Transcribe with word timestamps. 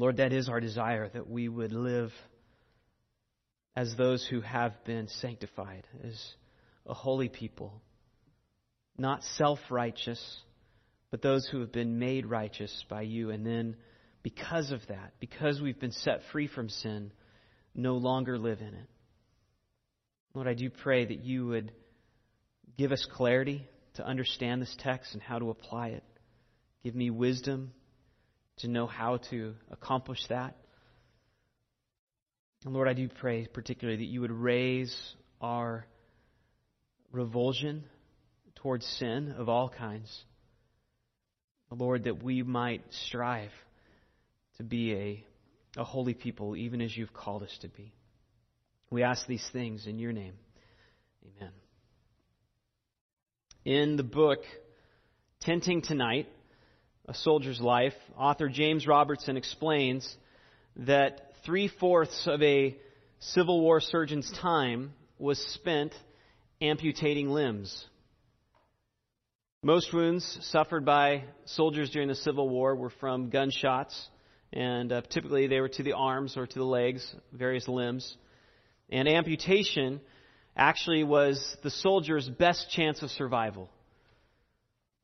Lord, 0.00 0.16
that 0.16 0.32
is 0.32 0.48
our 0.48 0.60
desire 0.60 1.10
that 1.10 1.28
we 1.28 1.46
would 1.46 1.74
live 1.74 2.10
as 3.76 3.94
those 3.98 4.26
who 4.26 4.40
have 4.40 4.72
been 4.86 5.08
sanctified, 5.08 5.86
as 6.02 6.18
a 6.86 6.94
holy 6.94 7.28
people, 7.28 7.82
not 8.96 9.22
self 9.36 9.58
righteous, 9.68 10.18
but 11.10 11.20
those 11.20 11.46
who 11.52 11.60
have 11.60 11.70
been 11.70 11.98
made 11.98 12.24
righteous 12.24 12.82
by 12.88 13.02
you. 13.02 13.28
And 13.28 13.44
then, 13.44 13.76
because 14.22 14.70
of 14.70 14.80
that, 14.88 15.12
because 15.20 15.60
we've 15.60 15.78
been 15.78 15.92
set 15.92 16.22
free 16.32 16.48
from 16.48 16.70
sin, 16.70 17.12
no 17.74 17.96
longer 17.96 18.38
live 18.38 18.62
in 18.62 18.68
it. 18.68 18.88
Lord, 20.32 20.48
I 20.48 20.54
do 20.54 20.70
pray 20.70 21.04
that 21.04 21.22
you 21.22 21.46
would 21.48 21.72
give 22.78 22.90
us 22.90 23.06
clarity 23.12 23.68
to 23.96 24.06
understand 24.06 24.62
this 24.62 24.74
text 24.78 25.12
and 25.12 25.22
how 25.22 25.40
to 25.40 25.50
apply 25.50 25.88
it. 25.88 26.04
Give 26.82 26.94
me 26.94 27.10
wisdom 27.10 27.72
to 28.60 28.68
know 28.68 28.86
how 28.86 29.18
to 29.30 29.54
accomplish 29.70 30.20
that. 30.28 30.56
And 32.64 32.74
Lord, 32.74 32.88
I 32.88 32.92
do 32.92 33.08
pray 33.08 33.46
particularly 33.46 33.98
that 33.98 34.10
you 34.10 34.20
would 34.20 34.32
raise 34.32 34.94
our 35.40 35.86
revulsion 37.12 37.84
towards 38.56 38.84
sin 38.98 39.34
of 39.36 39.48
all 39.48 39.68
kinds. 39.68 40.24
Lord, 41.70 42.04
that 42.04 42.22
we 42.22 42.42
might 42.42 42.82
strive 43.06 43.52
to 44.56 44.64
be 44.64 44.92
a, 44.92 45.24
a 45.80 45.84
holy 45.84 46.14
people, 46.14 46.56
even 46.56 46.80
as 46.80 46.96
you've 46.96 47.14
called 47.14 47.42
us 47.42 47.56
to 47.62 47.68
be. 47.68 47.92
We 48.90 49.04
ask 49.04 49.26
these 49.26 49.48
things 49.52 49.86
in 49.86 49.98
your 49.98 50.12
name. 50.12 50.34
Amen. 51.24 51.52
In 53.64 53.96
the 53.96 54.02
book, 54.02 54.40
Tenting 55.42 55.82
Tonight, 55.82 56.28
a 57.10 57.14
Soldier's 57.14 57.60
Life, 57.60 57.94
author 58.16 58.48
James 58.48 58.86
Robertson 58.86 59.36
explains 59.36 60.16
that 60.76 61.32
three 61.44 61.66
fourths 61.66 62.28
of 62.28 62.40
a 62.40 62.76
Civil 63.18 63.60
War 63.60 63.80
surgeon's 63.80 64.30
time 64.40 64.92
was 65.18 65.36
spent 65.54 65.92
amputating 66.60 67.30
limbs. 67.30 67.84
Most 69.64 69.92
wounds 69.92 70.38
suffered 70.42 70.84
by 70.84 71.24
soldiers 71.46 71.90
during 71.90 72.06
the 72.06 72.14
Civil 72.14 72.48
War 72.48 72.76
were 72.76 72.92
from 73.00 73.28
gunshots, 73.28 74.08
and 74.52 74.92
uh, 74.92 75.02
typically 75.10 75.48
they 75.48 75.58
were 75.58 75.68
to 75.68 75.82
the 75.82 75.94
arms 75.94 76.36
or 76.36 76.46
to 76.46 76.58
the 76.60 76.64
legs, 76.64 77.12
various 77.32 77.66
limbs. 77.66 78.16
And 78.88 79.08
amputation 79.08 80.00
actually 80.56 81.02
was 81.02 81.56
the 81.64 81.70
soldier's 81.70 82.28
best 82.28 82.70
chance 82.70 83.02
of 83.02 83.10
survival. 83.10 83.68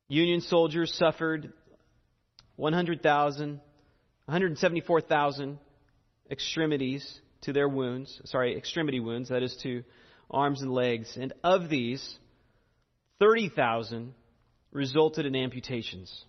Union 0.07 0.39
soldiers 0.39 0.93
suffered 0.93 1.51
100,000, 2.57 3.49
174,000 4.25 5.59
extremities 6.29 7.21
to 7.41 7.53
their 7.53 7.69
wounds, 7.69 8.21
sorry, 8.25 8.57
extremity 8.57 8.99
wounds, 8.99 9.29
that 9.29 9.43
is 9.43 9.55
to 9.63 9.83
arms 10.29 10.61
and 10.61 10.71
legs. 10.71 11.17
And 11.19 11.33
of 11.43 11.69
these, 11.69 12.17
30,000 13.19 14.13
resulted 14.71 15.25
in 15.25 15.35
amputations. 15.35 16.25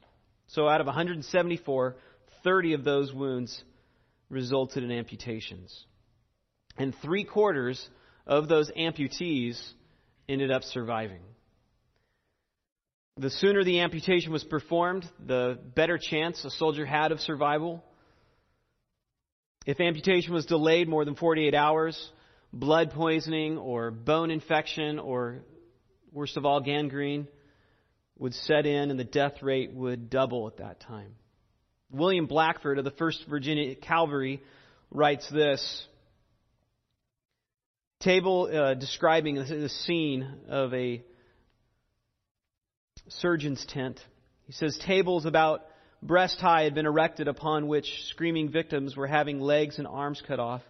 So 0.49 0.69
out 0.69 0.81
of 0.81 0.87
174, 0.87 1.97
30 2.45 2.72
of 2.75 2.84
those 2.84 3.12
wounds 3.12 3.62
resulted 4.31 4.84
in 4.84 4.91
amputations. 4.91 5.84
And 6.77 6.95
three 7.03 7.25
quarters 7.25 7.89
of 8.27 8.49
those 8.49 8.71
amputees 8.71 9.60
ended 10.28 10.50
up 10.50 10.62
surviving. 10.62 11.21
The 13.19 13.31
sooner 13.31 13.65
the 13.65 13.81
amputation 13.81 14.31
was 14.31 14.45
performed, 14.45 15.05
the 15.19 15.59
better 15.75 15.99
chance 15.99 16.45
a 16.45 16.51
soldier 16.51 16.87
had 16.87 17.11
of 17.11 17.19
survival. 17.19 17.83
If 19.67 19.81
amputation 19.81 20.33
was 20.33 20.47
delayed 20.47 20.89
more 20.89 21.05
than 21.05 21.17
48 21.17 21.53
hours, 21.53 22.12
blood 22.53 22.93
poisoning 22.93 23.59
or 23.59 23.91
bone 23.91 24.31
infection 24.31 25.01
or, 25.01 25.41
worst 26.12 26.37
of 26.37 26.47
all, 26.47 26.61
gangrene 26.61 27.27
would 28.19 28.34
set 28.34 28.67
in 28.67 28.93
and 28.93 29.01
the 29.01 29.05
death 29.05 29.43
rate 29.43 29.73
would 29.73 30.11
double 30.11 30.47
at 30.47 30.59
that 30.59 30.78
time. 30.78 31.17
William 31.91 32.27
Blackford 32.27 32.78
of 32.78 32.84
the 32.84 32.93
1st 32.93 33.27
Virginia 33.28 33.75
Cavalry 33.75 34.41
writes 34.93 35.28
this 35.28 35.89
table 37.99 38.49
uh, 38.53 38.75
describing 38.75 39.34
the 39.34 39.69
scene 39.69 40.25
of 40.49 40.73
a 40.73 41.03
surgeon's 43.09 43.65
tent. 43.67 44.01
He 44.45 44.53
says 44.53 44.79
tables 44.79 45.27
about 45.27 45.67
breast 46.03 46.41
high 46.41 46.63
had 46.63 46.75
been 46.75 46.87
erected 46.87 47.29
upon 47.29 47.67
which 47.67 47.87
screaming 48.09 48.51
victims 48.51 48.97
were 48.97 49.07
having 49.07 49.41
legs 49.41 49.79
and 49.79 49.87
arms 49.87 50.23
cut 50.27 50.41
off. 50.41 50.63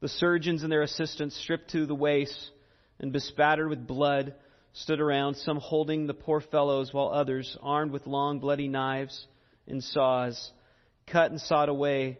The 0.00 0.08
surgeons 0.08 0.62
and 0.62 0.72
their 0.72 0.82
assistants, 0.82 1.36
stripped 1.36 1.70
to 1.70 1.86
the 1.86 1.94
waist 1.94 2.50
and 2.98 3.12
bespattered 3.12 3.68
with 3.68 3.86
blood, 3.86 4.34
stood 4.72 5.00
around, 5.00 5.36
some 5.36 5.58
holding 5.58 6.06
the 6.06 6.14
poor 6.14 6.40
fellows, 6.40 6.92
while 6.92 7.08
others, 7.08 7.56
armed 7.62 7.92
with 7.92 8.06
long 8.06 8.40
bloody 8.40 8.68
knives 8.68 9.26
and 9.66 9.82
saws, 9.82 10.52
cut 11.06 11.30
and 11.30 11.40
sawed 11.40 11.68
away 11.68 12.18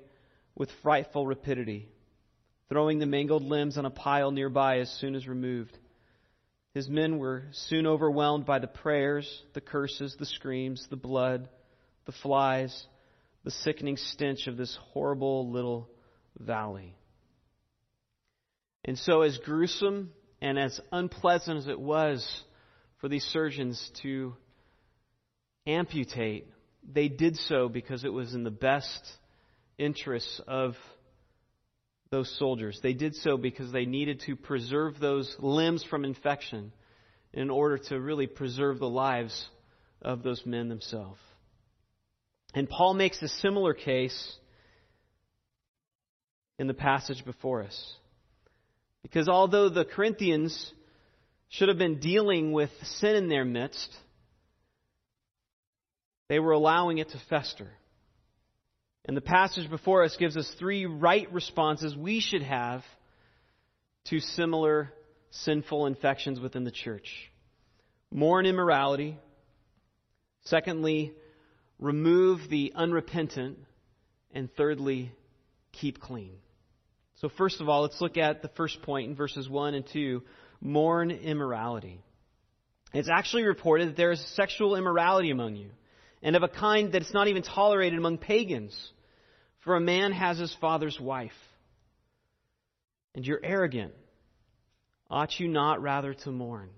with 0.54 0.70
frightful 0.82 1.26
rapidity, 1.26 1.88
throwing 2.68 2.98
the 2.98 3.06
mangled 3.06 3.42
limbs 3.42 3.76
on 3.76 3.86
a 3.86 3.90
pile 3.90 4.30
nearby 4.30 4.78
as 4.78 4.90
soon 5.00 5.14
as 5.14 5.26
removed. 5.26 5.76
His 6.74 6.88
men 6.88 7.18
were 7.18 7.44
soon 7.52 7.86
overwhelmed 7.86 8.44
by 8.46 8.58
the 8.58 8.66
prayers, 8.66 9.42
the 9.54 9.60
curses, 9.60 10.16
the 10.18 10.26
screams, 10.26 10.86
the 10.90 10.96
blood, 10.96 11.48
the 12.04 12.12
flies, 12.12 12.86
the 13.44 13.52
sickening 13.52 13.96
stench 13.96 14.48
of 14.48 14.56
this 14.56 14.76
horrible 14.92 15.50
little 15.52 15.88
valley. 16.36 16.96
And 18.84 18.98
so, 18.98 19.22
as 19.22 19.38
gruesome 19.38 20.10
and 20.42 20.58
as 20.58 20.80
unpleasant 20.90 21.58
as 21.58 21.68
it 21.68 21.78
was 21.78 22.42
for 23.00 23.08
these 23.08 23.24
surgeons 23.24 23.90
to 24.02 24.34
amputate, 25.66 26.48
they 26.92 27.08
did 27.08 27.36
so 27.36 27.68
because 27.68 28.04
it 28.04 28.12
was 28.12 28.34
in 28.34 28.42
the 28.42 28.50
best 28.50 29.06
interests 29.78 30.40
of 30.48 30.74
those 32.14 32.38
soldiers. 32.38 32.78
They 32.80 32.92
did 32.92 33.16
so 33.16 33.36
because 33.36 33.72
they 33.72 33.86
needed 33.86 34.22
to 34.26 34.36
preserve 34.36 35.00
those 35.00 35.34
limbs 35.40 35.82
from 35.82 36.04
infection 36.04 36.72
in 37.32 37.50
order 37.50 37.76
to 37.88 37.98
really 37.98 38.28
preserve 38.28 38.78
the 38.78 38.88
lives 38.88 39.48
of 40.00 40.22
those 40.22 40.46
men 40.46 40.68
themselves. 40.68 41.18
And 42.54 42.70
Paul 42.70 42.94
makes 42.94 43.20
a 43.20 43.26
similar 43.26 43.74
case 43.74 44.36
in 46.56 46.68
the 46.68 46.74
passage 46.74 47.24
before 47.24 47.64
us. 47.64 47.94
Because 49.02 49.28
although 49.28 49.68
the 49.68 49.84
Corinthians 49.84 50.72
should 51.48 51.68
have 51.68 51.78
been 51.78 51.98
dealing 51.98 52.52
with 52.52 52.70
sin 53.00 53.16
in 53.16 53.28
their 53.28 53.44
midst, 53.44 53.92
they 56.28 56.38
were 56.38 56.52
allowing 56.52 56.98
it 56.98 57.08
to 57.08 57.20
fester. 57.28 57.72
And 59.06 59.16
the 59.16 59.20
passage 59.20 59.68
before 59.68 60.04
us 60.04 60.16
gives 60.18 60.36
us 60.36 60.50
three 60.58 60.86
right 60.86 61.30
responses 61.32 61.94
we 61.96 62.20
should 62.20 62.42
have 62.42 62.82
to 64.06 64.20
similar 64.20 64.92
sinful 65.30 65.86
infections 65.86 66.40
within 66.40 66.64
the 66.64 66.70
church 66.70 67.08
mourn 68.10 68.46
immorality. 68.46 69.18
Secondly, 70.44 71.12
remove 71.78 72.48
the 72.48 72.72
unrepentant, 72.76 73.58
and 74.32 74.48
thirdly, 74.56 75.10
keep 75.72 76.00
clean. 76.00 76.36
So, 77.16 77.28
first 77.28 77.60
of 77.60 77.68
all, 77.68 77.82
let's 77.82 78.00
look 78.00 78.16
at 78.16 78.42
the 78.42 78.48
first 78.48 78.82
point 78.82 79.08
in 79.08 79.16
verses 79.16 79.48
1 79.48 79.74
and 79.74 79.84
2 79.92 80.22
mourn 80.60 81.10
immorality. 81.10 82.00
It's 82.92 83.08
actually 83.08 83.44
reported 83.44 83.88
that 83.88 83.96
there 83.96 84.12
is 84.12 84.24
sexual 84.36 84.76
immorality 84.76 85.30
among 85.30 85.56
you, 85.56 85.70
and 86.24 86.34
of 86.34 86.42
a 86.42 86.48
kind 86.48 86.92
that 86.92 87.02
it's 87.02 87.12
not 87.12 87.28
even 87.28 87.42
tolerated 87.42 87.98
among 87.98 88.18
pagans. 88.18 88.74
For 89.60 89.76
a 89.76 89.80
man 89.80 90.10
has 90.12 90.38
his 90.38 90.54
father's 90.60 90.98
wife. 90.98 91.32
And 93.14 93.24
you're 93.24 93.40
arrogant. 93.42 93.92
Ought 95.10 95.38
you 95.38 95.48
not 95.48 95.82
rather 95.82 96.14
to 96.14 96.32
mourn? 96.32 96.70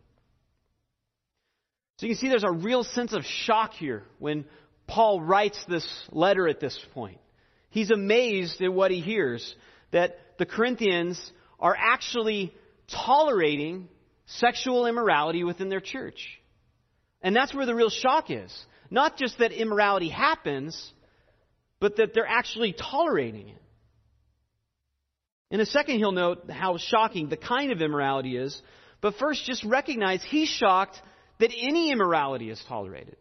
So 1.98 2.06
you 2.06 2.12
can 2.12 2.20
see 2.20 2.28
there's 2.28 2.44
a 2.44 2.52
real 2.52 2.84
sense 2.84 3.12
of 3.12 3.24
shock 3.24 3.72
here 3.72 4.02
when 4.18 4.44
Paul 4.86 5.20
writes 5.20 5.58
this 5.68 5.86
letter 6.10 6.46
at 6.48 6.60
this 6.60 6.78
point. 6.92 7.18
He's 7.70 7.90
amazed 7.90 8.60
at 8.60 8.72
what 8.72 8.90
he 8.90 9.00
hears 9.00 9.54
that 9.92 10.18
the 10.38 10.46
Corinthians 10.46 11.32
are 11.58 11.76
actually 11.78 12.52
tolerating 12.92 13.88
sexual 14.26 14.86
immorality 14.86 15.44
within 15.44 15.68
their 15.68 15.80
church. 15.80 16.40
And 17.22 17.34
that's 17.34 17.54
where 17.54 17.66
the 17.66 17.74
real 17.74 17.90
shock 17.90 18.30
is. 18.30 18.52
Not 18.90 19.16
just 19.16 19.38
that 19.38 19.52
immorality 19.52 20.08
happens, 20.08 20.92
but 21.80 21.96
that 21.96 22.14
they're 22.14 22.26
actually 22.26 22.72
tolerating 22.72 23.48
it. 23.48 23.62
In 25.50 25.60
a 25.60 25.66
second, 25.66 25.98
he'll 25.98 26.12
note 26.12 26.50
how 26.50 26.76
shocking 26.76 27.28
the 27.28 27.36
kind 27.36 27.70
of 27.70 27.80
immorality 27.80 28.36
is. 28.36 28.60
But 29.00 29.14
first, 29.16 29.44
just 29.44 29.64
recognize 29.64 30.22
he's 30.24 30.48
shocked 30.48 31.00
that 31.38 31.52
any 31.56 31.92
immorality 31.92 32.50
is 32.50 32.62
tolerated. 32.66 33.16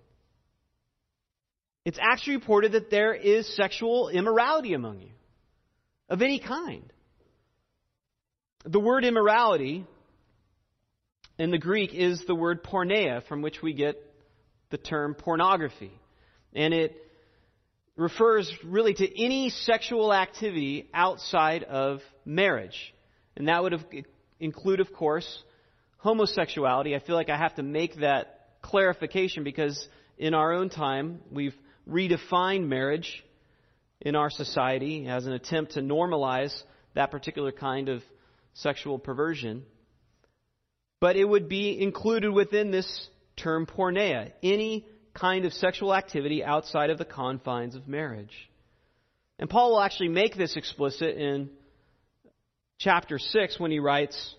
It's 1.84 2.00
actually 2.02 2.38
reported 2.38 2.72
that 2.72 2.90
there 2.90 3.14
is 3.14 3.56
sexual 3.56 4.10
immorality 4.10 4.74
among 4.74 5.02
you, 5.02 5.12
of 6.10 6.22
any 6.24 6.40
kind. 6.40 6.92
The 8.66 8.80
word 8.80 9.06
immorality 9.06 9.86
in 11.38 11.52
the 11.52 11.60
Greek 11.60 11.94
is 11.94 12.24
the 12.26 12.34
word 12.34 12.64
porneia, 12.64 13.24
from 13.28 13.44
which 13.44 13.62
we 13.62 13.74
get 13.74 14.02
the 14.70 14.78
term 14.78 15.14
pornography. 15.14 15.92
And 16.54 16.74
it 16.74 16.96
refers 17.96 18.52
really 18.64 18.94
to 18.94 19.24
any 19.24 19.50
sexual 19.50 20.14
activity 20.14 20.90
outside 20.94 21.64
of 21.64 22.02
marriage. 22.26 22.94
And 23.38 23.48
that 23.48 23.64
would 23.64 24.06
include, 24.40 24.80
of 24.80 24.94
course, 24.94 25.44
homosexuality. 25.98 26.96
I 26.96 27.00
feel 27.00 27.16
like 27.16 27.30
I 27.30 27.38
have 27.38 27.56
to 27.56 27.64
make 27.64 28.00
that 28.00 28.48
clarification 28.62 29.44
because 29.44 29.88
in 30.18 30.34
our 30.34 30.54
own 30.54 30.70
time, 30.70 31.22
we've 31.32 31.56
redefined 31.90 32.68
marriage 32.68 33.24
in 34.02 34.16
our 34.16 34.30
society 34.30 35.08
as 35.08 35.26
an 35.26 35.34
attempt 35.34 35.74
to 35.74 35.82
normalize 35.82 36.56
that 36.94 37.12
particular 37.12 37.52
kind 37.52 37.90
of 37.90 38.02
sexual 38.54 39.00
perversion. 39.00 39.64
But 41.00 41.16
it 41.16 41.26
would 41.26 41.50
be 41.50 41.82
included 41.82 42.32
within 42.32 42.72
this 42.72 43.08
term 43.38 43.66
porneia, 43.66 44.32
any 44.44 44.86
kind 45.14 45.46
of 45.46 45.54
sexual 45.54 45.94
activity 45.94 46.44
outside 46.44 46.90
of 46.90 46.98
the 46.98 47.06
confines 47.06 47.76
of 47.76 47.88
marriage. 47.88 48.34
And 49.40 49.50
Paul 49.50 49.72
will 49.72 49.82
actually 49.82 50.10
make 50.10 50.36
this 50.36 50.56
explicit 50.56 51.18
in 51.18 51.50
chapter 52.80 53.20
6 53.20 53.60
when 53.60 53.72
he 53.72 53.80
writes, 53.80 54.36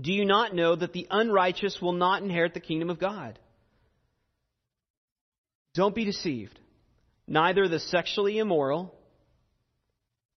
Do 0.00 0.12
you 0.12 0.24
not 0.24 0.54
know 0.54 0.74
that 0.74 0.92
the 0.92 1.06
unrighteous 1.10 1.78
will 1.80 1.92
not 1.92 2.22
inherit 2.22 2.54
the 2.54 2.60
kingdom 2.60 2.90
of 2.90 2.98
God? 2.98 3.38
Don't 5.74 5.94
be 5.94 6.04
deceived. 6.04 6.58
Neither 7.26 7.68
the 7.68 7.78
sexually 7.78 8.38
immoral, 8.38 8.92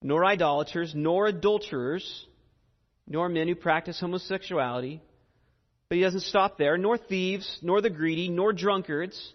nor 0.02 0.26
idolaters, 0.26 0.94
nor 0.94 1.28
adulterers, 1.28 2.26
nor 3.08 3.30
men 3.30 3.48
who 3.48 3.56
practice 3.56 4.00
homosexuality, 4.00 5.02
but 5.92 5.98
he 5.98 6.04
doesn't 6.06 6.22
stop 6.22 6.58
there, 6.58 6.78
nor 6.78 6.98
thieves, 6.98 7.60
nor 7.62 7.82
the 7.82 7.90
greedy, 7.90 8.30
nor 8.30 8.54
drunkards, 8.54 9.34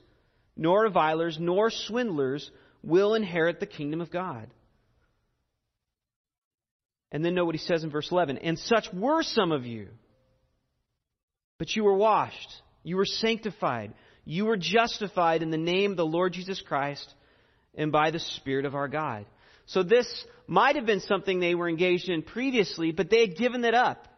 nor 0.57 0.85
revilers, 0.85 1.37
nor 1.39 1.71
swindlers 1.71 2.51
will 2.83 3.13
inherit 3.13 3.61
the 3.61 3.67
kingdom 3.67 4.01
of 4.01 4.11
God. 4.11 4.47
And 7.13 7.23
then 7.23 7.35
know 7.35 7.45
what 7.45 7.55
he 7.55 7.59
says 7.59 7.85
in 7.85 7.91
verse 7.91 8.11
11. 8.11 8.39
And 8.39 8.59
such 8.59 8.89
were 8.91 9.23
some 9.23 9.53
of 9.53 9.67
you. 9.67 9.89
But 11.59 11.77
you 11.77 11.85
were 11.85 11.95
washed, 11.95 12.49
you 12.83 12.97
were 12.97 13.05
sanctified, 13.05 13.93
you 14.25 14.47
were 14.47 14.57
justified 14.57 15.43
in 15.43 15.51
the 15.51 15.59
name 15.59 15.91
of 15.91 15.99
the 15.99 16.07
Lord 16.07 16.33
Jesus 16.33 16.63
Christ 16.67 17.07
and 17.75 17.93
by 17.93 18.11
the 18.11 18.19
Spirit 18.19 18.65
of 18.65 18.75
our 18.75 18.89
God. 18.89 19.27
So 19.67 19.83
this 19.83 20.09
might 20.47 20.77
have 20.77 20.87
been 20.87 21.01
something 21.01 21.39
they 21.39 21.55
were 21.55 21.69
engaged 21.69 22.09
in 22.09 22.23
previously, 22.23 22.93
but 22.93 23.11
they 23.11 23.21
had 23.21 23.37
given 23.37 23.63
it 23.63 23.75
up 23.75 24.09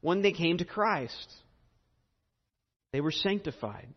when 0.00 0.22
they 0.22 0.32
came 0.32 0.56
to 0.56 0.64
Christ. 0.64 1.34
They 2.92 3.00
were 3.00 3.10
sanctified. 3.10 3.88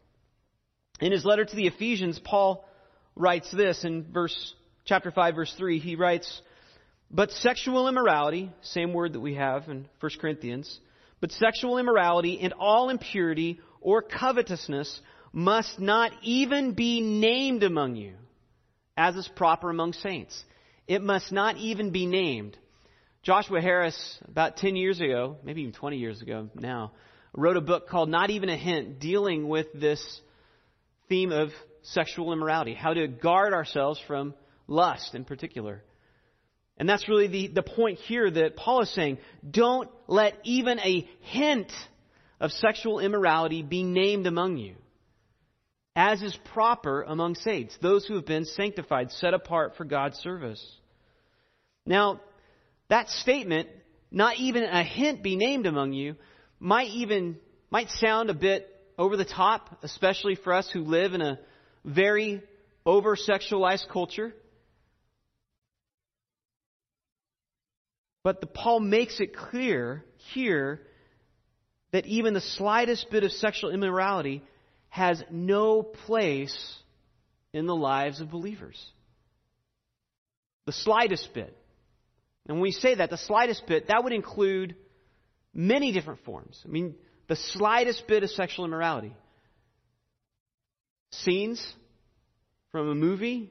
In 1.02 1.12
his 1.12 1.26
letter 1.26 1.44
to 1.44 1.56
the 1.56 1.68
Ephesians, 1.68 2.20
Paul 2.20 2.66
writes 3.16 3.52
this 3.52 3.84
in 3.84 4.12
verse 4.12 4.54
chapter 4.86 5.12
5 5.12 5.36
verse 5.36 5.54
3. 5.58 5.80
He 5.80 5.96
writes, 5.96 6.42
"But 7.12 7.32
sexual 7.32 7.88
immorality, 7.88 8.52
same 8.62 8.94
word 8.94 9.14
that 9.14 9.20
we 9.20 9.36
have 9.36 9.68
in 9.68 9.88
1 10.00 10.20
Corinthians, 10.20 10.80
but 11.20 11.32
sexual 11.32 11.78
immorality 11.78 12.40
and 12.40 12.54
all 12.54 12.90
impurity 12.90 13.60
or 13.82 14.02
covetousness 14.02 15.02
must 15.34 15.80
not 15.80 16.14
even 16.24 16.74
be 16.74 17.02
named 17.02 17.64
among 17.64 17.96
you, 17.96 18.16
as 18.96 19.18
is 19.18 19.28
proper 19.28 19.70
among 19.70 19.92
saints. 19.94 20.44
It 20.88 21.02
must 21.02 21.32
not 21.32 21.58
even 21.58 21.92
be 21.92 22.06
named. 22.06 22.58
Joshua 23.24 23.60
Harris, 23.60 24.20
about 24.28 24.56
10 24.58 24.76
years 24.76 25.02
ago, 25.02 25.38
maybe 25.44 25.62
even 25.62 25.74
20 25.74 25.98
years 25.98 26.22
ago 26.22 26.50
now, 26.56 26.94
wrote 27.36 27.58
a 27.58 27.62
book 27.62 27.88
called 27.88 28.10
Not 28.10 28.30
Even 28.30 28.50
a 28.50 28.58
Hint, 28.58 29.00
dealing 29.00 29.48
with 29.48 29.68
this 29.74 30.02
theme 31.10 31.32
of 31.32 31.50
sexual 31.84 32.34
immorality, 32.34 32.74
how 32.74 32.94
to 32.94 33.08
guard 33.08 33.54
ourselves 33.54 34.00
from 34.08 34.34
lust 34.68 35.14
in 35.14 35.26
particular. 35.26 35.84
And 36.78 36.90
that's 36.90 37.08
really 37.08 37.28
the, 37.28 37.48
the 37.48 37.64
point 37.64 38.00
here 38.00 38.30
that 38.30 38.56
Paul 38.56 38.82
is 38.82 38.94
saying. 38.94 39.20
Don't 39.50 39.90
let 40.08 40.38
even 40.44 40.80
a 40.80 41.08
hint 41.22 41.72
of 42.40 42.52
sexual 42.52 43.00
immorality 43.00 43.64
be 43.64 43.84
named 43.84 44.28
among 44.28 44.58
you 44.58 44.76
as 45.96 46.22
is 46.22 46.38
proper 46.54 47.04
among 47.04 47.36
saints, 47.36 47.78
those 47.82 48.06
who 48.06 48.16
have 48.16 48.26
been 48.26 48.46
sanctified, 48.46 49.12
set 49.12 49.34
apart 49.34 49.76
for 49.78 49.86
God's 49.86 50.18
service. 50.18 50.64
Now, 51.86 52.20
that 52.90 53.08
statement, 53.10 53.70
not 54.12 54.38
even 54.38 54.64
a 54.64 54.84
hint 54.84 55.24
be 55.24 55.38
named 55.38 55.66
among 55.66 55.94
you, 55.94 56.16
might 56.60 56.90
even 56.90 57.38
might 57.70 57.90
sound 57.90 58.30
a 58.30 58.34
bit 58.34 58.70
over 58.98 59.18
the 59.18 59.26
top, 59.26 59.80
especially 59.84 60.36
for 60.36 60.54
us 60.54 60.70
who 60.72 60.82
live 60.82 61.14
in 61.14 61.22
a 61.22 61.40
very 61.84 62.42
over 62.86 63.16
sexualized 63.16 63.90
culture. 63.90 64.34
But 68.24 68.42
the 68.42 68.48
Paul 68.48 68.80
makes 68.80 69.20
it 69.20 69.36
clear 69.36 70.04
here 70.34 70.82
that 71.92 72.08
even 72.08 72.34
the 72.34 72.42
slightest 72.42 73.10
bit 73.12 73.24
of 73.24 73.32
sexual 73.32 73.70
immorality 73.70 74.44
has 74.90 75.24
no 75.30 75.84
place 75.84 76.76
in 77.54 77.68
the 77.68 77.76
lives 77.76 78.22
of 78.22 78.32
believers. 78.32 78.84
The 80.66 80.74
slightest 80.74 81.34
bit. 81.34 81.56
And 82.48 82.58
when 82.58 82.64
we 82.64 82.72
say 82.72 82.96
that, 82.96 83.10
the 83.10 83.18
slightest 83.18 83.68
bit, 83.68 83.88
that 83.88 84.04
would 84.04 84.14
include 84.14 84.76
many 85.56 85.92
different 85.92 86.24
forms. 86.24 86.62
I 86.64 86.68
mean, 86.68 86.94
the 87.28 87.36
slightest 87.36 88.06
bit 88.08 88.24
of 88.24 88.30
sexual 88.30 88.66
immorality. 88.66 89.16
Scenes 91.12 91.66
from 92.72 92.90
a 92.90 92.96
movie, 92.96 93.50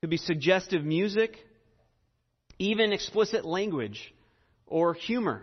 could 0.00 0.10
be 0.10 0.16
suggestive 0.16 0.84
music, 0.84 1.36
even 2.58 2.92
explicit 2.92 3.44
language 3.44 4.14
or 4.66 4.94
humor 4.94 5.42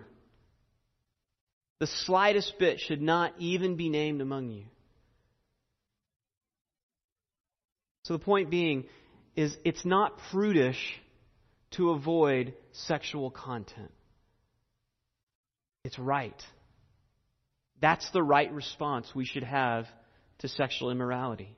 the 1.83 1.87
slightest 2.05 2.57
bit 2.59 2.79
should 2.79 3.01
not 3.01 3.33
even 3.39 3.75
be 3.75 3.89
named 3.89 4.21
among 4.21 4.47
you. 4.47 4.63
So 8.03 8.13
the 8.13 8.23
point 8.23 8.49
being 8.49 8.85
is 9.35 9.53
it's 9.65 9.83
not 9.83 10.17
prudish 10.31 11.01
to 11.71 11.89
avoid 11.89 12.53
sexual 12.71 13.31
content. 13.31 13.91
It's 15.83 15.99
right. 15.99 16.41
That's 17.81 18.09
the 18.11 18.23
right 18.23 18.51
response 18.53 19.07
we 19.13 19.25
should 19.25 19.43
have 19.43 19.85
to 20.39 20.47
sexual 20.47 20.91
immorality. 20.91 21.55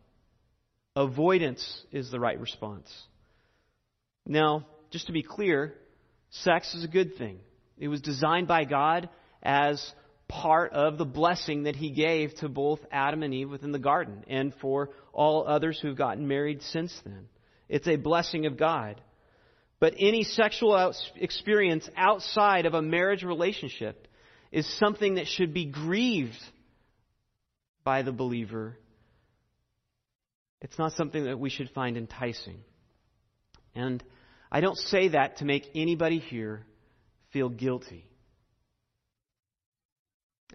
Avoidance 0.95 1.83
is 1.91 2.09
the 2.09 2.19
right 2.19 2.39
response. 2.39 2.91
Now, 4.25 4.65
just 4.89 5.07
to 5.07 5.13
be 5.13 5.21
clear, 5.21 5.75
sex 6.31 6.73
is 6.73 6.83
a 6.83 6.87
good 6.87 7.17
thing. 7.17 7.39
It 7.77 7.89
was 7.89 8.01
designed 8.01 8.47
by 8.47 8.63
God 8.63 9.09
as 9.43 9.93
part 10.27 10.73
of 10.73 10.97
the 10.97 11.05
blessing 11.05 11.63
that 11.63 11.75
he 11.75 11.91
gave 11.91 12.33
to 12.35 12.49
both 12.49 12.79
Adam 12.91 13.21
and 13.21 13.33
Eve 13.33 13.51
within 13.51 13.71
the 13.71 13.77
garden 13.77 14.23
and 14.27 14.53
for 14.59 14.89
all 15.13 15.47
others 15.47 15.79
who've 15.79 15.97
gotten 15.97 16.27
married 16.27 16.63
since 16.63 16.99
then. 17.05 17.27
It's 17.69 17.87
a 17.87 17.97
blessing 17.97 18.47
of 18.47 18.57
God. 18.57 18.99
But 19.79 19.93
any 19.99 20.23
sexual 20.23 20.93
experience 21.15 21.87
outside 21.95 22.65
of 22.65 22.73
a 22.73 22.81
marriage 22.81 23.23
relationship 23.23 24.07
is 24.51 24.67
something 24.77 25.15
that 25.15 25.27
should 25.27 25.53
be 25.53 25.65
grieved 25.65 26.41
by 27.83 28.01
the 28.01 28.11
believer. 28.11 28.77
It's 30.61 30.77
not 30.79 30.93
something 30.93 31.25
that 31.25 31.39
we 31.39 31.49
should 31.49 31.69
find 31.71 31.97
enticing. 31.97 32.59
And 33.75 34.03
I 34.51 34.61
don't 34.61 34.77
say 34.77 35.09
that 35.09 35.37
to 35.37 35.45
make 35.45 35.65
anybody 35.75 36.19
here 36.19 36.65
feel 37.31 37.49
guilty. 37.49 38.05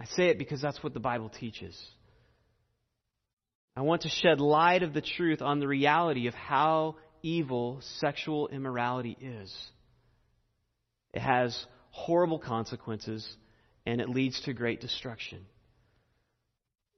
I 0.01 0.07
say 0.07 0.29
it 0.29 0.39
because 0.39 0.63
that's 0.63 0.83
what 0.83 0.95
the 0.95 1.01
Bible 1.01 1.29
teaches. 1.29 1.79
I 3.77 3.83
want 3.83 4.03
to 4.03 4.09
shed 4.09 4.41
light 4.41 4.83
of 4.83 4.95
the 4.95 5.03
truth 5.03 5.43
on 5.43 5.61
the 5.61 5.69
reality 5.69 6.27
of 6.27 6.35
how 6.35 6.97
evil 7.23 7.81
sexual 7.99 8.49
immorality 8.49 9.17
is. 9.21 9.55
It 11.13 11.21
has 11.21 11.67
horrible 11.91 12.39
consequences 12.39 13.27
and 13.87 14.01
it 14.01 14.09
leads 14.09 14.41
to 14.43 14.53
great 14.53 14.81
destruction. 14.81 15.47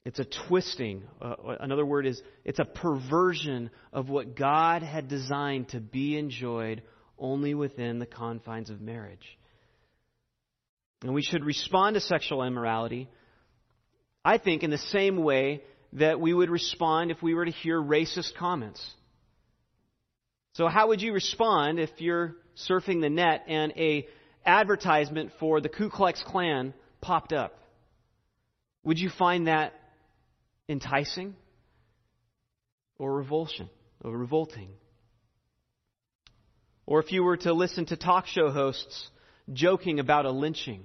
It's 0.04 0.18
a 0.18 0.24
twisting. 0.48 1.04
Uh, 1.20 1.34
another 1.60 1.86
word 1.86 2.06
is 2.06 2.20
it's 2.44 2.58
a 2.58 2.64
perversion 2.64 3.70
of 3.92 4.08
what 4.08 4.34
God 4.34 4.82
had 4.82 5.08
designed 5.08 5.68
to 5.70 5.80
be 5.80 6.18
enjoyed 6.18 6.82
only 7.18 7.54
within 7.54 8.00
the 8.00 8.06
confines 8.06 8.68
of 8.68 8.80
marriage. 8.80 9.38
And 11.02 11.14
we 11.14 11.22
should 11.22 11.44
respond 11.44 11.94
to 11.94 12.00
sexual 12.00 12.42
immorality, 12.42 13.08
I 14.24 14.38
think, 14.38 14.62
in 14.62 14.70
the 14.70 14.78
same 14.78 15.18
way 15.22 15.62
that 15.94 16.20
we 16.20 16.32
would 16.32 16.50
respond 16.50 17.10
if 17.10 17.22
we 17.22 17.34
were 17.34 17.44
to 17.44 17.50
hear 17.50 17.80
racist 17.80 18.34
comments. 18.36 18.84
So 20.54 20.68
how 20.68 20.88
would 20.88 21.00
you 21.00 21.12
respond 21.12 21.78
if 21.78 21.90
you're 21.98 22.36
surfing 22.68 23.00
the 23.00 23.10
net 23.10 23.44
and 23.46 23.72
a 23.76 24.06
advertisement 24.44 25.32
for 25.38 25.60
the 25.60 25.68
Ku 25.68 25.90
Klux 25.90 26.22
Klan 26.22 26.74
popped 27.00 27.32
up? 27.32 27.58
Would 28.84 28.98
you 28.98 29.10
find 29.10 29.46
that 29.46 29.74
enticing 30.68 31.34
or 32.98 33.14
revulsion 33.14 33.68
or 34.02 34.16
revolting? 34.16 34.70
Or 36.86 37.00
if 37.00 37.12
you 37.12 37.22
were 37.22 37.36
to 37.38 37.52
listen 37.52 37.86
to 37.86 37.96
talk 37.96 38.26
show 38.26 38.50
hosts 38.50 39.08
joking 39.52 40.00
about 40.00 40.26
a 40.26 40.30
lynching, 40.30 40.84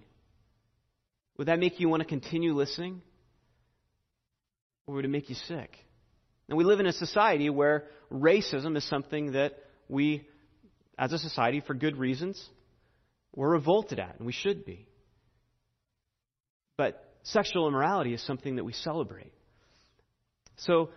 would 1.37 1.47
that 1.47 1.59
make 1.59 1.79
you 1.79 1.89
want 1.89 2.01
to 2.01 2.07
continue 2.07 2.53
listening? 2.53 3.01
Or 4.85 4.95
would 4.95 5.05
it 5.05 5.09
make 5.09 5.29
you 5.29 5.35
sick? 5.35 5.77
And 6.47 6.57
we 6.57 6.63
live 6.63 6.79
in 6.79 6.85
a 6.85 6.93
society 6.93 7.49
where 7.49 7.85
racism 8.11 8.77
is 8.77 8.87
something 8.87 9.33
that 9.33 9.57
we, 9.89 10.27
as 10.97 11.11
a 11.11 11.19
society, 11.19 11.59
for 11.59 11.73
good 11.73 11.97
reasons, 11.97 12.43
we're 13.35 13.49
revolted 13.49 13.99
at, 13.99 14.17
and 14.17 14.25
we 14.25 14.33
should 14.33 14.65
be. 14.65 14.87
But 16.77 17.03
sexual 17.23 17.67
immorality 17.67 18.13
is 18.13 18.21
something 18.21 18.55
that 18.55 18.63
we 18.63 18.73
celebrate. 18.73 19.33
So 20.57 20.89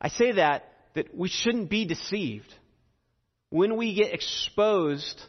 I 0.00 0.08
say 0.08 0.32
that 0.32 0.64
that 0.94 1.14
we 1.14 1.28
shouldn't 1.28 1.68
be 1.68 1.84
deceived. 1.84 2.52
When 3.50 3.76
we 3.76 3.94
get 3.94 4.12
exposed 4.12 5.20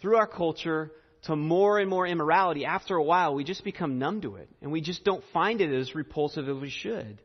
through 0.00 0.16
our 0.16 0.26
culture 0.26 0.90
to 1.22 1.36
more 1.36 1.78
and 1.78 1.88
more 1.88 2.06
immorality, 2.06 2.64
after 2.64 2.96
a 2.96 3.02
while 3.02 3.34
we 3.34 3.44
just 3.44 3.64
become 3.64 3.98
numb 3.98 4.20
to 4.22 4.36
it 4.36 4.48
and 4.60 4.70
we 4.70 4.80
just 4.80 5.04
don't 5.04 5.24
find 5.32 5.60
it 5.60 5.72
as 5.72 5.94
repulsive 5.94 6.48
as 6.48 6.56
we 6.56 6.70
should. 6.70 7.20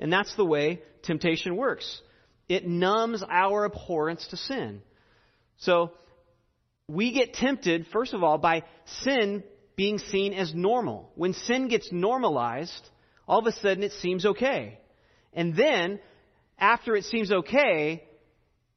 And 0.00 0.12
that's 0.12 0.34
the 0.36 0.44
way 0.44 0.80
temptation 1.02 1.56
works. 1.56 2.00
It 2.48 2.66
numbs 2.66 3.22
our 3.28 3.64
abhorrence 3.66 4.26
to 4.28 4.36
sin. 4.36 4.82
So, 5.58 5.92
we 6.88 7.12
get 7.12 7.34
tempted, 7.34 7.86
first 7.92 8.14
of 8.14 8.22
all, 8.22 8.38
by 8.38 8.64
sin 9.02 9.44
being 9.76 9.98
seen 9.98 10.32
as 10.32 10.54
normal. 10.54 11.12
When 11.14 11.34
sin 11.34 11.68
gets 11.68 11.92
normalized, 11.92 12.88
all 13.28 13.38
of 13.38 13.46
a 13.46 13.52
sudden 13.52 13.82
it 13.82 13.92
seems 13.92 14.24
okay. 14.24 14.80
And 15.32 15.54
then, 15.54 16.00
after 16.58 16.96
it 16.96 17.04
seems 17.04 17.30
okay, 17.30 18.04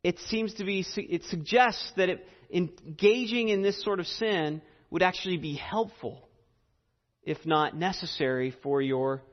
it 0.03 0.20
seems 0.27 0.53
to 0.56 0.65
be, 0.65 0.86
it 0.98 1.24
suggests 1.25 1.91
that 1.96 2.10
it, 2.10 2.27
engaging 2.53 3.50
in 3.50 3.62
this 3.62 3.82
sort 3.84 4.00
of 4.00 4.08
sin 4.08 4.62
would 4.89 5.01
actually 5.01 5.38
be 5.38 5.56
helpful, 5.56 6.27
if 7.24 7.38
not 7.46 7.75
necessary, 7.75 8.53
for 8.62 8.82
your 8.82 9.24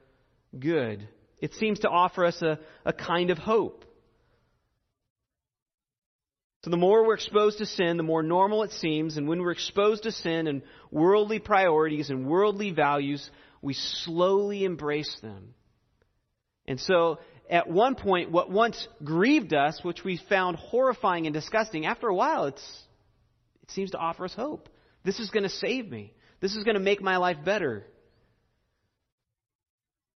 good. 0.56 1.08
It 1.40 1.54
seems 1.54 1.80
to 1.80 1.88
offer 1.88 2.24
us 2.24 2.40
a, 2.42 2.58
a 2.84 2.92
kind 2.92 3.30
of 3.30 3.38
hope. 3.38 3.84
So 6.68 6.70
the 6.70 6.76
more 6.76 7.06
we're 7.06 7.14
exposed 7.14 7.58
to 7.58 7.66
sin, 7.66 7.96
the 7.96 8.02
more 8.02 8.22
normal 8.22 8.62
it 8.62 8.72
seems. 8.72 9.16
And 9.16 9.26
when 9.26 9.40
we're 9.40 9.52
exposed 9.52 10.02
to 10.02 10.12
sin 10.12 10.46
and 10.46 10.60
worldly 10.90 11.38
priorities 11.38 12.10
and 12.10 12.26
worldly 12.26 12.72
values, 12.72 13.30
we 13.62 13.72
slowly 13.72 14.64
embrace 14.64 15.18
them. 15.22 15.54
And 16.66 16.78
so 16.78 17.20
at 17.48 17.70
one 17.70 17.94
point, 17.94 18.32
what 18.32 18.50
once 18.50 18.86
grieved 19.02 19.54
us, 19.54 19.80
which 19.82 20.04
we 20.04 20.20
found 20.28 20.58
horrifying 20.58 21.26
and 21.26 21.32
disgusting, 21.32 21.86
after 21.86 22.06
a 22.06 22.14
while, 22.14 22.44
it's, 22.44 22.82
it 23.62 23.70
seems 23.70 23.92
to 23.92 23.98
offer 23.98 24.26
us 24.26 24.34
hope. 24.34 24.68
This 25.04 25.20
is 25.20 25.30
going 25.30 25.44
to 25.44 25.48
save 25.48 25.90
me. 25.90 26.12
This 26.40 26.54
is 26.54 26.64
going 26.64 26.76
to 26.76 26.80
make 26.80 27.00
my 27.00 27.16
life 27.16 27.38
better. 27.42 27.86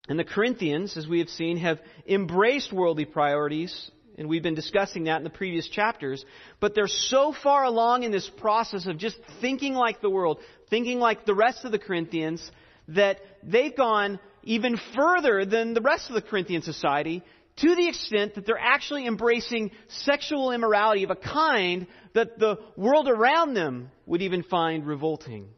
And 0.06 0.18
the 0.18 0.24
Corinthians, 0.24 0.98
as 0.98 1.06
we 1.06 1.20
have 1.20 1.30
seen, 1.30 1.56
have 1.56 1.80
embraced 2.06 2.74
worldly 2.74 3.06
priorities, 3.06 3.90
and 4.18 4.28
we've 4.28 4.42
been 4.42 4.54
discussing 4.54 5.04
that 5.04 5.18
in 5.18 5.24
the 5.24 5.30
previous 5.30 5.68
chapters, 5.68 6.24
but 6.60 6.74
they're 6.74 6.86
so 6.86 7.34
far 7.42 7.64
along 7.64 8.02
in 8.02 8.12
this 8.12 8.28
process 8.28 8.86
of 8.86 8.98
just 8.98 9.16
thinking 9.40 9.74
like 9.74 10.00
the 10.00 10.10
world, 10.10 10.38
thinking 10.70 10.98
like 10.98 11.24
the 11.24 11.34
rest 11.34 11.64
of 11.64 11.72
the 11.72 11.78
Corinthians, 11.78 12.50
that 12.88 13.18
they've 13.42 13.76
gone 13.76 14.18
even 14.42 14.78
further 14.94 15.44
than 15.44 15.74
the 15.74 15.80
rest 15.80 16.08
of 16.08 16.14
the 16.14 16.22
Corinthian 16.22 16.62
society 16.62 17.22
to 17.56 17.74
the 17.74 17.88
extent 17.88 18.34
that 18.34 18.46
they're 18.46 18.58
actually 18.58 19.06
embracing 19.06 19.70
sexual 19.88 20.52
immorality 20.52 21.04
of 21.04 21.10
a 21.10 21.16
kind 21.16 21.86
that 22.14 22.38
the 22.38 22.58
world 22.76 23.08
around 23.08 23.54
them 23.54 23.90
would 24.06 24.22
even 24.22 24.42
find 24.42 24.86
revolting, 24.86 25.48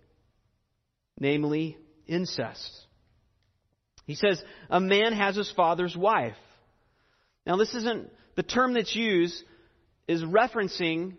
namely 1.18 1.78
incest. 2.06 2.86
He 4.06 4.14
says, 4.16 4.42
a 4.68 4.80
man 4.80 5.12
has 5.12 5.36
his 5.36 5.50
father's 5.52 5.96
wife. 5.96 6.36
Now, 7.46 7.56
this 7.56 7.74
isn't, 7.74 8.10
the 8.36 8.42
term 8.42 8.74
that's 8.74 8.94
used 8.94 9.42
is 10.08 10.22
referencing 10.22 11.14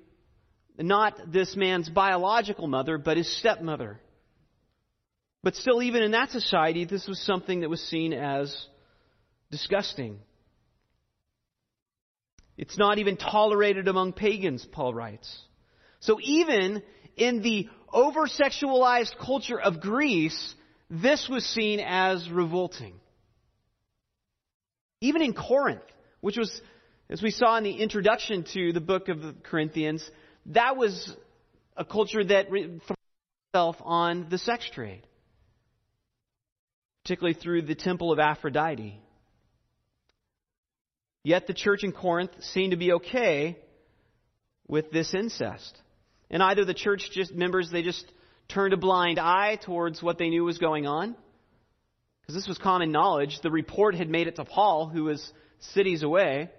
not 0.77 1.31
this 1.31 1.55
man's 1.55 1.89
biological 1.89 2.67
mother, 2.67 2.97
but 2.97 3.17
his 3.17 3.33
stepmother. 3.37 3.99
But 5.43 5.55
still, 5.55 5.81
even 5.81 6.01
in 6.01 6.11
that 6.11 6.31
society, 6.31 6.85
this 6.85 7.07
was 7.07 7.19
something 7.19 7.61
that 7.61 7.69
was 7.69 7.81
seen 7.81 8.13
as 8.13 8.53
disgusting. 9.51 10.19
It's 12.57 12.77
not 12.77 12.97
even 12.97 13.17
tolerated 13.17 13.87
among 13.87 14.13
pagans, 14.13 14.65
Paul 14.71 14.93
writes. 14.93 15.41
So 15.99 16.19
even 16.21 16.81
in 17.15 17.41
the 17.41 17.69
over 17.91 18.27
sexualized 18.27 19.17
culture 19.23 19.59
of 19.59 19.81
Greece, 19.81 20.55
this 20.89 21.27
was 21.29 21.45
seen 21.45 21.79
as 21.79 22.29
revolting. 22.29 22.95
Even 25.01 25.21
in 25.21 25.33
Corinth, 25.33 25.81
which 26.21 26.37
was, 26.37 26.61
as 27.09 27.21
we 27.21 27.31
saw 27.31 27.57
in 27.57 27.63
the 27.63 27.75
introduction 27.81 28.43
to 28.53 28.73
the 28.73 28.81
book 28.81 29.09
of 29.09 29.21
the 29.21 29.35
Corinthians, 29.43 30.09
that 30.47 30.75
was 30.75 31.15
a 31.77 31.85
culture 31.85 32.23
that 32.23 32.47
threw 32.47 32.79
itself 33.53 33.75
on 33.81 34.27
the 34.29 34.37
sex 34.37 34.67
trade, 34.73 35.05
particularly 37.03 37.35
through 37.35 37.61
the 37.63 37.75
temple 37.75 38.11
of 38.11 38.19
Aphrodite. 38.19 38.99
Yet 41.23 41.47
the 41.47 41.53
church 41.53 41.83
in 41.83 41.91
Corinth 41.91 42.31
seemed 42.39 42.71
to 42.71 42.77
be 42.77 42.93
okay 42.93 43.57
with 44.67 44.91
this 44.91 45.13
incest. 45.13 45.79
And 46.29 46.41
either 46.41 46.65
the 46.65 46.73
church 46.73 47.09
just 47.11 47.33
members, 47.33 47.69
they 47.71 47.83
just 47.83 48.05
turned 48.47 48.73
a 48.73 48.77
blind 48.77 49.19
eye 49.19 49.59
towards 49.63 50.01
what 50.01 50.17
they 50.17 50.29
knew 50.29 50.43
was 50.43 50.57
going 50.57 50.87
on. 50.87 51.15
Because 52.21 52.35
this 52.35 52.47
was 52.47 52.57
common 52.57 52.91
knowledge. 52.91 53.39
The 53.41 53.51
report 53.51 53.93
had 53.95 54.09
made 54.09 54.27
it 54.27 54.37
to 54.37 54.45
Paul, 54.45 54.87
who 54.87 55.03
was 55.03 55.33
cities 55.59 56.03
away. 56.03 56.49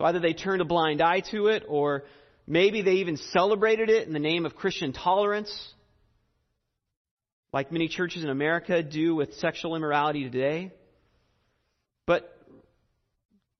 So 0.00 0.06
either 0.06 0.18
they 0.18 0.32
turned 0.32 0.62
a 0.62 0.64
blind 0.64 1.02
eye 1.02 1.20
to 1.30 1.48
it, 1.48 1.64
or 1.68 2.04
maybe 2.46 2.80
they 2.80 2.94
even 2.94 3.18
celebrated 3.18 3.90
it 3.90 4.06
in 4.06 4.14
the 4.14 4.18
name 4.18 4.46
of 4.46 4.56
Christian 4.56 4.94
tolerance, 4.94 5.54
like 7.52 7.70
many 7.70 7.86
churches 7.86 8.24
in 8.24 8.30
America 8.30 8.82
do 8.82 9.14
with 9.14 9.34
sexual 9.34 9.76
immorality 9.76 10.24
today. 10.24 10.72
But 12.06 12.34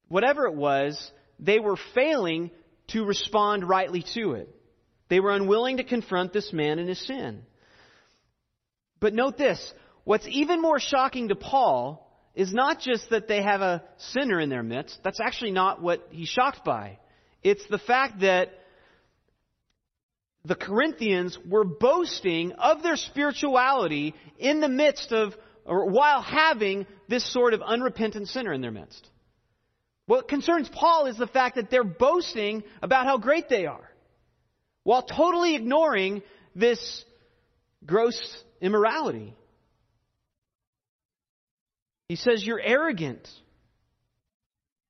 whatever 0.08 0.46
it 0.46 0.54
was, 0.54 1.12
they 1.38 1.58
were 1.58 1.76
failing 1.94 2.50
to 2.88 3.04
respond 3.04 3.68
rightly 3.68 4.02
to 4.14 4.32
it. 4.32 4.48
They 5.10 5.20
were 5.20 5.32
unwilling 5.32 5.76
to 5.76 5.84
confront 5.84 6.32
this 6.32 6.54
man 6.54 6.78
in 6.78 6.88
his 6.88 7.06
sin. 7.06 7.42
But 8.98 9.12
note 9.12 9.36
this 9.36 9.74
what's 10.04 10.26
even 10.26 10.62
more 10.62 10.80
shocking 10.80 11.28
to 11.28 11.34
Paul 11.34 12.09
is 12.34 12.52
not 12.52 12.80
just 12.80 13.10
that 13.10 13.28
they 13.28 13.42
have 13.42 13.60
a 13.60 13.82
sinner 13.98 14.40
in 14.40 14.48
their 14.48 14.62
midst. 14.62 14.98
That's 15.02 15.20
actually 15.20 15.50
not 15.50 15.82
what 15.82 16.06
he's 16.10 16.28
shocked 16.28 16.64
by. 16.64 16.98
It's 17.42 17.64
the 17.68 17.78
fact 17.78 18.20
that 18.20 18.50
the 20.44 20.54
Corinthians 20.54 21.38
were 21.46 21.64
boasting 21.64 22.52
of 22.52 22.82
their 22.82 22.96
spirituality 22.96 24.14
in 24.38 24.60
the 24.60 24.68
midst 24.68 25.12
of, 25.12 25.34
or 25.64 25.90
while 25.90 26.22
having 26.22 26.86
this 27.08 27.30
sort 27.30 27.52
of 27.52 27.62
unrepentant 27.62 28.28
sinner 28.28 28.52
in 28.52 28.60
their 28.60 28.70
midst. 28.70 29.06
What 30.06 30.28
concerns 30.28 30.68
Paul 30.72 31.06
is 31.06 31.16
the 31.16 31.26
fact 31.26 31.56
that 31.56 31.70
they're 31.70 31.84
boasting 31.84 32.64
about 32.82 33.06
how 33.06 33.18
great 33.18 33.48
they 33.48 33.66
are, 33.66 33.90
while 34.82 35.02
totally 35.02 35.54
ignoring 35.54 36.22
this 36.54 37.04
gross 37.84 38.18
immorality. 38.60 39.34
He 42.10 42.16
says, 42.16 42.44
You're 42.44 42.60
arrogant. 42.60 43.28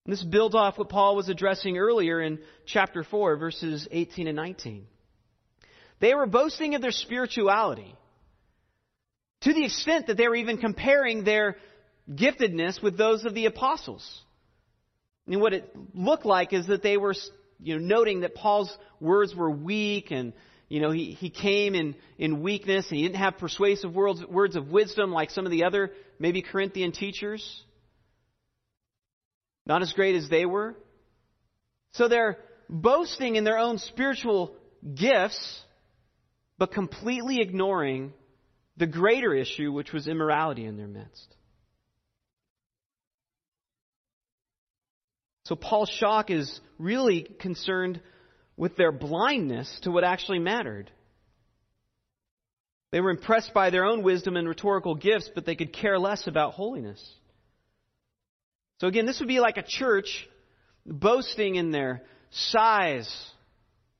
And 0.06 0.12
this 0.14 0.24
builds 0.24 0.54
off 0.54 0.78
what 0.78 0.88
Paul 0.88 1.16
was 1.16 1.28
addressing 1.28 1.76
earlier 1.76 2.18
in 2.18 2.38
chapter 2.64 3.04
4, 3.04 3.36
verses 3.36 3.86
18 3.90 4.26
and 4.26 4.36
19. 4.36 4.86
They 6.00 6.14
were 6.14 6.24
boasting 6.24 6.74
of 6.74 6.80
their 6.80 6.92
spirituality 6.92 7.94
to 9.42 9.52
the 9.52 9.66
extent 9.66 10.06
that 10.06 10.16
they 10.16 10.28
were 10.28 10.34
even 10.34 10.56
comparing 10.56 11.22
their 11.22 11.58
giftedness 12.10 12.82
with 12.82 12.96
those 12.96 13.26
of 13.26 13.34
the 13.34 13.44
apostles. 13.44 14.22
And 15.26 15.42
what 15.42 15.52
it 15.52 15.70
looked 15.92 16.24
like 16.24 16.54
is 16.54 16.68
that 16.68 16.82
they 16.82 16.96
were 16.96 17.14
you 17.62 17.78
know, 17.78 17.86
noting 17.86 18.20
that 18.20 18.34
Paul's 18.34 18.74
words 18.98 19.34
were 19.34 19.50
weak 19.50 20.10
and 20.10 20.32
you 20.70 20.80
know, 20.80 20.92
he, 20.92 21.12
he 21.12 21.30
came 21.30 21.74
in, 21.74 21.96
in 22.16 22.42
weakness 22.42 22.86
and 22.88 22.96
he 22.96 23.02
didn't 23.02 23.18
have 23.18 23.38
persuasive 23.38 23.92
words, 23.92 24.24
words 24.24 24.54
of 24.54 24.68
wisdom 24.68 25.10
like 25.10 25.30
some 25.30 25.44
of 25.44 25.50
the 25.50 25.64
other 25.64 25.90
maybe 26.20 26.42
Corinthian 26.42 26.92
teachers. 26.92 27.62
Not 29.66 29.82
as 29.82 29.92
great 29.92 30.14
as 30.14 30.28
they 30.28 30.46
were. 30.46 30.76
So 31.92 32.06
they're 32.06 32.38
boasting 32.68 33.34
in 33.34 33.42
their 33.42 33.58
own 33.58 33.78
spiritual 33.78 34.54
gifts 34.94 35.60
but 36.56 36.72
completely 36.72 37.40
ignoring 37.40 38.12
the 38.76 38.86
greater 38.86 39.34
issue, 39.34 39.72
which 39.72 39.92
was 39.92 40.06
immorality 40.06 40.66
in 40.66 40.76
their 40.76 40.86
midst. 40.86 41.34
So 45.46 45.56
Paul's 45.56 45.88
shock 45.88 46.30
is 46.30 46.60
really 46.78 47.22
concerned 47.22 48.00
with 48.60 48.76
their 48.76 48.92
blindness 48.92 49.80
to 49.84 49.90
what 49.90 50.04
actually 50.04 50.38
mattered. 50.38 50.90
They 52.92 53.00
were 53.00 53.08
impressed 53.08 53.54
by 53.54 53.70
their 53.70 53.86
own 53.86 54.02
wisdom 54.02 54.36
and 54.36 54.46
rhetorical 54.46 54.94
gifts, 54.94 55.30
but 55.34 55.46
they 55.46 55.56
could 55.56 55.72
care 55.72 55.98
less 55.98 56.26
about 56.26 56.52
holiness. 56.52 57.02
So 58.82 58.86
again, 58.86 59.06
this 59.06 59.18
would 59.18 59.28
be 59.28 59.40
like 59.40 59.56
a 59.56 59.62
church 59.62 60.28
boasting 60.84 61.54
in 61.54 61.70
their 61.70 62.02
size 62.32 63.10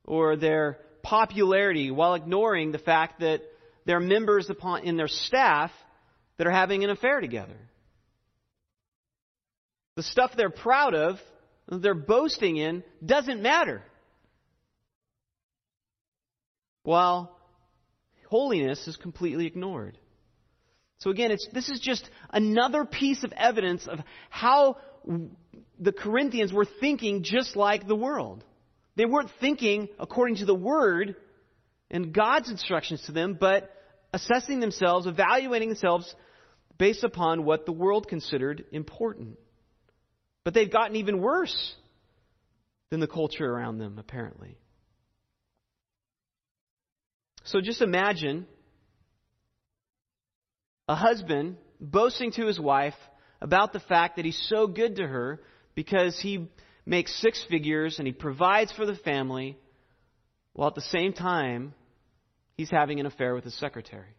or 0.05 0.37
their 0.37 0.77
popularity 1.03 1.91
while 1.91 2.13
ignoring 2.13 2.71
the 2.71 2.79
fact 2.79 3.21
that 3.21 3.41
there 3.87 3.97
are 3.97 4.01
members 4.01 4.51
upon, 4.51 4.85
in 4.85 4.99
their 4.99 5.09
staff 5.09 5.71
that 6.37 6.47
are 6.47 6.53
having 6.53 6.85
an 6.85 6.91
affair 6.91 7.23
together. 7.23 7.57
The 9.97 10.03
stuff 10.03 10.33
they're 10.37 10.51
proud 10.51 10.95
of, 10.95 11.19
they're 11.67 11.95
boasting 11.95 12.59
in, 12.59 12.85
doesn't 13.03 13.41
matter. 13.41 13.85
While 16.83 17.37
holiness 18.29 18.87
is 18.87 18.97
completely 18.97 19.47
ignored. 19.47 19.99
So 20.99 21.11
again, 21.11 21.37
this 21.53 21.69
is 21.69 21.81
just 21.81 22.09
another 22.31 22.85
piece 22.85 23.25
of 23.25 23.33
evidence 23.33 23.87
of 23.89 24.01
how 24.29 24.77
the 25.79 25.93
Corinthians 25.93 26.53
were 26.53 26.67
thinking 26.67 27.23
just 27.23 27.57
like 27.57 27.87
the 27.87 27.97
world. 27.97 28.45
They 28.97 29.07
weren't 29.07 29.31
thinking 29.41 29.89
according 29.99 30.37
to 30.37 30.45
the 30.45 30.55
Word 30.55 31.17
and 31.91 32.13
God's 32.13 32.51
instructions 32.51 33.03
to 33.07 33.13
them, 33.13 33.37
but 33.41 33.71
assessing 34.13 34.61
themselves, 34.61 35.07
evaluating 35.07 35.71
themselves 35.71 36.15
based 36.77 37.03
upon 37.03 37.45
what 37.45 37.67
the 37.67 37.73
world 37.73 38.09
considered 38.09 38.65
important. 38.73 39.39
But 40.45 40.55
they've 40.55 40.71
gotten 40.71 40.97
even 40.97 41.21
worse 41.21 41.75
than 42.91 43.01
the 43.01 43.07
culture 43.07 43.47
around 43.47 43.79
them, 43.79 43.99
apparently. 43.99 44.57
So 47.51 47.61
just 47.61 47.83
imagine 47.83 48.47
a 50.87 50.95
husband 50.95 51.57
boasting 51.81 52.31
to 52.33 52.47
his 52.47 52.61
wife 52.61 52.95
about 53.41 53.73
the 53.73 53.81
fact 53.81 54.17
that 54.17 54.25
he's 54.25 54.41
so 54.49 54.69
good 54.69 54.97
to 54.97 55.07
her 55.07 55.43
because 55.75 56.17
he 56.21 56.49
makes 56.87 57.13
six 57.21 57.45
figures 57.51 57.99
and 57.99 58.07
he 58.07 58.13
provides 58.13 58.71
for 58.71 58.87
the 58.87 58.95
family, 58.95 59.59
while 60.53 60.69
at 60.69 60.77
the 60.77 60.81
same 60.81 61.13
time, 61.13 61.75
he's 62.57 62.71
having 62.71 63.01
an 63.01 63.07
affair 63.07 63.35
with 63.35 63.43
his 63.43 63.59
secretary. 63.59 64.15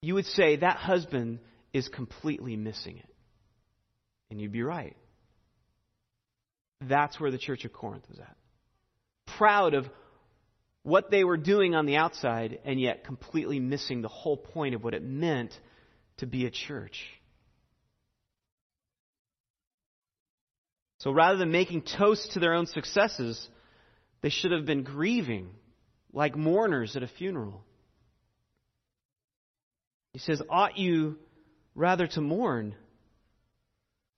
You 0.00 0.14
would 0.14 0.26
say 0.26 0.56
that 0.56 0.78
husband 0.78 1.40
is 1.74 1.88
completely 1.88 2.56
missing 2.56 2.96
it. 2.96 3.14
And 4.30 4.40
you'd 4.40 4.52
be 4.52 4.62
right. 4.62 4.96
That's 6.80 7.20
where 7.20 7.30
the 7.30 7.38
church 7.38 7.66
of 7.66 7.74
Corinth 7.74 8.04
was 8.08 8.18
at. 8.18 8.36
Proud 9.36 9.74
of 9.74 9.86
what 10.84 11.10
they 11.10 11.24
were 11.24 11.38
doing 11.38 11.74
on 11.74 11.86
the 11.86 11.96
outside, 11.96 12.60
and 12.64 12.78
yet 12.78 13.04
completely 13.04 13.58
missing 13.58 14.02
the 14.02 14.08
whole 14.08 14.36
point 14.36 14.74
of 14.74 14.84
what 14.84 14.94
it 14.94 15.02
meant 15.02 15.58
to 16.18 16.26
be 16.26 16.46
a 16.46 16.50
church. 16.50 17.06
So 20.98 21.10
rather 21.10 21.38
than 21.38 21.50
making 21.50 21.82
toast 21.82 22.32
to 22.32 22.38
their 22.38 22.54
own 22.54 22.66
successes, 22.66 23.48
they 24.20 24.28
should 24.28 24.52
have 24.52 24.66
been 24.66 24.84
grieving 24.84 25.50
like 26.12 26.36
mourners 26.36 26.96
at 26.96 27.02
a 27.02 27.08
funeral. 27.08 27.64
He 30.12 30.18
says, 30.18 30.40
Ought 30.48 30.78
you 30.78 31.18
rather 31.74 32.06
to 32.06 32.20
mourn? 32.20 32.74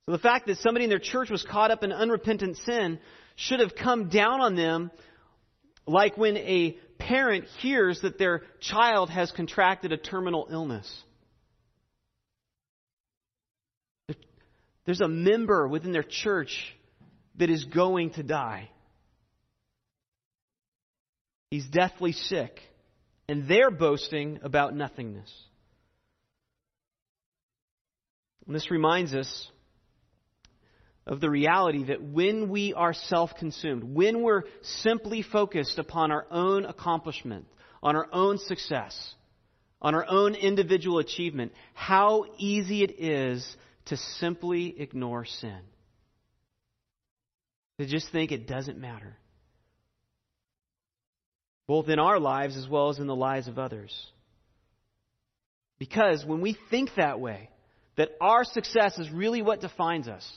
So 0.05 0.11
the 0.11 0.19
fact 0.19 0.47
that 0.47 0.57
somebody 0.57 0.83
in 0.83 0.89
their 0.89 0.99
church 0.99 1.29
was 1.29 1.43
caught 1.43 1.71
up 1.71 1.83
in 1.83 1.91
unrepentant 1.91 2.57
sin 2.57 2.99
should 3.35 3.59
have 3.61 3.75
come 3.75 4.09
down 4.09 4.41
on 4.41 4.55
them 4.55 4.91
like 5.87 6.17
when 6.17 6.37
a 6.37 6.77
parent 6.99 7.45
hears 7.59 8.01
that 8.01 8.17
their 8.17 8.43
child 8.59 9.09
has 9.09 9.31
contracted 9.31 9.91
a 9.91 9.97
terminal 9.97 10.47
illness. 10.51 11.03
There's 14.85 15.01
a 15.01 15.07
member 15.07 15.67
within 15.67 15.91
their 15.91 16.03
church 16.03 16.75
that 17.35 17.49
is 17.49 17.65
going 17.65 18.11
to 18.11 18.23
die. 18.23 18.69
He's 21.51 21.67
deathly 21.67 22.13
sick, 22.13 22.59
and 23.27 23.47
they're 23.47 23.71
boasting 23.71 24.39
about 24.43 24.75
nothingness. 24.75 25.31
And 28.45 28.55
this 28.55 28.71
reminds 28.71 29.13
us 29.13 29.51
of 31.07 31.19
the 31.19 31.29
reality 31.29 31.85
that 31.85 32.03
when 32.03 32.49
we 32.49 32.73
are 32.73 32.93
self 32.93 33.31
consumed, 33.39 33.83
when 33.83 34.21
we're 34.21 34.43
simply 34.61 35.23
focused 35.23 35.79
upon 35.79 36.11
our 36.11 36.27
own 36.29 36.65
accomplishment, 36.65 37.47
on 37.81 37.95
our 37.95 38.07
own 38.11 38.37
success, 38.37 39.15
on 39.81 39.95
our 39.95 40.05
own 40.07 40.35
individual 40.35 40.99
achievement, 40.99 41.53
how 41.73 42.25
easy 42.37 42.83
it 42.83 42.99
is 42.99 43.57
to 43.85 43.97
simply 43.97 44.79
ignore 44.79 45.25
sin 45.25 45.61
to 47.79 47.85
just 47.85 48.11
think 48.11 48.31
it 48.31 48.47
doesn't 48.47 48.77
matter. 48.77 49.15
Both 51.67 51.89
in 51.89 51.99
our 51.99 52.19
lives 52.19 52.57
as 52.57 52.67
well 52.67 52.89
as 52.89 52.99
in 52.99 53.07
the 53.07 53.15
lives 53.15 53.47
of 53.47 53.59
others. 53.59 53.93
Because 55.77 56.25
when 56.25 56.41
we 56.41 56.57
think 56.71 56.89
that 56.95 57.19
way, 57.19 57.49
that 57.97 58.09
our 58.19 58.43
success 58.43 58.97
is 58.97 59.11
really 59.11 59.41
what 59.41 59.61
defines 59.61 60.07
us, 60.07 60.27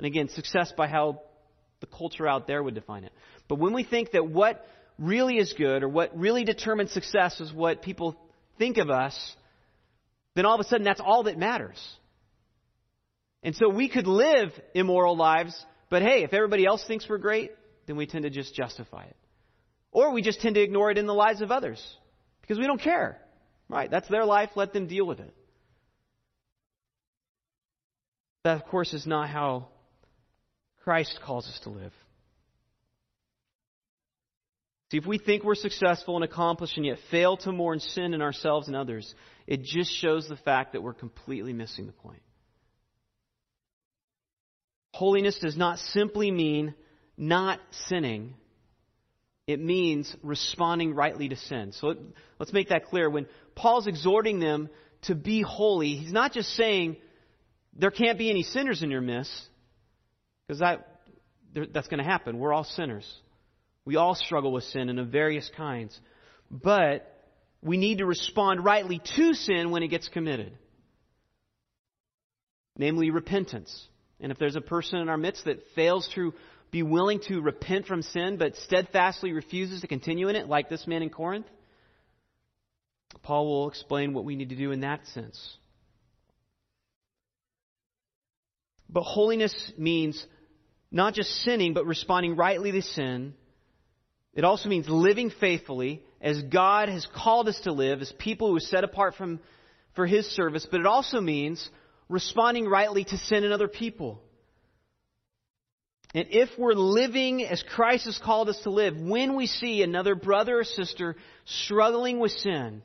and 0.00 0.06
again, 0.06 0.28
success 0.30 0.72
by 0.76 0.88
how 0.88 1.20
the 1.80 1.86
culture 1.86 2.26
out 2.26 2.46
there 2.46 2.62
would 2.62 2.74
define 2.74 3.04
it. 3.04 3.12
But 3.48 3.58
when 3.58 3.72
we 3.72 3.84
think 3.84 4.12
that 4.12 4.26
what 4.26 4.66
really 4.98 5.36
is 5.36 5.52
good 5.52 5.82
or 5.82 5.88
what 5.88 6.18
really 6.18 6.44
determines 6.44 6.92
success 6.92 7.40
is 7.40 7.52
what 7.52 7.82
people 7.82 8.16
think 8.58 8.78
of 8.78 8.90
us, 8.90 9.36
then 10.34 10.46
all 10.46 10.54
of 10.54 10.60
a 10.60 10.64
sudden 10.64 10.84
that's 10.84 11.00
all 11.00 11.24
that 11.24 11.38
matters. 11.38 11.78
And 13.42 13.54
so 13.54 13.68
we 13.68 13.88
could 13.88 14.06
live 14.06 14.50
immoral 14.74 15.16
lives 15.16 15.54
but 15.90 16.02
hey, 16.02 16.22
if 16.22 16.32
everybody 16.32 16.64
else 16.64 16.84
thinks 16.86 17.06
we're 17.08 17.18
great, 17.18 17.50
then 17.86 17.96
we 17.96 18.06
tend 18.06 18.22
to 18.22 18.30
just 18.30 18.54
justify 18.54 19.04
it. 19.04 19.16
Or 19.90 20.12
we 20.12 20.22
just 20.22 20.40
tend 20.40 20.54
to 20.54 20.62
ignore 20.62 20.90
it 20.92 20.98
in 20.98 21.06
the 21.06 21.14
lives 21.14 21.42
of 21.42 21.50
others 21.50 21.84
because 22.40 22.58
we 22.58 22.66
don't 22.66 22.80
care. 22.80 23.18
Right? 23.68 23.90
That's 23.90 24.08
their 24.08 24.24
life. 24.24 24.50
Let 24.54 24.72
them 24.72 24.86
deal 24.86 25.04
with 25.04 25.18
it. 25.18 25.34
That, 28.44 28.56
of 28.56 28.66
course, 28.68 28.94
is 28.94 29.06
not 29.06 29.28
how 29.28 29.68
Christ 30.80 31.18
calls 31.24 31.46
us 31.46 31.60
to 31.64 31.70
live. 31.70 31.92
See, 34.90 34.96
if 34.96 35.06
we 35.06 35.18
think 35.18 35.44
we're 35.44 35.54
successful 35.54 36.16
and 36.16 36.24
accomplished 36.24 36.76
and 36.76 36.84
yet 36.84 36.98
fail 37.10 37.36
to 37.38 37.52
mourn 37.52 37.78
sin 37.78 38.12
in 38.12 38.22
ourselves 38.22 38.66
and 38.66 38.76
others, 38.76 39.14
it 39.46 39.62
just 39.62 39.92
shows 39.92 40.28
the 40.28 40.36
fact 40.36 40.72
that 40.72 40.82
we're 40.82 40.94
completely 40.94 41.52
missing 41.52 41.86
the 41.86 41.92
point. 41.92 42.22
Holiness 44.92 45.38
does 45.38 45.56
not 45.56 45.78
simply 45.78 46.32
mean 46.32 46.74
not 47.16 47.60
sinning. 47.86 48.34
It 49.46 49.60
means 49.60 50.14
responding 50.22 50.94
rightly 50.94 51.28
to 51.28 51.36
sin. 51.36 51.72
So 51.72 51.88
let, 51.88 51.96
us 52.40 52.52
make 52.52 52.70
that 52.70 52.86
clear. 52.86 53.08
When 53.08 53.26
Paul's 53.54 53.86
exhorting 53.86 54.40
them 54.40 54.68
to 55.02 55.14
be 55.14 55.42
holy, 55.42 55.94
he's 55.96 56.12
not 56.12 56.32
just 56.32 56.50
saying 56.56 56.96
there 57.76 57.92
can't 57.92 58.18
be 58.18 58.28
any 58.28 58.42
sinners 58.42 58.82
in 58.82 58.90
your 58.90 59.00
midst, 59.00 59.30
because 60.50 60.58
that, 60.58 60.84
that's 61.72 61.86
going 61.86 62.02
to 62.02 62.10
happen. 62.10 62.40
We're 62.40 62.52
all 62.52 62.64
sinners. 62.64 63.08
We 63.84 63.94
all 63.94 64.16
struggle 64.16 64.50
with 64.50 64.64
sin 64.64 64.98
of 64.98 65.06
various 65.06 65.48
kinds. 65.56 65.96
But 66.50 67.08
we 67.62 67.76
need 67.76 67.98
to 67.98 68.04
respond 68.04 68.64
rightly 68.64 69.00
to 69.16 69.34
sin 69.34 69.70
when 69.70 69.84
it 69.84 69.88
gets 69.88 70.08
committed. 70.08 70.52
Namely, 72.76 73.10
repentance. 73.10 73.86
And 74.18 74.32
if 74.32 74.38
there's 74.38 74.56
a 74.56 74.60
person 74.60 74.98
in 74.98 75.08
our 75.08 75.16
midst 75.16 75.44
that 75.44 75.62
fails 75.76 76.10
to 76.16 76.34
be 76.72 76.82
willing 76.82 77.20
to 77.28 77.40
repent 77.40 77.86
from 77.86 78.02
sin 78.02 78.36
but 78.36 78.56
steadfastly 78.56 79.32
refuses 79.32 79.82
to 79.82 79.86
continue 79.86 80.26
in 80.26 80.34
it, 80.34 80.48
like 80.48 80.68
this 80.68 80.84
man 80.84 81.04
in 81.04 81.10
Corinth, 81.10 81.46
Paul 83.22 83.46
will 83.46 83.68
explain 83.68 84.14
what 84.14 84.24
we 84.24 84.34
need 84.34 84.48
to 84.48 84.56
do 84.56 84.72
in 84.72 84.80
that 84.80 85.06
sense. 85.14 85.58
But 88.92 89.02
holiness 89.02 89.54
means 89.78 90.26
not 90.90 91.14
just 91.14 91.30
sinning, 91.42 91.74
but 91.74 91.86
responding 91.86 92.36
rightly 92.36 92.72
to 92.72 92.82
sin 92.82 93.34
it 94.34 94.44
also 94.44 94.68
means 94.68 94.88
living 94.88 95.30
faithfully 95.30 96.02
as 96.20 96.40
God 96.42 96.88
has 96.88 97.06
called 97.14 97.48
us 97.48 97.58
to 97.60 97.72
live, 97.72 98.00
as 98.00 98.12
people 98.18 98.48
who 98.48 98.56
are 98.56 98.60
set 98.60 98.84
apart 98.84 99.14
from, 99.14 99.40
for 99.94 100.06
His 100.06 100.26
service, 100.26 100.66
but 100.70 100.80
it 100.80 100.86
also 100.86 101.20
means 101.20 101.68
responding 102.08 102.66
rightly 102.66 103.04
to 103.04 103.16
sin 103.16 103.44
in 103.44 103.52
other 103.52 103.68
people. 103.68 104.22
And 106.14 106.26
if 106.30 106.48
we're 106.58 106.74
living 106.74 107.44
as 107.44 107.62
Christ 107.62 108.06
has 108.06 108.18
called 108.18 108.48
us 108.48 108.58
to 108.64 108.70
live, 108.70 108.96
when 109.00 109.36
we 109.36 109.46
see 109.46 109.82
another 109.82 110.14
brother 110.14 110.58
or 110.58 110.64
sister 110.64 111.16
struggling 111.44 112.18
with 112.18 112.32
sin, 112.32 112.82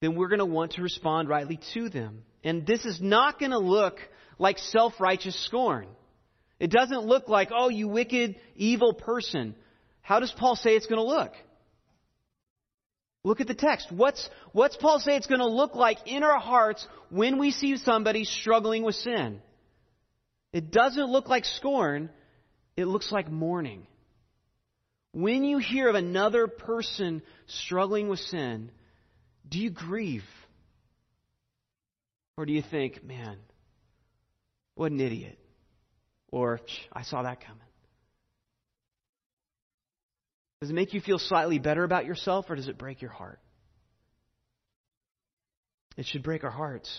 then 0.00 0.16
we're 0.16 0.28
going 0.28 0.38
to 0.38 0.46
want 0.46 0.72
to 0.72 0.82
respond 0.82 1.28
rightly 1.28 1.58
to 1.74 1.88
them. 1.88 2.24
And 2.44 2.66
this 2.66 2.84
is 2.84 3.00
not 3.00 3.38
going 3.38 3.52
to 3.52 3.58
look 3.58 3.98
like 4.38 4.58
self 4.58 4.94
righteous 5.00 5.38
scorn. 5.46 5.86
It 6.60 6.70
doesn't 6.70 7.06
look 7.06 7.28
like, 7.28 7.48
oh, 7.52 7.70
you 7.70 7.88
wicked, 7.88 8.36
evil 8.54 8.92
person. 8.92 9.54
How 10.02 10.20
does 10.20 10.30
Paul 10.30 10.56
say 10.56 10.76
it's 10.76 10.86
going 10.86 11.00
to 11.00 11.04
look? 11.04 11.32
Look 13.24 13.40
at 13.40 13.48
the 13.48 13.54
text. 13.54 13.90
What's, 13.90 14.28
what's 14.52 14.76
Paul 14.76 15.00
say 15.00 15.16
it's 15.16 15.26
going 15.26 15.40
to 15.40 15.48
look 15.48 15.74
like 15.74 15.98
in 16.06 16.22
our 16.22 16.38
hearts 16.38 16.86
when 17.08 17.38
we 17.38 17.50
see 17.50 17.76
somebody 17.78 18.24
struggling 18.24 18.82
with 18.82 18.94
sin? 18.94 19.40
It 20.52 20.70
doesn't 20.70 21.10
look 21.10 21.28
like 21.28 21.46
scorn. 21.46 22.10
It 22.76 22.84
looks 22.84 23.10
like 23.10 23.30
mourning. 23.30 23.86
When 25.12 25.44
you 25.44 25.58
hear 25.58 25.88
of 25.88 25.94
another 25.94 26.46
person 26.46 27.22
struggling 27.46 28.08
with 28.08 28.20
sin, 28.20 28.70
do 29.48 29.58
you 29.58 29.70
grieve? 29.70 30.24
Or 32.36 32.46
do 32.46 32.52
you 32.52 32.62
think, 32.62 33.02
man, 33.02 33.38
what 34.74 34.92
an 34.92 35.00
idiot? 35.00 35.38
Or, 36.30 36.60
I 36.92 37.02
saw 37.02 37.22
that 37.22 37.40
coming. 37.44 37.62
Does 40.60 40.70
it 40.70 40.74
make 40.74 40.92
you 40.92 41.00
feel 41.00 41.18
slightly 41.18 41.58
better 41.58 41.84
about 41.84 42.04
yourself 42.04 42.46
or 42.48 42.56
does 42.56 42.68
it 42.68 42.76
break 42.78 43.00
your 43.00 43.10
heart? 43.10 43.40
It 45.96 46.06
should 46.06 46.22
break 46.22 46.44
our 46.44 46.50
hearts. 46.50 46.90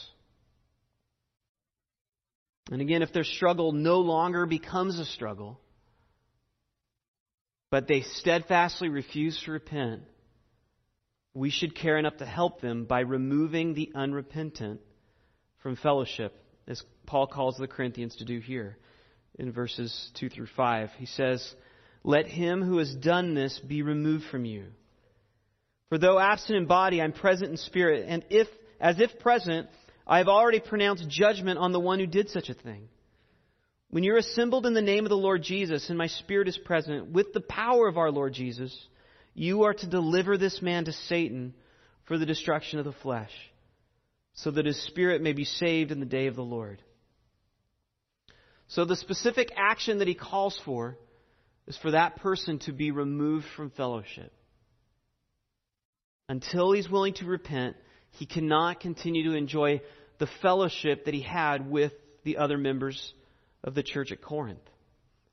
And 2.72 2.82
again, 2.82 3.02
if 3.02 3.14
their 3.14 3.24
struggle 3.24 3.72
no 3.72 4.00
longer 4.00 4.46
becomes 4.46 4.98
a 4.98 5.06
struggle, 5.06 5.60
but 7.70 7.88
they 7.88 8.02
steadfastly 8.02 8.90
refuse 8.90 9.42
to 9.46 9.52
repent, 9.52 10.04
we 11.34 11.50
should 11.50 11.76
care 11.76 11.98
enough 11.98 12.18
to 12.18 12.26
help 12.26 12.62
them 12.62 12.86
by 12.86 13.02
removing 13.02 13.74
the 13.74 13.92
unrepentant 13.96 14.82
from 15.62 15.76
fellowship, 15.76 16.34
as 16.68 16.82
Paul 17.06 17.28
calls 17.28 17.58
the 17.58 17.68
Corinthians 17.68 18.16
to 18.18 18.26
do 18.26 18.40
here 18.40 18.78
in 19.38 19.52
verses 19.52 20.12
2 20.16 20.30
through 20.30 20.48
5. 20.56 20.90
He 20.98 21.06
says, 21.06 21.56
Let 22.04 22.28
him 22.28 22.62
who 22.62 22.78
has 22.78 22.94
done 22.94 23.34
this 23.34 23.60
be 23.60 23.82
removed 23.82 24.26
from 24.32 24.46
you. 24.46 24.66
For 25.90 25.98
though 25.98 26.20
absent 26.20 26.58
in 26.58 26.66
body, 26.68 27.02
I'm 27.02 27.12
present 27.12 27.52
in 27.52 27.58
spirit, 27.58 28.06
and 28.08 28.24
if, 28.30 28.48
as 28.80 29.00
if 29.00 29.20
present, 29.20 29.68
I 30.08 30.20
have 30.20 30.30
already 30.30 30.60
pronounced 30.60 31.08
judgment 31.10 31.60
on 31.60 31.74
the 31.74 31.80
one 31.80 32.00
who 32.00 32.08
did 32.08 32.30
such 32.30 32.50
a 32.50 32.54
thing. 32.54 32.88
When 33.90 34.06
you're 34.06 34.18
assembled 34.18 34.66
in 34.66 34.74
the 34.74 34.82
name 34.82 35.04
of 35.06 35.10
the 35.10 35.18
Lord 35.18 35.44
Jesus, 35.44 35.90
and 35.90 35.98
my 35.98 36.08
spirit 36.08 36.48
is 36.48 36.58
present, 36.58 37.12
with 37.12 37.34
the 37.34 37.42
power 37.42 37.90
of 37.90 37.98
our 37.98 38.10
Lord 38.10 38.34
Jesus, 38.34 38.74
you 39.34 39.64
are 39.64 39.74
to 39.74 39.88
deliver 39.88 40.38
this 40.38 40.62
man 40.62 40.86
to 40.86 40.94
Satan 40.94 41.54
for 42.06 42.18
the 42.18 42.26
destruction 42.26 42.80
of 42.80 42.86
the 42.86 42.94
flesh, 42.94 43.32
so 44.34 44.52
that 44.52 44.66
his 44.66 44.82
spirit 44.88 45.22
may 45.22 45.34
be 45.34 45.44
saved 45.44 45.92
in 45.92 46.00
the 46.00 46.06
day 46.06 46.28
of 46.28 46.38
the 46.38 46.42
Lord. 46.42 46.82
So 48.72 48.86
the 48.86 48.96
specific 48.96 49.52
action 49.58 50.00
that 50.00 50.08
he 50.08 50.14
calls 50.14 50.60
for 50.64 50.98
is 51.68 51.78
for 51.78 51.92
that 51.92 52.16
person 52.18 52.60
to 52.60 52.72
be 52.72 52.92
removed 52.92 53.46
from 53.58 53.70
fellowship. 53.72 54.32
Until 56.30 56.72
he's 56.72 56.90
willing 56.90 57.14
to 57.16 57.26
repent, 57.26 57.76
he 58.12 58.26
cannot 58.26 58.80
continue 58.80 59.30
to 59.30 59.36
enjoy 59.36 59.82
the 60.20 60.30
fellowship 60.42 61.04
that 61.04 61.14
he 61.14 61.22
had 61.22 61.70
with 61.70 61.92
the 62.24 62.38
other 62.38 62.58
members 62.58 63.14
of 63.62 63.76
the 63.76 63.84
church 63.84 64.14
at 64.14 64.22
Corinth. 64.22 64.60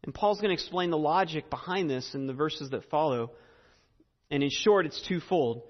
And 0.03 0.13
Paul's 0.13 0.41
going 0.41 0.51
to 0.51 0.61
explain 0.61 0.91
the 0.91 0.99
logic 0.99 1.49
behind 1.49 1.89
this 1.89 2.15
in 2.15 2.27
the 2.27 2.33
verses 2.33 2.71
that 2.71 2.91
follow. 2.91 3.31
And 4.33 4.43
in 4.43 4.51
short, 4.51 4.85
it's 4.85 5.01
twofold. 5.07 5.63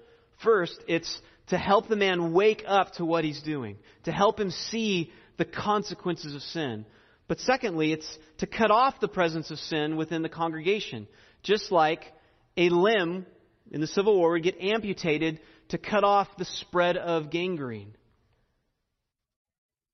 First, 0.43 0.79
it's 0.87 1.21
to 1.49 1.57
help 1.59 1.87
the 1.87 1.95
man 1.95 2.33
wake 2.33 2.63
up 2.67 2.93
to 2.93 3.05
what 3.05 3.23
he's 3.23 3.43
doing, 3.43 3.77
to 4.05 4.11
help 4.11 4.39
him 4.39 4.49
see 4.49 5.11
the 5.37 5.45
consequences 5.45 6.33
of 6.33 6.41
sin, 6.41 6.85
but 7.29 7.39
secondly, 7.41 7.93
it's 7.93 8.17
to 8.39 8.47
cut 8.47 8.71
off 8.71 8.99
the 8.99 9.07
presence 9.07 9.51
of 9.51 9.59
sin 9.59 9.97
within 9.97 10.23
the 10.23 10.29
congregation. 10.29 11.07
Just 11.43 11.71
like 11.71 12.11
a 12.57 12.69
limb 12.69 13.27
in 13.71 13.81
the 13.81 13.87
Civil 13.87 14.17
War 14.17 14.31
would 14.31 14.43
get 14.43 14.59
amputated 14.59 15.39
to 15.69 15.77
cut 15.77 16.03
off 16.03 16.27
the 16.39 16.45
spread 16.45 16.97
of 16.97 17.29
gangrene. 17.29 17.95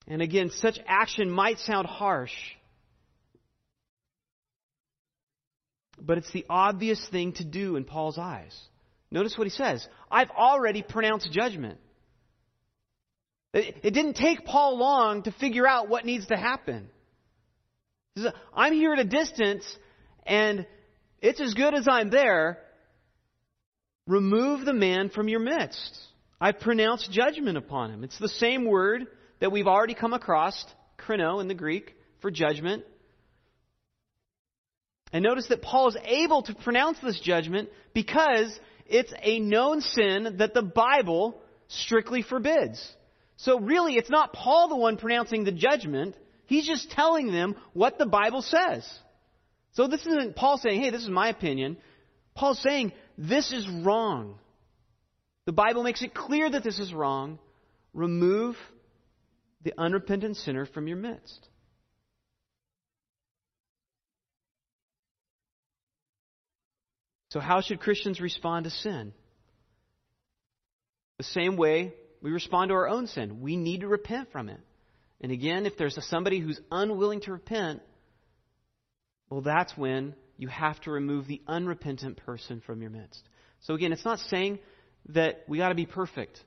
And 0.07 0.21
again, 0.21 0.49
such 0.49 0.79
action 0.87 1.29
might 1.29 1.59
sound 1.59 1.87
harsh, 1.87 2.31
but 5.99 6.17
it's 6.17 6.31
the 6.31 6.45
obvious 6.49 7.05
thing 7.09 7.33
to 7.33 7.43
do 7.43 7.75
in 7.75 7.83
Paul's 7.83 8.17
eyes. 8.17 8.57
Notice 9.11 9.37
what 9.37 9.45
he 9.45 9.51
says 9.51 9.85
I've 10.09 10.31
already 10.31 10.83
pronounced 10.83 11.29
judgment. 11.33 11.79
It 13.53 13.93
didn't 13.93 14.15
take 14.15 14.45
Paul 14.45 14.77
long 14.77 15.23
to 15.23 15.31
figure 15.33 15.67
out 15.67 15.89
what 15.89 16.05
needs 16.05 16.27
to 16.27 16.37
happen. 16.37 16.89
I'm 18.53 18.73
here 18.73 18.93
at 18.93 18.99
a 18.99 19.03
distance, 19.05 19.65
and 20.25 20.65
it's 21.21 21.41
as 21.41 21.53
good 21.53 21.73
as 21.73 21.87
I'm 21.87 22.09
there. 22.09 22.59
Remove 24.07 24.65
the 24.65 24.73
man 24.73 25.09
from 25.09 25.27
your 25.27 25.41
midst. 25.41 25.99
I 26.39 26.51
pronounce 26.53 27.07
judgment 27.09 27.57
upon 27.57 27.91
him. 27.91 28.03
It's 28.03 28.19
the 28.19 28.29
same 28.29 28.65
word 28.65 29.07
that 29.39 29.51
we've 29.51 29.67
already 29.67 29.95
come 29.95 30.13
across, 30.13 30.65
krino 30.97 31.41
in 31.41 31.47
the 31.47 31.53
Greek, 31.53 31.93
for 32.21 32.31
judgment. 32.31 32.83
And 35.11 35.23
notice 35.23 35.47
that 35.47 35.61
Paul 35.61 35.89
is 35.89 35.97
able 36.05 36.43
to 36.43 36.55
pronounce 36.55 36.99
this 36.99 37.19
judgment 37.19 37.69
because 37.93 38.57
it's 38.85 39.13
a 39.21 39.39
known 39.39 39.81
sin 39.81 40.37
that 40.37 40.53
the 40.53 40.61
Bible 40.61 41.39
strictly 41.67 42.21
forbids. 42.21 42.85
So 43.37 43.59
really, 43.59 43.95
it's 43.95 44.09
not 44.09 44.33
Paul 44.33 44.69
the 44.69 44.75
one 44.75 44.97
pronouncing 44.97 45.43
the 45.43 45.51
judgment. 45.51 46.15
He's 46.47 46.67
just 46.67 46.91
telling 46.91 47.31
them 47.31 47.55
what 47.73 47.97
the 47.97 48.05
Bible 48.05 48.41
says. 48.41 48.87
So 49.73 49.87
this 49.87 50.05
isn't 50.05 50.35
Paul 50.35 50.57
saying, 50.57 50.81
hey, 50.81 50.89
this 50.89 51.03
is 51.03 51.09
my 51.09 51.29
opinion. 51.29 51.77
Paul's 52.33 52.61
saying, 52.61 52.91
this 53.17 53.51
is 53.51 53.67
wrong. 53.67 54.37
The 55.45 55.51
Bible 55.51 55.83
makes 55.83 56.01
it 56.01 56.13
clear 56.13 56.49
that 56.49 56.63
this 56.63 56.79
is 56.79 56.93
wrong. 56.93 57.39
Remove 57.93 58.55
the 59.63 59.73
unrepentant 59.77 60.37
sinner 60.37 60.65
from 60.65 60.87
your 60.87 60.97
midst. 60.97 61.47
So, 67.29 67.41
how 67.41 67.59
should 67.59 67.81
Christians 67.81 68.21
respond 68.21 68.63
to 68.63 68.69
sin? 68.69 69.11
The 71.17 71.23
same 71.25 71.57
way 71.57 71.93
we 72.21 72.31
respond 72.31 72.69
to 72.69 72.75
our 72.75 72.87
own 72.87 73.07
sin. 73.07 73.41
We 73.41 73.57
need 73.57 73.81
to 73.81 73.87
repent 73.87 74.31
from 74.31 74.49
it. 74.49 74.59
And 75.25 75.31
again, 75.31 75.65
if 75.65 75.75
there's 75.75 75.97
somebody 76.05 76.39
who's 76.39 76.59
unwilling 76.69 77.21
to 77.21 77.31
repent, 77.31 77.81
well, 79.27 79.41
that's 79.41 79.75
when 79.75 80.13
you 80.37 80.49
have 80.49 80.79
to 80.81 80.91
remove 80.91 81.25
the 81.25 81.41
unrepentant 81.47 82.17
person 82.17 82.61
from 82.63 82.79
your 82.79 82.91
midst. 82.91 83.27
So 83.61 83.73
again, 83.73 83.91
it's 83.91 84.05
not 84.05 84.19
saying 84.19 84.59
that 85.09 85.43
we 85.47 85.57
got 85.57 85.69
to 85.69 85.75
be 85.75 85.87
perfect 85.87 86.39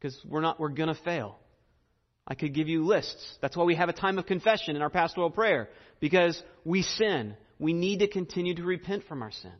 because 0.00 0.18
we're 0.28 0.40
not 0.40 0.58
we're 0.58 0.70
going 0.70 0.88
to 0.88 1.00
fail. 1.04 1.38
I 2.26 2.34
could 2.34 2.54
give 2.54 2.66
you 2.66 2.84
lists. 2.84 3.24
That's 3.40 3.56
why 3.56 3.62
we 3.62 3.76
have 3.76 3.88
a 3.88 3.92
time 3.92 4.18
of 4.18 4.26
confession 4.26 4.74
in 4.74 4.82
our 4.82 4.90
pastoral 4.90 5.30
prayer 5.30 5.68
because 6.00 6.36
we 6.64 6.82
sin. 6.82 7.36
We 7.60 7.72
need 7.72 8.00
to 8.00 8.08
continue 8.08 8.56
to 8.56 8.64
repent 8.64 9.04
from 9.06 9.22
our 9.22 9.30
sin. 9.30 9.54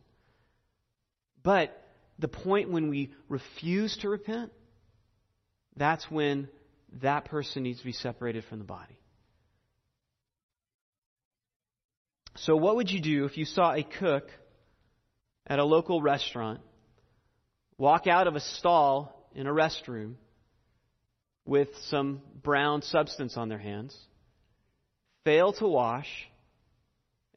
But 1.45 1.81
the 2.19 2.27
point 2.27 2.73
when 2.73 2.89
we 2.89 3.13
refuse 3.29 3.97
to 3.99 4.09
repent, 4.09 4.51
that's 5.77 6.11
when 6.11 6.49
that 7.03 7.27
person 7.27 7.63
needs 7.63 7.79
to 7.81 7.85
be 7.85 7.93
separated 7.93 8.45
from 8.45 8.59
the 8.59 8.65
body. 8.65 8.99
So, 12.37 12.57
what 12.57 12.77
would 12.77 12.91
you 12.91 13.01
do 13.01 13.25
if 13.27 13.37
you 13.37 13.45
saw 13.45 13.73
a 13.73 13.83
cook 13.83 14.29
at 15.47 15.59
a 15.59 15.65
local 15.65 16.03
restaurant 16.03 16.61
walk 17.79 18.07
out 18.07 18.27
of 18.27 18.35
a 18.35 18.41
stall 18.41 19.29
in 19.35 19.47
a 19.47 19.53
restroom 19.53 20.15
with 21.45 21.69
some 21.89 22.23
brown 22.43 22.83
substance 22.83 23.37
on 23.37 23.49
their 23.49 23.59
hands, 23.59 23.97
fail 25.25 25.53
to 25.55 25.67
wash, 25.67 26.09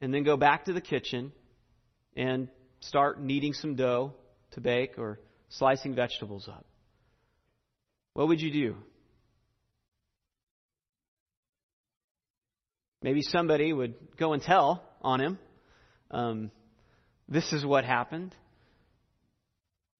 and 0.00 0.12
then 0.12 0.24
go 0.24 0.36
back 0.36 0.64
to 0.64 0.72
the 0.72 0.80
kitchen 0.80 1.32
and 2.16 2.48
start 2.80 3.20
kneading 3.20 3.52
some 3.52 3.74
dough 3.74 4.14
to 4.52 4.60
bake 4.60 4.98
or 4.98 5.20
slicing 5.48 5.94
vegetables 5.94 6.48
up? 6.48 6.64
What 8.14 8.28
would 8.28 8.40
you 8.40 8.50
do? 8.50 8.76
Maybe 13.02 13.22
somebody 13.22 13.72
would 13.72 13.94
go 14.16 14.32
and 14.32 14.42
tell 14.42 14.82
on 15.02 15.20
him. 15.20 15.38
Um, 16.10 16.50
this 17.28 17.52
is 17.52 17.64
what 17.64 17.84
happened. 17.84 18.34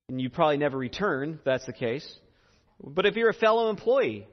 And 0.08 0.20
you 0.20 0.30
probably 0.30 0.56
never 0.56 0.76
return 0.76 1.34
if 1.34 1.44
that's 1.44 1.66
the 1.66 1.72
case. 1.72 2.08
But 2.82 3.06
if 3.06 3.16
you're 3.16 3.28
a 3.28 3.34
fellow 3.34 3.70
employee, 3.70 4.26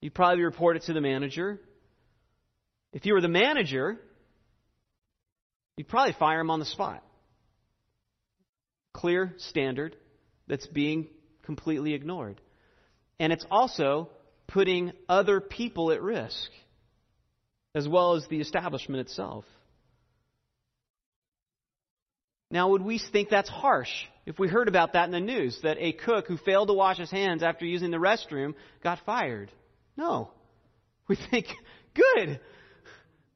you'd 0.00 0.14
probably 0.14 0.42
report 0.42 0.76
it 0.76 0.84
to 0.84 0.92
the 0.92 1.00
manager. 1.00 1.60
If 2.92 3.06
you 3.06 3.14
were 3.14 3.20
the 3.20 3.28
manager, 3.28 4.00
you'd 5.76 5.88
probably 5.88 6.14
fire 6.18 6.40
him 6.40 6.50
on 6.50 6.60
the 6.60 6.64
spot. 6.64 7.04
Clear 8.94 9.34
standard 9.38 9.96
that's 10.46 10.66
being 10.66 11.08
completely 11.42 11.94
ignored. 11.94 12.40
And 13.18 13.32
it's 13.32 13.44
also 13.50 14.10
putting 14.46 14.92
other 15.08 15.40
people 15.40 15.90
at 15.90 16.02
risk 16.02 16.50
as 17.74 17.88
well 17.88 18.14
as 18.14 18.26
the 18.28 18.40
establishment 18.40 19.00
itself. 19.00 19.44
Now, 22.50 22.68
would 22.70 22.82
we 22.82 23.00
think 23.12 23.30
that's 23.30 23.48
harsh 23.48 23.90
if 24.26 24.38
we 24.38 24.48
heard 24.48 24.68
about 24.68 24.92
that 24.92 25.06
in 25.06 25.10
the 25.10 25.20
news, 25.20 25.58
that 25.62 25.76
a 25.80 25.92
cook 25.92 26.28
who 26.28 26.36
failed 26.36 26.68
to 26.68 26.74
wash 26.74 26.98
his 26.98 27.10
hands 27.10 27.42
after 27.42 27.64
using 27.64 27.90
the 27.90 27.96
restroom 27.96 28.54
got 28.82 29.00
fired? 29.04 29.50
No. 29.96 30.30
We 31.08 31.16
think, 31.16 31.46
good. 31.94 32.40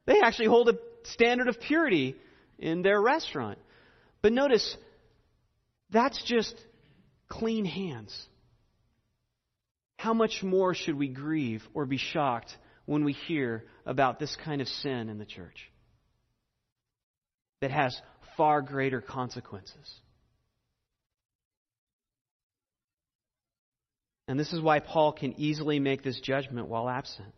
They 0.06 0.20
actually 0.22 0.46
hold 0.46 0.68
a 0.68 0.78
standard 1.04 1.48
of 1.48 1.60
purity 1.60 2.16
in 2.58 2.82
their 2.82 3.00
restaurant. 3.00 3.58
But 4.22 4.32
notice, 4.32 4.76
that's 5.90 6.22
just 6.24 6.54
clean 7.28 7.64
hands. 7.64 8.16
How 9.96 10.14
much 10.14 10.42
more 10.42 10.74
should 10.74 10.96
we 10.96 11.08
grieve 11.08 11.62
or 11.74 11.86
be 11.86 11.98
shocked 11.98 12.56
when 12.88 13.04
we 13.04 13.12
hear 13.12 13.66
about 13.84 14.18
this 14.18 14.34
kind 14.46 14.62
of 14.62 14.66
sin 14.66 15.10
in 15.10 15.18
the 15.18 15.26
church 15.26 15.70
that 17.60 17.70
has 17.70 17.94
far 18.34 18.62
greater 18.62 19.02
consequences. 19.02 19.94
And 24.26 24.40
this 24.40 24.54
is 24.54 24.62
why 24.62 24.80
Paul 24.80 25.12
can 25.12 25.38
easily 25.38 25.78
make 25.78 26.02
this 26.02 26.18
judgment 26.20 26.66
while 26.68 26.88
absent. 26.88 27.34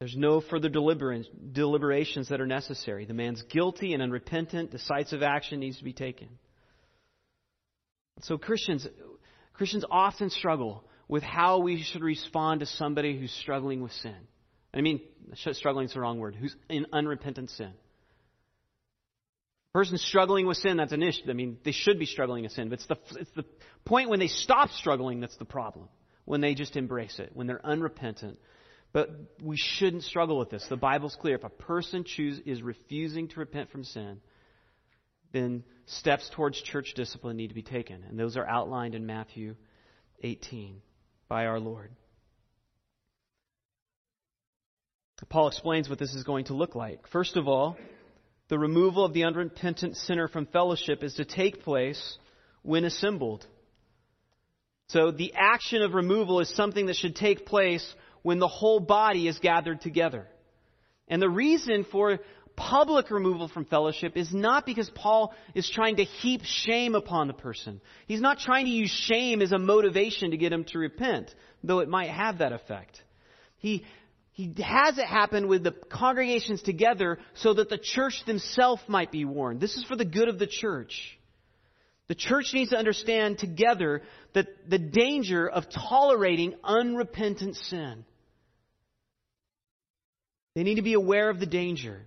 There's 0.00 0.16
no 0.16 0.40
further 0.40 0.68
deliberations 0.68 2.30
that 2.30 2.40
are 2.40 2.48
necessary. 2.48 3.04
The 3.04 3.14
man's 3.14 3.42
guilty 3.42 3.94
and 3.94 4.02
unrepentant. 4.02 4.72
Decisive 4.72 5.22
action 5.22 5.60
needs 5.60 5.78
to 5.78 5.84
be 5.84 5.92
taken. 5.92 6.30
So, 8.22 8.38
Christians, 8.38 8.88
Christians 9.60 9.84
often 9.90 10.30
struggle 10.30 10.82
with 11.06 11.22
how 11.22 11.58
we 11.58 11.82
should 11.82 12.00
respond 12.00 12.60
to 12.60 12.66
somebody 12.66 13.18
who's 13.18 13.30
struggling 13.30 13.82
with 13.82 13.92
sin. 13.92 14.16
I 14.72 14.80
mean, 14.80 15.02
struggling 15.34 15.84
is 15.84 15.92
the 15.92 16.00
wrong 16.00 16.18
word, 16.18 16.34
who's 16.34 16.56
in 16.70 16.86
unrepentant 16.94 17.50
sin. 17.50 17.66
A 17.66 19.72
person 19.74 19.98
struggling 19.98 20.46
with 20.46 20.56
sin, 20.56 20.78
that's 20.78 20.92
an 20.92 21.02
issue. 21.02 21.24
I 21.28 21.34
mean, 21.34 21.58
they 21.62 21.72
should 21.72 21.98
be 21.98 22.06
struggling 22.06 22.44
with 22.44 22.52
sin, 22.52 22.70
but 22.70 22.78
it's 22.78 22.86
the, 22.86 22.96
it's 23.20 23.30
the 23.32 23.44
point 23.84 24.08
when 24.08 24.18
they 24.18 24.28
stop 24.28 24.70
struggling 24.70 25.20
that's 25.20 25.36
the 25.36 25.44
problem. 25.44 25.90
When 26.24 26.40
they 26.40 26.54
just 26.54 26.74
embrace 26.74 27.18
it, 27.18 27.32
when 27.34 27.46
they're 27.46 27.60
unrepentant. 27.62 28.38
But 28.94 29.10
we 29.42 29.58
shouldn't 29.58 30.04
struggle 30.04 30.38
with 30.38 30.48
this. 30.48 30.64
The 30.70 30.78
Bible's 30.78 31.18
clear. 31.20 31.34
If 31.34 31.44
a 31.44 31.50
person 31.50 32.04
choose, 32.04 32.40
is 32.46 32.62
refusing 32.62 33.28
to 33.28 33.40
repent 33.40 33.70
from 33.70 33.84
sin, 33.84 34.22
then 35.32 35.64
steps 35.86 36.30
towards 36.34 36.60
church 36.60 36.94
discipline 36.94 37.36
need 37.36 37.48
to 37.48 37.54
be 37.54 37.62
taken. 37.62 38.04
And 38.08 38.18
those 38.18 38.36
are 38.36 38.46
outlined 38.46 38.94
in 38.94 39.06
Matthew 39.06 39.56
18 40.22 40.80
by 41.28 41.46
our 41.46 41.60
Lord. 41.60 41.90
Paul 45.28 45.48
explains 45.48 45.88
what 45.88 45.98
this 45.98 46.14
is 46.14 46.24
going 46.24 46.46
to 46.46 46.54
look 46.54 46.74
like. 46.74 47.06
First 47.08 47.36
of 47.36 47.46
all, 47.46 47.76
the 48.48 48.58
removal 48.58 49.04
of 49.04 49.12
the 49.12 49.24
unrepentant 49.24 49.96
sinner 49.96 50.28
from 50.28 50.46
fellowship 50.46 51.04
is 51.04 51.14
to 51.14 51.24
take 51.24 51.62
place 51.62 52.18
when 52.62 52.84
assembled. 52.84 53.46
So 54.88 55.12
the 55.12 55.34
action 55.36 55.82
of 55.82 55.94
removal 55.94 56.40
is 56.40 56.48
something 56.48 56.86
that 56.86 56.96
should 56.96 57.14
take 57.14 57.46
place 57.46 57.94
when 58.22 58.38
the 58.38 58.48
whole 58.48 58.80
body 58.80 59.28
is 59.28 59.38
gathered 59.38 59.80
together. 59.82 60.26
And 61.06 61.22
the 61.22 61.30
reason 61.30 61.84
for 61.84 62.18
public 62.56 63.10
removal 63.10 63.48
from 63.48 63.64
fellowship 63.64 64.16
is 64.16 64.32
not 64.32 64.66
because 64.66 64.90
Paul 64.90 65.34
is 65.54 65.68
trying 65.68 65.96
to 65.96 66.04
heap 66.04 66.42
shame 66.44 66.94
upon 66.94 67.26
the 67.26 67.34
person. 67.34 67.80
He's 68.06 68.20
not 68.20 68.38
trying 68.38 68.66
to 68.66 68.70
use 68.70 68.90
shame 68.90 69.42
as 69.42 69.52
a 69.52 69.58
motivation 69.58 70.30
to 70.30 70.36
get 70.36 70.52
him 70.52 70.64
to 70.64 70.78
repent, 70.78 71.34
though 71.62 71.80
it 71.80 71.88
might 71.88 72.10
have 72.10 72.38
that 72.38 72.52
effect. 72.52 73.02
He, 73.58 73.84
he 74.32 74.54
has 74.62 74.98
it 74.98 75.06
happen 75.06 75.48
with 75.48 75.62
the 75.62 75.72
congregations 75.72 76.62
together 76.62 77.18
so 77.34 77.54
that 77.54 77.68
the 77.68 77.78
church 77.78 78.22
themselves 78.26 78.82
might 78.86 79.10
be 79.10 79.24
warned. 79.24 79.60
This 79.60 79.76
is 79.76 79.84
for 79.84 79.96
the 79.96 80.04
good 80.04 80.28
of 80.28 80.38
the 80.38 80.46
church. 80.46 81.18
The 82.08 82.14
church 82.14 82.52
needs 82.52 82.70
to 82.70 82.76
understand 82.76 83.38
together 83.38 84.02
that 84.34 84.48
the 84.68 84.78
danger 84.78 85.48
of 85.48 85.70
tolerating 85.70 86.54
unrepentant 86.64 87.56
sin. 87.56 88.04
They 90.54 90.64
need 90.64 90.76
to 90.76 90.82
be 90.82 90.94
aware 90.94 91.30
of 91.30 91.38
the 91.38 91.46
danger 91.46 92.06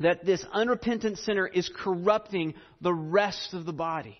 that 0.00 0.24
this 0.24 0.44
unrepentant 0.52 1.18
sinner 1.18 1.46
is 1.46 1.70
corrupting 1.76 2.54
the 2.80 2.92
rest 2.92 3.54
of 3.54 3.66
the 3.66 3.72
body. 3.72 4.16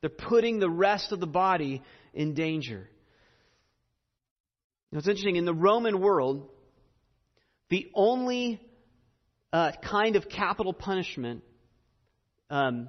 They're 0.00 0.10
putting 0.10 0.60
the 0.60 0.70
rest 0.70 1.12
of 1.12 1.20
the 1.20 1.26
body 1.26 1.82
in 2.14 2.34
danger. 2.34 2.88
Now, 4.92 4.98
it's 4.98 5.08
interesting, 5.08 5.36
in 5.36 5.44
the 5.44 5.54
Roman 5.54 6.00
world, 6.00 6.48
the 7.70 7.90
only 7.94 8.60
uh, 9.52 9.72
kind 9.82 10.14
of 10.16 10.28
capital 10.28 10.72
punishment, 10.72 11.42
um, 12.50 12.88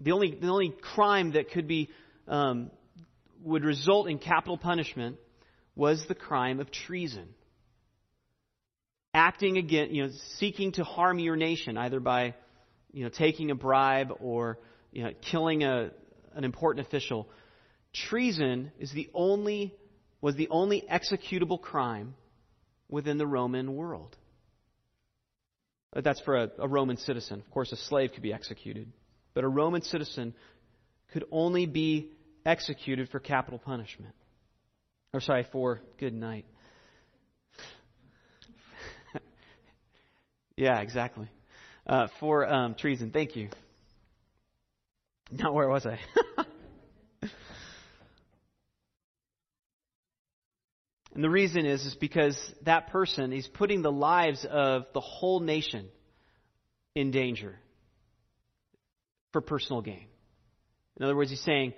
the, 0.00 0.12
only, 0.12 0.34
the 0.40 0.48
only 0.48 0.70
crime 0.94 1.32
that 1.32 1.50
could 1.50 1.68
be, 1.68 1.90
um, 2.26 2.70
would 3.42 3.62
result 3.62 4.08
in 4.08 4.18
capital 4.18 4.56
punishment 4.56 5.16
was 5.76 6.02
the 6.08 6.14
crime 6.14 6.60
of 6.60 6.70
treason 6.70 7.28
acting 9.14 9.56
against, 9.56 9.92
you 9.92 10.02
know, 10.02 10.10
seeking 10.38 10.72
to 10.72 10.84
harm 10.84 11.18
your 11.18 11.36
nation, 11.36 11.78
either 11.78 12.00
by, 12.00 12.34
you 12.92 13.04
know, 13.04 13.10
taking 13.10 13.50
a 13.52 13.54
bribe 13.54 14.12
or, 14.20 14.58
you 14.92 15.04
know, 15.04 15.12
killing 15.30 15.62
a, 15.62 15.90
an 16.34 16.44
important 16.44 16.86
official. 16.86 17.28
Treason 17.94 18.72
is 18.80 18.92
the 18.92 19.08
only, 19.14 19.72
was 20.20 20.34
the 20.34 20.48
only 20.50 20.84
executable 20.90 21.60
crime 21.60 22.14
within 22.88 23.16
the 23.16 23.26
Roman 23.26 23.74
world. 23.74 24.16
That's 25.94 26.20
for 26.22 26.36
a, 26.36 26.50
a 26.58 26.66
Roman 26.66 26.96
citizen. 26.96 27.38
Of 27.38 27.50
course, 27.52 27.70
a 27.70 27.76
slave 27.76 28.10
could 28.12 28.22
be 28.22 28.32
executed. 28.32 28.92
But 29.32 29.44
a 29.44 29.48
Roman 29.48 29.82
citizen 29.82 30.34
could 31.12 31.24
only 31.30 31.66
be 31.66 32.10
executed 32.44 33.08
for 33.10 33.20
capital 33.20 33.60
punishment. 33.60 34.14
Or, 35.12 35.20
sorry, 35.20 35.46
for 35.52 35.80
good 35.98 36.12
night. 36.12 36.46
Yeah, 40.56 40.80
exactly. 40.80 41.28
Uh, 41.86 42.08
for 42.20 42.46
um, 42.46 42.74
treason. 42.74 43.10
Thank 43.10 43.36
you. 43.36 43.48
Now, 45.30 45.52
where 45.52 45.68
was 45.68 45.86
I? 45.86 45.98
And 51.14 51.22
the 51.22 51.30
reason 51.30 51.64
is, 51.64 51.84
is 51.84 51.94
because 51.94 52.36
that 52.62 52.88
person 52.88 53.32
is 53.32 53.46
putting 53.46 53.82
the 53.82 53.92
lives 53.92 54.44
of 54.48 54.86
the 54.92 55.00
whole 55.00 55.38
nation 55.40 55.86
in 56.96 57.12
danger 57.12 57.56
for 59.32 59.40
personal 59.40 59.80
gain. 59.80 60.06
In 60.96 61.04
other 61.04 61.14
words, 61.14 61.30
he's 61.30 61.40
saying 61.42 61.74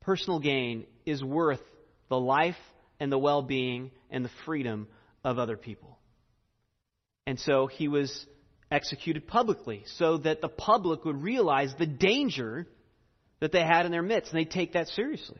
personal 0.00 0.40
gain 0.40 0.86
is 1.06 1.22
worth 1.22 1.60
the 2.08 2.18
life 2.18 2.56
and 2.98 3.12
the 3.12 3.18
well 3.18 3.42
being 3.42 3.92
and 4.10 4.24
the 4.24 4.30
freedom 4.44 4.88
of 5.22 5.38
other 5.38 5.56
people. 5.56 5.97
And 7.28 7.38
so 7.38 7.66
he 7.66 7.88
was 7.88 8.24
executed 8.70 9.26
publicly 9.26 9.82
so 9.98 10.16
that 10.16 10.40
the 10.40 10.48
public 10.48 11.04
would 11.04 11.22
realize 11.22 11.74
the 11.78 11.84
danger 11.84 12.66
that 13.40 13.52
they 13.52 13.60
had 13.60 13.84
in 13.84 13.92
their 13.92 14.00
midst, 14.02 14.32
and 14.32 14.40
they 14.40 14.46
take 14.46 14.72
that 14.72 14.88
seriously. 14.88 15.38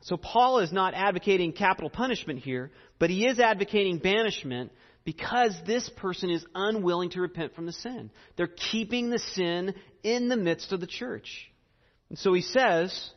So 0.00 0.16
Paul 0.16 0.60
is 0.60 0.72
not 0.72 0.94
advocating 0.94 1.52
capital 1.52 1.90
punishment 1.90 2.38
here, 2.38 2.70
but 2.98 3.10
he 3.10 3.26
is 3.26 3.38
advocating 3.38 3.98
banishment 3.98 4.72
because 5.04 5.54
this 5.66 5.86
person 5.98 6.30
is 6.30 6.46
unwilling 6.54 7.10
to 7.10 7.20
repent 7.20 7.54
from 7.54 7.66
the 7.66 7.72
sin. 7.72 8.10
They're 8.36 8.46
keeping 8.46 9.10
the 9.10 9.18
sin 9.18 9.74
in 10.02 10.30
the 10.30 10.38
midst 10.38 10.72
of 10.72 10.80
the 10.80 10.86
church. 10.86 11.52
And 12.08 12.18
so 12.18 12.32
he 12.32 12.40
says 12.40 13.10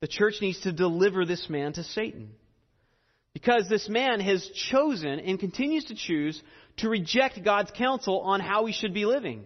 the 0.00 0.08
church 0.08 0.36
needs 0.40 0.60
to 0.62 0.72
deliver 0.72 1.26
this 1.26 1.50
man 1.50 1.74
to 1.74 1.84
Satan. 1.84 2.30
Because 3.36 3.68
this 3.68 3.86
man 3.86 4.20
has 4.20 4.48
chosen 4.70 5.20
and 5.20 5.38
continues 5.38 5.84
to 5.84 5.94
choose 5.94 6.42
to 6.78 6.88
reject 6.88 7.44
God's 7.44 7.70
counsel 7.70 8.20
on 8.20 8.40
how 8.40 8.62
we 8.62 8.72
should 8.72 8.94
be 8.94 9.04
living. 9.04 9.44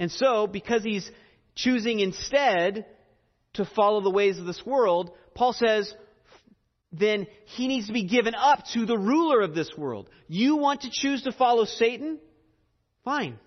And 0.00 0.10
so, 0.10 0.46
because 0.46 0.82
he's 0.82 1.10
choosing 1.56 2.00
instead 2.00 2.86
to 3.52 3.66
follow 3.66 4.00
the 4.00 4.08
ways 4.08 4.38
of 4.38 4.46
this 4.46 4.64
world, 4.64 5.10
Paul 5.34 5.52
says, 5.52 5.94
then 6.90 7.26
he 7.44 7.68
needs 7.68 7.88
to 7.88 7.92
be 7.92 8.04
given 8.04 8.34
up 8.34 8.60
to 8.72 8.86
the 8.86 8.96
ruler 8.96 9.42
of 9.42 9.54
this 9.54 9.76
world. 9.76 10.08
You 10.26 10.56
want 10.56 10.80
to 10.82 10.90
choose 10.90 11.24
to 11.24 11.32
follow 11.32 11.66
Satan? 11.66 12.18
Fine. 13.04 13.38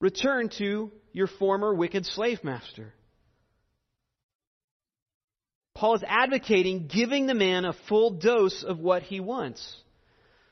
Return 0.00 0.48
to 0.58 0.92
your 1.12 1.26
former 1.26 1.74
wicked 1.74 2.06
slave 2.06 2.44
master. 2.44 2.94
Paul 5.78 5.94
is 5.94 6.02
advocating 6.04 6.88
giving 6.88 7.28
the 7.28 7.34
man 7.34 7.64
a 7.64 7.72
full 7.72 8.10
dose 8.10 8.64
of 8.64 8.80
what 8.80 9.04
he 9.04 9.20
wants. 9.20 9.76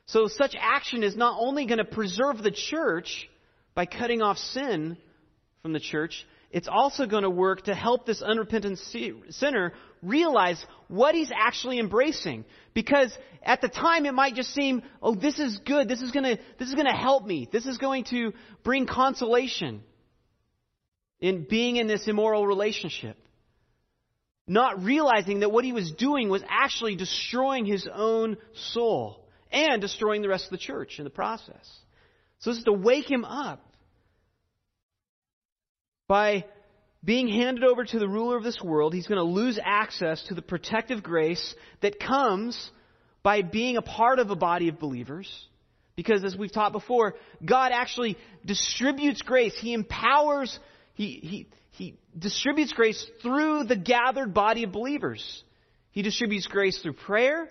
So 0.07 0.29
such 0.29 0.55
action 0.57 1.03
is 1.03 1.17
not 1.17 1.37
only 1.41 1.67
going 1.67 1.79
to 1.79 1.85
preserve 1.85 2.41
the 2.41 2.53
church 2.53 3.29
by 3.75 3.87
cutting 3.87 4.23
off 4.23 4.39
sin 4.39 4.97
from 5.63 5.73
the 5.73 5.81
church, 5.81 6.25
it's 6.53 6.69
also 6.69 7.07
going 7.07 7.25
to 7.25 7.31
work 7.31 7.65
to 7.65 7.75
help 7.75 8.07
this 8.07 8.23
unrepentant 8.23 8.79
sinner 9.31 9.73
realize 10.01 10.65
what 10.87 11.17
he's 11.17 11.33
actually 11.37 11.81
embracing. 11.81 12.45
Because 12.73 13.13
at 13.43 13.61
the 13.61 13.69
time 13.69 14.07
it 14.07 14.15
might 14.15 14.37
just 14.37 14.55
seem, 14.55 14.85
oh, 15.03 15.17
this 15.17 15.41
is 15.41 15.59
good. 15.59 15.89
This 15.89 16.03
is 16.03 16.13
going 16.13 16.37
to, 16.37 16.43
this 16.61 16.69
is 16.69 16.75
going 16.75 16.87
to 16.87 16.97
help 16.97 17.27
me. 17.27 17.49
This 17.51 17.67
is 17.67 17.79
going 17.79 18.05
to 18.11 18.33
bring 18.63 18.87
consolation 18.87 19.83
in 21.19 21.49
being 21.51 21.75
in 21.75 21.89
this 21.89 22.07
immoral 22.07 22.47
relationship. 22.47 23.26
Not 24.49 24.83
realizing 24.85 25.41
that 25.41 25.51
what 25.51 25.65
he 25.65 25.73
was 25.73 25.91
doing 25.93 26.29
was 26.29 26.43
actually 26.49 26.97
destroying 26.97 27.67
his 27.67 27.89
own 27.93 28.37
soul 28.73 29.25
and 29.51 29.81
destroying 29.81 30.23
the 30.23 30.29
rest 30.29 30.45
of 30.45 30.51
the 30.51 30.59
church 30.59 30.99
in 30.99 31.05
the 31.05 31.11
process. 31.11 31.69
So 32.39 32.51
this 32.51 32.59
is 32.59 32.65
to 32.65 32.73
wake 32.73 33.11
him 33.11 33.25
up 33.25 33.63
by 36.09 36.45
being 37.05 37.29
handed 37.29 37.65
over 37.65 37.85
to 37.85 37.99
the 37.99 38.09
ruler 38.09 38.37
of 38.37 38.43
this 38.43 38.61
world, 38.63 38.93
he's 38.93 39.07
going 39.07 39.19
to 39.19 39.23
lose 39.23 39.59
access 39.63 40.23
to 40.25 40.35
the 40.35 40.43
protective 40.43 41.03
grace 41.03 41.55
that 41.81 42.01
comes 42.01 42.71
by 43.23 43.43
being 43.43 43.77
a 43.77 43.83
part 43.83 44.19
of 44.19 44.31
a 44.31 44.37
body 44.37 44.69
of 44.69 44.79
believers. 44.79 45.31
Because 45.95 46.25
as 46.25 46.37
we've 46.37 46.53
taught 46.53 46.73
before, 46.73 47.15
God 47.45 47.73
actually 47.73 48.19
distributes 48.45 49.23
grace. 49.23 49.55
He 49.59 49.73
empowers, 49.73 50.59
he, 50.95 51.21
he, 51.23 51.49
he 51.77 51.99
distributes 52.19 52.73
grace 52.73 53.07
through 53.21 53.65
the 53.65 53.77
gathered 53.77 54.33
body 54.33 54.63
of 54.65 54.73
believers. 54.73 55.45
He 55.91 56.01
distributes 56.01 56.47
grace 56.47 56.79
through 56.81 56.95
prayer 56.95 57.51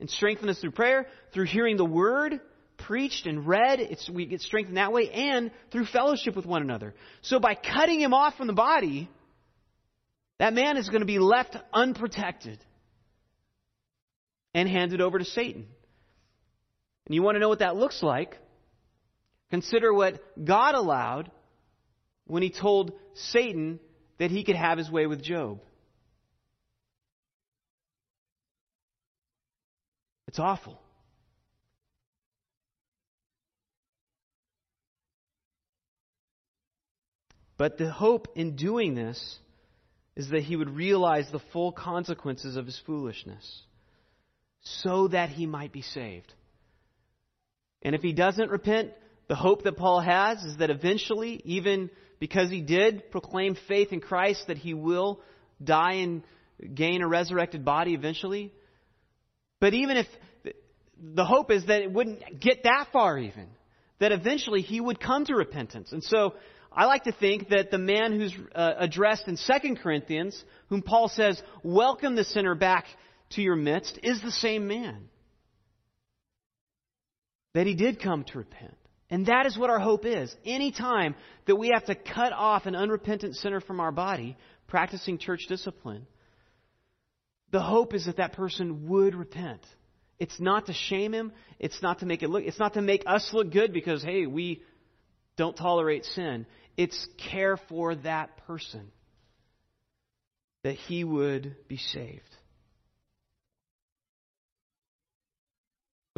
and 0.00 0.08
strengthens 0.08 0.52
us 0.52 0.60
through 0.60 0.70
prayer, 0.70 1.06
through 1.34 1.44
hearing 1.44 1.76
the 1.76 1.84
word, 1.84 2.40
preached 2.78 3.26
and 3.26 3.46
read, 3.46 3.80
it's, 3.80 4.08
we 4.08 4.24
get 4.24 4.40
strengthened 4.40 4.78
that 4.78 4.92
way, 4.92 5.10
and 5.10 5.50
through 5.70 5.84
fellowship 5.84 6.34
with 6.34 6.46
one 6.46 6.62
another. 6.62 6.94
So 7.20 7.40
by 7.40 7.54
cutting 7.54 8.00
him 8.00 8.14
off 8.14 8.36
from 8.36 8.46
the 8.46 8.54
body, 8.54 9.10
that 10.38 10.54
man 10.54 10.78
is 10.78 10.88
going 10.88 11.00
to 11.00 11.06
be 11.06 11.18
left 11.18 11.56
unprotected 11.72 12.58
and 14.54 14.66
handed 14.66 15.02
over 15.02 15.18
to 15.18 15.24
Satan. 15.26 15.66
And 17.06 17.14
you 17.14 17.22
want 17.22 17.34
to 17.34 17.40
know 17.40 17.48
what 17.50 17.58
that 17.58 17.76
looks 17.76 18.02
like? 18.02 18.38
Consider 19.50 19.92
what 19.92 20.22
God 20.42 20.74
allowed 20.74 21.30
when 22.26 22.42
he 22.42 22.50
told 22.50 22.92
Satan 23.30 23.80
that 24.18 24.30
he 24.30 24.44
could 24.44 24.56
have 24.56 24.78
his 24.78 24.90
way 24.90 25.06
with 25.06 25.22
Job. 25.22 25.60
It's 30.26 30.38
awful. 30.38 30.80
But 37.56 37.76
the 37.76 37.90
hope 37.90 38.28
in 38.36 38.54
doing 38.54 38.94
this 38.94 39.38
is 40.14 40.30
that 40.30 40.42
he 40.42 40.56
would 40.56 40.70
realize 40.70 41.26
the 41.30 41.40
full 41.52 41.72
consequences 41.72 42.56
of 42.56 42.66
his 42.66 42.80
foolishness 42.86 43.62
so 44.62 45.08
that 45.08 45.30
he 45.30 45.46
might 45.46 45.72
be 45.72 45.82
saved. 45.82 46.32
And 47.82 47.94
if 47.94 48.02
he 48.02 48.12
doesn't 48.12 48.50
repent, 48.50 48.92
the 49.28 49.34
hope 49.34 49.64
that 49.64 49.76
Paul 49.76 50.00
has 50.00 50.42
is 50.44 50.56
that 50.58 50.70
eventually, 50.70 51.40
even 51.44 51.90
because 52.18 52.50
he 52.50 52.60
did 52.60 53.10
proclaim 53.10 53.56
faith 53.68 53.92
in 53.92 54.00
Christ, 54.00 54.46
that 54.48 54.58
he 54.58 54.74
will 54.74 55.20
die 55.62 55.94
and 55.94 56.22
gain 56.74 57.02
a 57.02 57.08
resurrected 57.08 57.64
body 57.64 57.94
eventually. 57.94 58.52
But 59.60 59.74
even 59.74 59.96
if 59.96 60.06
the 61.00 61.24
hope 61.24 61.50
is 61.50 61.66
that 61.66 61.82
it 61.82 61.92
wouldn't 61.92 62.40
get 62.40 62.64
that 62.64 62.88
far, 62.92 63.18
even, 63.18 63.46
that 63.98 64.12
eventually 64.12 64.62
he 64.62 64.80
would 64.80 65.00
come 65.00 65.24
to 65.26 65.34
repentance. 65.34 65.92
And 65.92 66.02
so 66.02 66.34
I 66.72 66.86
like 66.86 67.04
to 67.04 67.12
think 67.12 67.48
that 67.48 67.70
the 67.70 67.78
man 67.78 68.12
who's 68.12 68.34
uh, 68.54 68.74
addressed 68.78 69.26
in 69.28 69.36
2 69.36 69.76
Corinthians, 69.76 70.42
whom 70.68 70.82
Paul 70.82 71.08
says, 71.08 71.42
welcome 71.62 72.14
the 72.14 72.24
sinner 72.24 72.54
back 72.54 72.86
to 73.30 73.42
your 73.42 73.56
midst, 73.56 73.98
is 74.02 74.20
the 74.22 74.30
same 74.30 74.68
man. 74.68 75.08
That 77.54 77.66
he 77.66 77.74
did 77.74 78.00
come 78.00 78.24
to 78.24 78.38
repent. 78.38 78.77
And 79.10 79.26
that 79.26 79.46
is 79.46 79.56
what 79.56 79.70
our 79.70 79.78
hope 79.78 80.04
is. 80.04 80.34
Any 80.44 80.70
time 80.70 81.14
that 81.46 81.56
we 81.56 81.68
have 81.68 81.86
to 81.86 81.94
cut 81.94 82.32
off 82.32 82.66
an 82.66 82.76
unrepentant 82.76 83.36
sinner 83.36 83.60
from 83.60 83.80
our 83.80 83.92
body, 83.92 84.36
practicing 84.66 85.18
church 85.18 85.46
discipline, 85.48 86.06
the 87.50 87.60
hope 87.60 87.94
is 87.94 88.06
that 88.06 88.18
that 88.18 88.34
person 88.34 88.88
would 88.88 89.14
repent. 89.14 89.64
It's 90.18 90.38
not 90.38 90.66
to 90.66 90.72
shame 90.74 91.14
him. 91.14 91.32
It's 91.58 91.80
not 91.80 92.00
to 92.00 92.06
make 92.06 92.22
it 92.22 92.28
look, 92.28 92.44
it's 92.44 92.58
not 92.58 92.74
to 92.74 92.82
make 92.82 93.04
us 93.06 93.30
look 93.32 93.50
good 93.50 93.72
because, 93.72 94.02
hey, 94.02 94.26
we 94.26 94.62
don't 95.36 95.56
tolerate 95.56 96.04
sin. 96.04 96.44
It's 96.76 97.08
care 97.30 97.56
for 97.68 97.94
that 97.96 98.36
person 98.46 98.90
that 100.64 100.74
he 100.74 101.04
would 101.04 101.56
be 101.68 101.76
saved. 101.78 102.27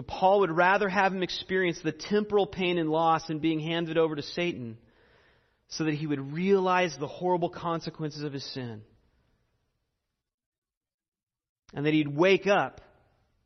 But 0.00 0.06
Paul 0.06 0.40
would 0.40 0.56
rather 0.56 0.88
have 0.88 1.12
him 1.12 1.22
experience 1.22 1.78
the 1.84 1.92
temporal 1.92 2.46
pain 2.46 2.78
and 2.78 2.88
loss 2.88 3.28
in 3.28 3.38
being 3.38 3.60
handed 3.60 3.98
over 3.98 4.16
to 4.16 4.22
Satan 4.22 4.78
so 5.68 5.84
that 5.84 5.92
he 5.92 6.06
would 6.06 6.32
realize 6.32 6.96
the 6.98 7.06
horrible 7.06 7.50
consequences 7.50 8.22
of 8.22 8.32
his 8.32 8.42
sin. 8.54 8.80
And 11.74 11.84
that 11.84 11.92
he'd 11.92 12.08
wake 12.08 12.46
up 12.46 12.80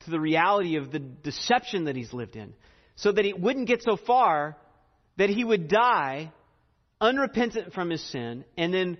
to 0.04 0.12
the 0.12 0.20
reality 0.20 0.76
of 0.76 0.92
the 0.92 1.00
deception 1.00 1.86
that 1.86 1.96
he's 1.96 2.12
lived 2.12 2.36
in. 2.36 2.54
So 2.94 3.10
that 3.10 3.24
it 3.24 3.40
wouldn't 3.40 3.66
get 3.66 3.82
so 3.82 3.96
far 3.96 4.56
that 5.16 5.30
he 5.30 5.42
would 5.42 5.66
die 5.66 6.30
unrepentant 7.00 7.72
from 7.72 7.90
his 7.90 8.12
sin 8.12 8.44
and 8.56 8.72
then 8.72 8.98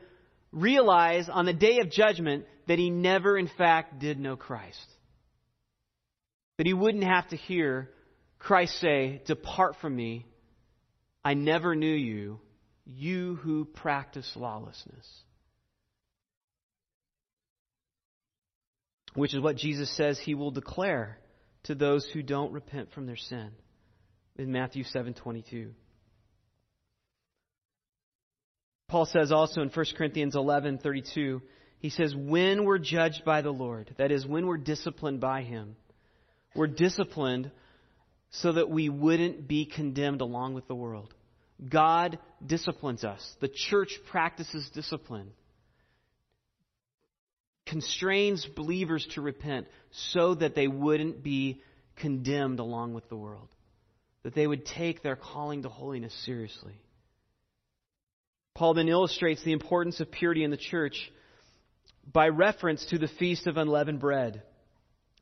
realize 0.51 1.29
on 1.29 1.47
the 1.47 1.53
day 1.53 1.79
of 1.79 1.89
judgment 1.89 2.47
that 2.67 2.81
he 2.81 2.91
never, 2.91 3.39
in 3.39 3.49
fact, 3.57 4.01
did 4.01 4.19
know 4.19 4.35
Christ. 4.35 4.94
That 6.59 6.67
he 6.67 6.75
wouldn't 6.75 7.05
have 7.05 7.29
to 7.29 7.37
hear 7.37 7.91
Christ 8.39 8.79
say, 8.81 9.23
Depart 9.27 9.77
from 9.81 9.97
me, 9.97 10.27
I 11.25 11.35
never 11.35 11.75
knew 11.75 11.95
you, 11.95 12.41
you 12.85 13.37
who 13.37 13.65
practice 13.65 14.31
lawlessness. 14.37 15.09
Which 19.15 19.35
is 19.35 19.41
what 19.41 19.57
Jesus 19.57 19.91
says 19.97 20.19
he 20.19 20.35
will 20.35 20.51
declare 20.51 21.19
to 21.65 21.75
those 21.75 22.05
who 22.13 22.23
don't 22.23 22.53
repent 22.53 22.93
from 22.93 23.07
their 23.07 23.17
sin 23.17 23.51
in 24.37 24.53
Matthew 24.53 24.85
7:22. 24.85 25.73
Paul 28.89 29.07
says 29.07 29.33
also 29.33 29.63
in 29.63 29.71
1 29.71 29.87
Corinthians 29.97 30.35
11:32, 30.35 31.41
he 31.79 31.91
says, 31.91 32.15
when 32.15 32.65
we're 32.65 32.79
judged 32.79 33.25
by 33.25 33.43
the 33.43 33.53
Lord, 33.53 33.95
that 33.99 34.11
is, 34.11 34.27
when 34.27 34.47
we're 34.47 34.57
disciplined 34.57 35.21
by 35.21 35.43
Him, 35.43 35.77
we're 36.55 36.67
disciplined 36.67 37.51
so 38.31 38.53
that 38.53 38.69
we 38.69 38.89
wouldn't 38.89 39.47
be 39.47 39.67
condemned 39.67 40.21
along 40.21 40.55
with 40.55 40.67
the 40.67 40.75
world. 40.75 41.15
God 41.69 42.19
disciplines 42.45 43.05
us. 43.05 43.37
The 43.41 43.49
church 43.49 43.99
practices 44.11 44.69
discipline, 44.75 45.31
constrains 47.67 48.45
believers 48.57 49.07
to 49.15 49.21
repent 49.21 49.67
so 50.13 50.35
that 50.35 50.55
they 50.55 50.67
wouldn't 50.67 51.23
be 51.23 51.63
condemned 51.97 52.59
along 52.59 52.95
with 52.95 53.09
the 53.09 53.17
world, 53.17 53.49
that 54.25 54.35
they 54.35 54.47
would 54.47 54.67
take 54.67 55.03
their 55.03 55.17
calling 55.17 55.63
to 55.63 55.69
holiness 55.69 56.15
seriously. 56.25 56.75
Paul 58.55 58.75
then 58.75 58.89
illustrates 58.89 59.43
the 59.45 59.53
importance 59.53 60.01
of 60.01 60.11
purity 60.11 60.45
in 60.45 60.51
the 60.51 60.57
church 60.57 61.11
by 62.13 62.29
reference 62.29 62.85
to 62.87 62.99
the 62.99 63.09
Feast 63.09 63.47
of 63.47 63.57
Unleavened 63.57 64.01
Bread, 64.01 64.43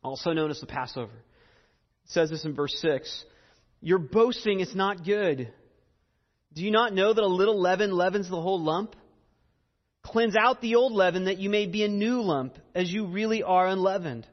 also 0.02 0.32
known 0.32 0.50
as 0.50 0.60
the 0.60 0.66
Passover. 0.66 1.12
It 1.12 2.10
says 2.10 2.30
this 2.30 2.44
in 2.44 2.54
verse 2.54 2.76
6 2.80 3.24
Your 3.80 3.98
boasting 3.98 4.60
is 4.60 4.74
not 4.74 5.04
good. 5.04 5.52
Do 6.54 6.62
you 6.62 6.70
not 6.70 6.92
know 6.92 7.12
that 7.12 7.22
a 7.22 7.26
little 7.26 7.60
leaven 7.60 7.92
leavens 7.92 8.28
the 8.28 8.40
whole 8.40 8.60
lump? 8.60 8.94
Cleanse 10.02 10.36
out 10.36 10.60
the 10.60 10.74
old 10.74 10.92
leaven 10.92 11.24
that 11.24 11.38
you 11.38 11.48
may 11.48 11.66
be 11.66 11.84
a 11.84 11.88
new 11.88 12.20
lump, 12.20 12.58
as 12.74 12.92
you 12.92 13.06
really 13.06 13.42
are 13.42 13.68
unleavened. 13.68 14.26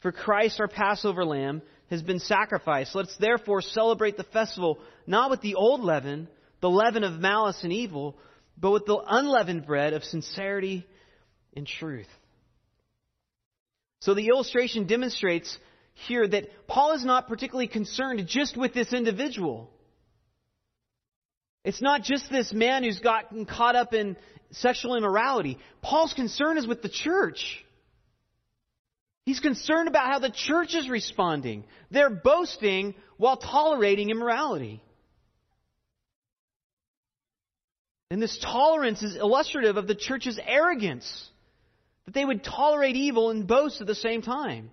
For 0.00 0.12
Christ, 0.12 0.60
our 0.60 0.68
Passover 0.68 1.24
lamb, 1.24 1.62
has 1.88 2.02
been 2.02 2.18
sacrificed. 2.18 2.94
Let's 2.94 3.16
therefore 3.16 3.62
celebrate 3.62 4.16
the 4.16 4.24
festival 4.24 4.78
not 5.06 5.30
with 5.30 5.40
the 5.40 5.54
old 5.54 5.80
leaven, 5.80 6.28
the 6.60 6.68
leaven 6.70 7.04
of 7.04 7.20
malice 7.20 7.62
and 7.62 7.72
evil, 7.72 8.18
but 8.58 8.72
with 8.72 8.86
the 8.86 9.02
unleavened 9.06 9.66
bread 9.66 9.92
of 9.92 10.04
sincerity 10.04 10.86
and 11.56 11.66
truth. 11.66 12.08
So 14.00 14.14
the 14.14 14.28
illustration 14.28 14.86
demonstrates 14.86 15.58
here 15.94 16.26
that 16.26 16.66
Paul 16.66 16.92
is 16.92 17.04
not 17.04 17.28
particularly 17.28 17.68
concerned 17.68 18.26
just 18.26 18.56
with 18.56 18.74
this 18.74 18.92
individual. 18.92 19.70
It's 21.64 21.80
not 21.80 22.02
just 22.02 22.30
this 22.30 22.52
man 22.52 22.84
who's 22.84 23.00
gotten 23.00 23.46
caught 23.46 23.76
up 23.76 23.94
in 23.94 24.16
sexual 24.50 24.96
immorality. 24.96 25.58
Paul's 25.80 26.12
concern 26.12 26.58
is 26.58 26.66
with 26.66 26.82
the 26.82 26.88
church. 26.88 27.64
He's 29.24 29.40
concerned 29.40 29.88
about 29.88 30.06
how 30.06 30.18
the 30.18 30.30
church 30.30 30.74
is 30.74 30.88
responding. 30.88 31.64
They're 31.90 32.10
boasting 32.10 32.94
while 33.16 33.38
tolerating 33.38 34.10
immorality. 34.10 34.82
And 38.10 38.20
this 38.20 38.38
tolerance 38.38 39.02
is 39.02 39.16
illustrative 39.16 39.78
of 39.78 39.86
the 39.86 39.94
church's 39.94 40.38
arrogance 40.44 41.30
that 42.06 42.14
they 42.14 42.24
would 42.24 42.44
tolerate 42.44 42.96
evil 42.96 43.30
and 43.30 43.46
boast 43.46 43.80
at 43.80 43.86
the 43.86 43.94
same 43.94 44.22
time. 44.22 44.70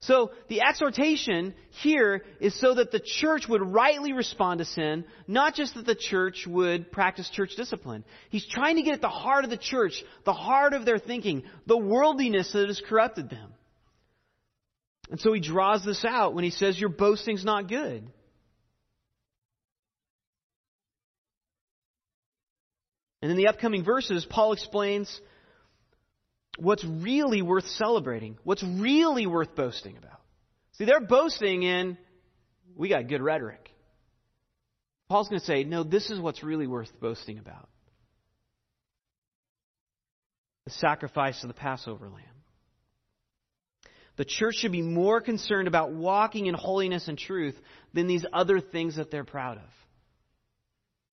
So 0.00 0.30
the 0.48 0.60
exhortation 0.60 1.54
here 1.82 2.22
is 2.38 2.58
so 2.60 2.74
that 2.74 2.92
the 2.92 3.00
church 3.00 3.48
would 3.48 3.62
rightly 3.62 4.12
respond 4.12 4.58
to 4.58 4.64
sin, 4.64 5.04
not 5.26 5.54
just 5.54 5.74
that 5.74 5.86
the 5.86 5.94
church 5.94 6.46
would 6.46 6.92
practice 6.92 7.28
church 7.30 7.56
discipline. 7.56 8.04
He's 8.28 8.46
trying 8.46 8.76
to 8.76 8.82
get 8.82 8.94
at 8.94 9.00
the 9.00 9.08
heart 9.08 9.44
of 9.44 9.50
the 9.50 9.56
church, 9.56 10.02
the 10.24 10.34
heart 10.34 10.74
of 10.74 10.84
their 10.84 10.98
thinking, 10.98 11.44
the 11.66 11.78
worldliness 11.78 12.52
that 12.52 12.68
has 12.68 12.82
corrupted 12.86 13.30
them. 13.30 13.52
And 15.10 15.20
so 15.20 15.32
he 15.32 15.40
draws 15.40 15.84
this 15.84 16.04
out 16.04 16.34
when 16.34 16.44
he 16.44 16.50
says, 16.50 16.78
Your 16.78 16.90
boasting's 16.90 17.44
not 17.44 17.68
good. 17.68 18.06
And 23.22 23.30
in 23.30 23.36
the 23.36 23.48
upcoming 23.48 23.82
verses, 23.82 24.26
Paul 24.28 24.52
explains 24.52 25.20
what's 26.58 26.84
really 26.84 27.42
worth 27.42 27.66
celebrating, 27.66 28.38
what's 28.44 28.62
really 28.62 29.26
worth 29.26 29.54
boasting 29.54 29.96
about. 29.96 30.20
See, 30.72 30.84
they're 30.84 31.00
boasting 31.00 31.62
in, 31.62 31.98
we 32.74 32.88
got 32.88 33.08
good 33.08 33.22
rhetoric. 33.22 33.70
Paul's 35.08 35.28
going 35.28 35.40
to 35.40 35.46
say, 35.46 35.64
no, 35.64 35.84
this 35.84 36.10
is 36.10 36.18
what's 36.18 36.42
really 36.42 36.66
worth 36.66 36.90
boasting 37.00 37.38
about 37.38 37.68
the 40.64 40.72
sacrifice 40.72 41.42
of 41.44 41.48
the 41.48 41.54
Passover 41.54 42.08
lamb. 42.08 42.24
The 44.16 44.24
church 44.24 44.56
should 44.56 44.72
be 44.72 44.82
more 44.82 45.20
concerned 45.20 45.68
about 45.68 45.92
walking 45.92 46.46
in 46.46 46.54
holiness 46.54 47.06
and 47.06 47.16
truth 47.16 47.54
than 47.94 48.08
these 48.08 48.24
other 48.32 48.60
things 48.60 48.96
that 48.96 49.10
they're 49.10 49.24
proud 49.24 49.58
of. 49.58 49.70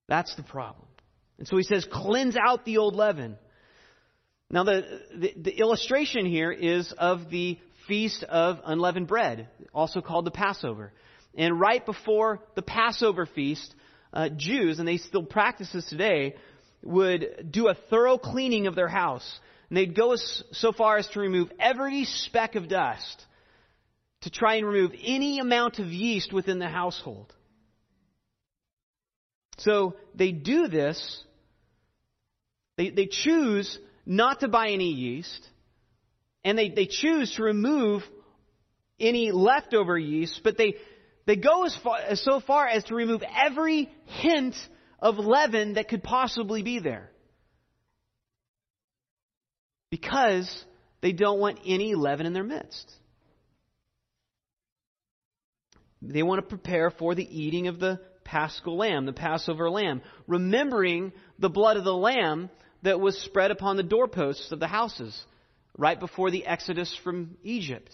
That's 0.07 0.35
the 0.35 0.43
problem. 0.43 0.87
And 1.37 1.47
so 1.47 1.57
he 1.57 1.63
says, 1.63 1.85
cleanse 1.91 2.35
out 2.35 2.65
the 2.65 2.77
old 2.77 2.95
leaven. 2.95 3.37
Now, 4.53 4.63
the, 4.65 5.01
the, 5.15 5.33
the, 5.35 5.59
illustration 5.59 6.27
here 6.27 6.51
is 6.51 6.93
of 6.95 7.31
the 7.31 7.57
Feast 7.87 8.21
of 8.21 8.59
Unleavened 8.63 9.07
Bread, 9.07 9.47
also 9.73 9.99
called 9.99 10.25
the 10.25 10.31
Passover. 10.31 10.93
And 11.33 11.59
right 11.59 11.83
before 11.83 12.39
the 12.53 12.61
Passover 12.61 13.25
feast, 13.25 13.73
uh, 14.13 14.29
Jews, 14.29 14.77
and 14.77 14.87
they 14.87 14.97
still 14.97 15.23
practice 15.23 15.71
this 15.73 15.89
today, 15.89 16.35
would 16.83 17.47
do 17.49 17.67
a 17.67 17.73
thorough 17.89 18.19
cleaning 18.19 18.67
of 18.67 18.75
their 18.75 18.87
house. 18.87 19.27
And 19.69 19.77
they'd 19.77 19.95
go 19.95 20.11
as, 20.11 20.43
so 20.51 20.71
far 20.71 20.97
as 20.97 21.07
to 21.09 21.19
remove 21.19 21.51
every 21.59 22.05
speck 22.05 22.53
of 22.53 22.69
dust 22.69 23.25
to 24.21 24.29
try 24.29 24.57
and 24.57 24.67
remove 24.67 24.91
any 25.03 25.39
amount 25.39 25.79
of 25.79 25.87
yeast 25.87 26.31
within 26.31 26.59
the 26.59 26.69
household. 26.69 27.33
So 29.57 29.95
they 30.13 30.31
do 30.31 30.67
this. 30.67 31.23
They, 32.77 32.91
they 32.91 33.07
choose 33.07 33.79
not 34.05 34.41
to 34.41 34.47
buy 34.47 34.69
any 34.69 34.91
yeast, 34.91 35.49
and 36.43 36.57
they, 36.57 36.69
they 36.69 36.85
choose 36.85 37.33
to 37.35 37.43
remove 37.43 38.03
any 38.99 39.31
leftover 39.31 39.97
yeast, 39.97 40.41
but 40.43 40.57
they, 40.57 40.75
they 41.25 41.35
go 41.35 41.65
as 41.65 41.75
far, 41.83 42.15
so 42.15 42.39
far 42.39 42.67
as 42.67 42.83
to 42.85 42.95
remove 42.95 43.23
every 43.35 43.89
hint 44.05 44.55
of 44.99 45.17
leaven 45.17 45.73
that 45.73 45.89
could 45.89 46.03
possibly 46.03 46.63
be 46.63 46.79
there. 46.79 47.09
Because 49.89 50.65
they 51.01 51.11
don't 51.11 51.39
want 51.39 51.59
any 51.65 51.95
leaven 51.95 52.25
in 52.25 52.33
their 52.33 52.43
midst. 52.43 52.91
They 56.01 56.23
want 56.23 56.39
to 56.39 56.47
prepare 56.47 56.91
for 56.91 57.15
the 57.15 57.23
eating 57.23 57.67
of 57.67 57.79
the 57.79 58.01
paschal 58.23 58.77
lamb, 58.77 59.05
the 59.05 59.13
Passover 59.13 59.69
lamb, 59.69 60.01
remembering 60.27 61.13
the 61.39 61.49
blood 61.49 61.77
of 61.77 61.83
the 61.83 61.93
lamb 61.93 62.49
that 62.83 62.99
was 62.99 63.17
spread 63.19 63.51
upon 63.51 63.77
the 63.77 63.83
doorposts 63.83 64.51
of 64.51 64.59
the 64.59 64.67
houses 64.67 65.19
right 65.77 65.99
before 65.99 66.29
the 66.29 66.45
exodus 66.45 66.95
from 67.03 67.37
Egypt. 67.43 67.89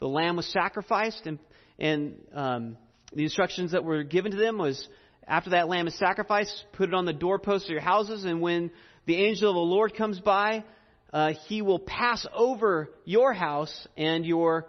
The 0.00 0.08
lamb 0.08 0.36
was 0.36 0.46
sacrificed, 0.46 1.26
and, 1.26 1.38
and 1.78 2.16
um, 2.32 2.76
the 3.12 3.24
instructions 3.24 3.72
that 3.72 3.84
were 3.84 4.02
given 4.02 4.32
to 4.32 4.38
them 4.38 4.58
was 4.58 4.88
after 5.26 5.50
that 5.50 5.68
lamb 5.68 5.86
is 5.88 5.98
sacrificed, 5.98 6.64
put 6.72 6.88
it 6.88 6.94
on 6.94 7.04
the 7.04 7.12
doorposts 7.12 7.66
of 7.66 7.72
your 7.72 7.80
houses, 7.80 8.24
and 8.24 8.40
when 8.40 8.70
the 9.06 9.16
angel 9.16 9.50
of 9.50 9.54
the 9.54 9.60
Lord 9.60 9.94
comes 9.94 10.20
by, 10.20 10.64
uh, 11.12 11.32
he 11.46 11.62
will 11.62 11.78
pass 11.78 12.26
over 12.32 12.90
your 13.04 13.32
house, 13.32 13.88
and 13.96 14.24
your 14.24 14.66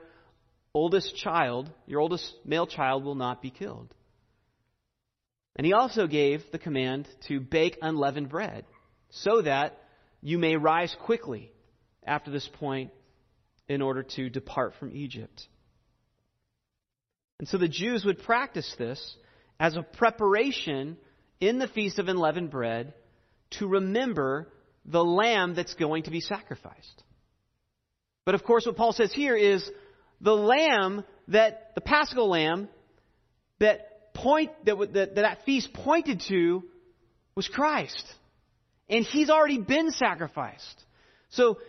oldest 0.73 1.15
child, 1.15 1.69
your 1.85 1.99
oldest 1.99 2.33
male 2.43 2.67
child, 2.67 3.03
will 3.03 3.15
not 3.15 3.41
be 3.41 3.51
killed. 3.51 3.93
And 5.55 5.65
he 5.65 5.73
also 5.73 6.07
gave 6.07 6.43
the 6.51 6.59
command 6.59 7.07
to 7.27 7.39
bake 7.39 7.77
unleavened 7.81 8.29
bread 8.29 8.65
so 9.23 9.41
that 9.41 9.77
you 10.21 10.37
may 10.37 10.55
rise 10.55 10.95
quickly 11.05 11.51
after 12.05 12.31
this 12.31 12.49
point 12.59 12.91
in 13.67 13.81
order 13.81 14.03
to 14.03 14.29
depart 14.29 14.73
from 14.79 14.91
Egypt. 14.93 15.47
And 17.39 17.47
so 17.47 17.57
the 17.57 17.67
Jews 17.67 18.03
would 18.05 18.23
practice 18.23 18.73
this 18.77 19.15
as 19.59 19.75
a 19.75 19.83
preparation 19.83 20.97
in 21.39 21.59
the 21.59 21.67
Feast 21.67 21.99
of 21.99 22.07
Unleavened 22.07 22.49
Bread 22.49 22.93
to 23.51 23.67
remember 23.67 24.47
the 24.85 25.03
lamb 25.03 25.53
that's 25.53 25.75
going 25.75 26.03
to 26.03 26.11
be 26.11 26.21
sacrificed. 26.21 27.03
But 28.25 28.35
of 28.35 28.43
course, 28.43 28.65
what 28.65 28.75
Paul 28.75 28.93
says 28.93 29.13
here 29.13 29.35
is 29.35 29.69
the 30.21 30.35
lamb 30.35 31.03
that, 31.27 31.71
the 31.75 31.81
paschal 31.81 32.29
lamb 32.29 32.69
that 33.59 34.13
point, 34.13 34.51
that, 34.65 34.93
that, 34.93 35.15
that 35.15 35.45
feast 35.45 35.73
pointed 35.73 36.23
to 36.27 36.63
was 37.35 37.47
Christ. 37.47 38.03
And 38.89 39.05
he's 39.05 39.29
already 39.29 39.59
been 39.59 39.91
sacrificed. 39.91 40.83
So, 41.29 41.59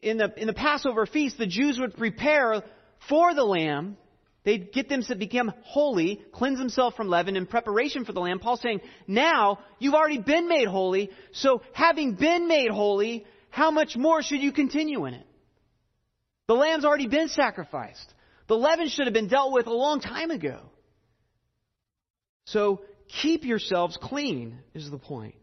in 0.00 0.18
the, 0.18 0.32
in 0.36 0.46
the 0.46 0.52
Passover 0.52 1.06
feast, 1.06 1.38
the 1.38 1.46
Jews 1.46 1.78
would 1.80 1.96
prepare 1.96 2.62
for 3.08 3.34
the 3.34 3.44
lamb. 3.44 3.96
They'd 4.44 4.72
get 4.72 4.88
them 4.88 5.02
to 5.02 5.16
become 5.16 5.52
holy, 5.62 6.22
cleanse 6.32 6.58
themselves 6.58 6.96
from 6.96 7.08
leaven 7.08 7.36
in 7.36 7.46
preparation 7.46 8.04
for 8.04 8.12
the 8.12 8.20
lamb. 8.20 8.38
Paul's 8.38 8.60
saying, 8.62 8.80
now 9.06 9.58
you've 9.78 9.94
already 9.94 10.18
been 10.18 10.48
made 10.48 10.68
holy, 10.68 11.10
so 11.32 11.60
having 11.72 12.14
been 12.14 12.46
made 12.46 12.70
holy, 12.70 13.26
how 13.50 13.70
much 13.70 13.96
more 13.96 14.22
should 14.22 14.40
you 14.40 14.52
continue 14.52 15.04
in 15.06 15.14
it? 15.14 15.26
The 16.46 16.54
lamb's 16.54 16.84
already 16.84 17.08
been 17.08 17.28
sacrificed. 17.28 18.14
The 18.46 18.56
leaven 18.56 18.88
should 18.88 19.06
have 19.06 19.12
been 19.12 19.28
dealt 19.28 19.52
with 19.52 19.66
a 19.66 19.72
long 19.72 20.00
time 20.00 20.30
ago. 20.30 20.60
So 22.46 22.80
keep 23.08 23.44
yourselves 23.44 23.98
clean, 24.00 24.60
is 24.72 24.90
the 24.90 24.98
point. 24.98 25.34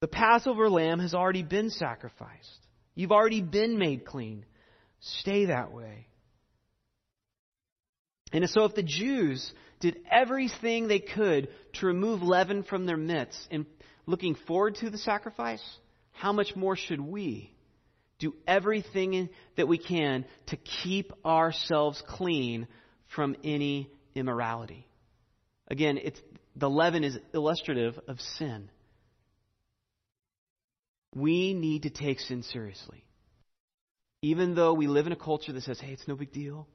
The 0.00 0.08
Passover 0.08 0.70
lamb 0.70 1.00
has 1.00 1.14
already 1.14 1.42
been 1.42 1.70
sacrificed. 1.70 2.66
You've 2.94 3.12
already 3.12 3.42
been 3.42 3.78
made 3.78 4.04
clean. 4.04 4.44
Stay 5.00 5.46
that 5.46 5.72
way. 5.72 6.06
And 8.32 8.48
so, 8.50 8.64
if 8.64 8.74
the 8.74 8.82
Jews 8.82 9.52
did 9.80 9.98
everything 10.10 10.86
they 10.86 10.98
could 10.98 11.48
to 11.74 11.86
remove 11.86 12.22
leaven 12.22 12.62
from 12.62 12.84
their 12.84 12.96
midst 12.96 13.38
in 13.50 13.66
looking 14.06 14.34
forward 14.34 14.76
to 14.76 14.90
the 14.90 14.98
sacrifice, 14.98 15.62
how 16.12 16.32
much 16.32 16.54
more 16.54 16.76
should 16.76 17.00
we 17.00 17.52
do 18.18 18.34
everything 18.46 19.28
that 19.56 19.68
we 19.68 19.78
can 19.78 20.24
to 20.46 20.56
keep 20.56 21.12
ourselves 21.24 22.02
clean 22.06 22.66
from 23.14 23.36
any 23.44 23.90
immorality? 24.14 24.86
Again, 25.68 25.98
it's, 26.02 26.20
the 26.56 26.68
leaven 26.68 27.04
is 27.04 27.18
illustrative 27.32 27.98
of 28.08 28.20
sin. 28.20 28.70
We 31.18 31.54
need 31.54 31.82
to 31.82 31.90
take 31.90 32.20
sin 32.20 32.42
seriously. 32.42 33.04
Even 34.22 34.54
though 34.54 34.74
we 34.74 34.86
live 34.86 35.06
in 35.06 35.12
a 35.12 35.16
culture 35.16 35.52
that 35.52 35.62
says, 35.62 35.80
hey, 35.80 35.92
it's 35.92 36.08
no 36.08 36.16
big 36.16 36.32
deal, 36.32 36.66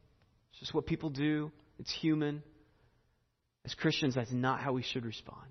it's 0.51 0.59
just 0.59 0.73
what 0.73 0.85
people 0.85 1.09
do, 1.09 1.51
it's 1.79 1.91
human. 1.91 2.43
As 3.65 3.73
Christians, 3.73 4.15
that's 4.15 4.31
not 4.31 4.59
how 4.59 4.73
we 4.73 4.83
should 4.83 5.05
respond. 5.05 5.47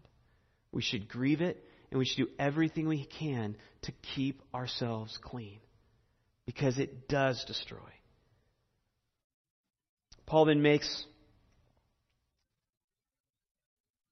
We 0.73 0.83
should 0.83 1.09
grieve 1.09 1.41
it, 1.41 1.63
and 1.91 1.99
we 1.99 2.05
should 2.05 2.25
do 2.25 2.31
everything 2.39 2.89
we 2.89 3.05
can 3.05 3.57
to 3.83 3.93
keep 4.15 4.43
ourselves 4.55 5.19
clean 5.23 5.61
because 6.47 6.79
it 6.79 7.09
does 7.09 7.45
destroy. 7.47 7.79
Paul 10.27 10.47
then 10.47 10.63
makes 10.63 11.05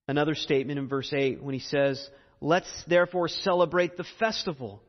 another 0.07 0.35
statement 0.35 0.77
in 0.77 0.87
verse 0.87 1.11
8 1.11 1.41
when 1.41 1.53
he 1.53 1.59
says, 1.59 2.09
Let's 2.41 2.83
therefore 2.87 3.27
celebrate 3.27 3.97
the 3.97 4.05
festival, 4.19 4.81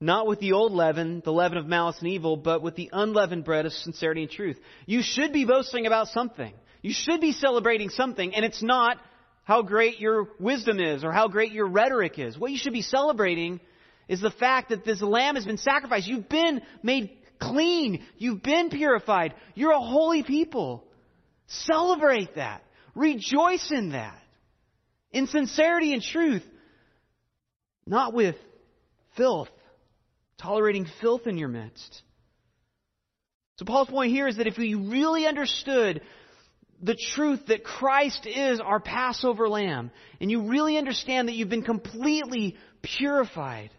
not 0.00 0.26
with 0.26 0.40
the 0.40 0.52
old 0.52 0.72
leaven, 0.72 1.20
the 1.22 1.32
leaven 1.32 1.58
of 1.58 1.66
malice 1.66 1.98
and 2.00 2.08
evil, 2.08 2.36
but 2.38 2.62
with 2.62 2.76
the 2.76 2.88
unleavened 2.92 3.44
bread 3.44 3.66
of 3.66 3.72
sincerity 3.72 4.22
and 4.22 4.30
truth. 4.30 4.58
You 4.86 5.02
should 5.02 5.34
be 5.34 5.44
boasting 5.44 5.86
about 5.86 6.08
something. 6.08 6.54
You 6.80 6.94
should 6.94 7.20
be 7.20 7.32
celebrating 7.32 7.90
something, 7.90 8.34
and 8.34 8.44
it's 8.44 8.62
not 8.62 8.98
how 9.44 9.62
great 9.62 10.00
your 10.00 10.28
wisdom 10.40 10.80
is 10.80 11.04
or 11.04 11.12
how 11.12 11.28
great 11.28 11.52
your 11.52 11.68
rhetoric 11.68 12.18
is. 12.18 12.38
What 12.38 12.50
you 12.50 12.58
should 12.58 12.72
be 12.72 12.82
celebrating 12.82 13.60
is 14.08 14.20
the 14.20 14.30
fact 14.30 14.70
that 14.70 14.84
this 14.84 15.02
lamb 15.02 15.34
has 15.34 15.44
been 15.44 15.58
sacrificed. 15.58 16.08
You've 16.08 16.28
been 16.28 16.62
made 16.82 17.10
clean. 17.38 18.04
You've 18.16 18.42
been 18.42 18.70
purified. 18.70 19.34
You're 19.54 19.72
a 19.72 19.80
holy 19.80 20.22
people. 20.22 20.84
Celebrate 21.48 22.34
that. 22.36 22.62
Rejoice 22.94 23.70
in 23.70 23.90
that. 23.90 24.20
In 25.12 25.26
sincerity 25.26 25.92
and 25.92 26.02
truth. 26.02 26.44
Not 27.86 28.12
with 28.12 28.36
filth. 29.16 29.48
Tolerating 30.38 30.86
filth 31.00 31.26
in 31.26 31.38
your 31.38 31.48
midst. 31.48 32.02
So 33.58 33.64
Paul's 33.64 33.88
point 33.88 34.12
here 34.12 34.28
is 34.28 34.36
that 34.36 34.46
if 34.46 34.58
we 34.58 34.74
really 34.74 35.26
understood 35.26 36.02
the 36.82 36.96
truth 37.14 37.46
that 37.46 37.64
Christ 37.64 38.26
is 38.26 38.60
our 38.60 38.80
Passover 38.80 39.48
lamb, 39.48 39.90
and 40.20 40.30
you 40.30 40.50
really 40.50 40.76
understand 40.76 41.28
that 41.28 41.34
you've 41.34 41.48
been 41.48 41.62
completely 41.62 42.56
purified, 42.82 43.70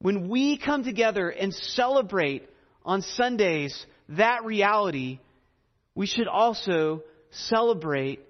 when 0.00 0.28
we 0.28 0.58
come 0.58 0.82
together 0.82 1.28
and 1.28 1.54
celebrate 1.54 2.48
on 2.84 3.02
Sundays 3.02 3.86
that 4.08 4.44
reality, 4.44 5.20
we 5.94 6.06
should 6.06 6.28
also 6.28 7.02
celebrate 7.30 8.20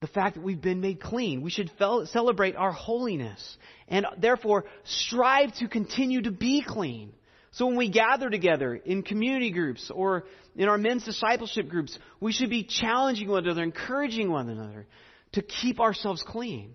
the 0.00 0.06
fact 0.06 0.36
that 0.36 0.42
we've 0.42 0.60
been 0.60 0.80
made 0.80 1.00
clean. 1.00 1.42
We 1.42 1.50
should 1.50 1.70
fel- 1.78 2.06
celebrate 2.06 2.56
our 2.56 2.72
holiness 2.72 3.58
and 3.88 4.06
therefore 4.18 4.64
strive 4.84 5.54
to 5.56 5.68
continue 5.68 6.22
to 6.22 6.30
be 6.30 6.64
clean. 6.66 7.12
So 7.52 7.66
when 7.66 7.76
we 7.76 7.90
gather 7.90 8.30
together 8.30 8.74
in 8.74 9.02
community 9.02 9.50
groups 9.50 9.90
or 9.92 10.24
in 10.56 10.68
our 10.68 10.78
men's 10.78 11.04
discipleship 11.04 11.68
groups, 11.68 11.98
we 12.20 12.32
should 12.32 12.50
be 12.50 12.64
challenging 12.64 13.28
one 13.28 13.44
another, 13.44 13.62
encouraging 13.62 14.30
one 14.30 14.48
another 14.48 14.86
to 15.32 15.42
keep 15.42 15.80
ourselves 15.80 16.24
clean. 16.26 16.74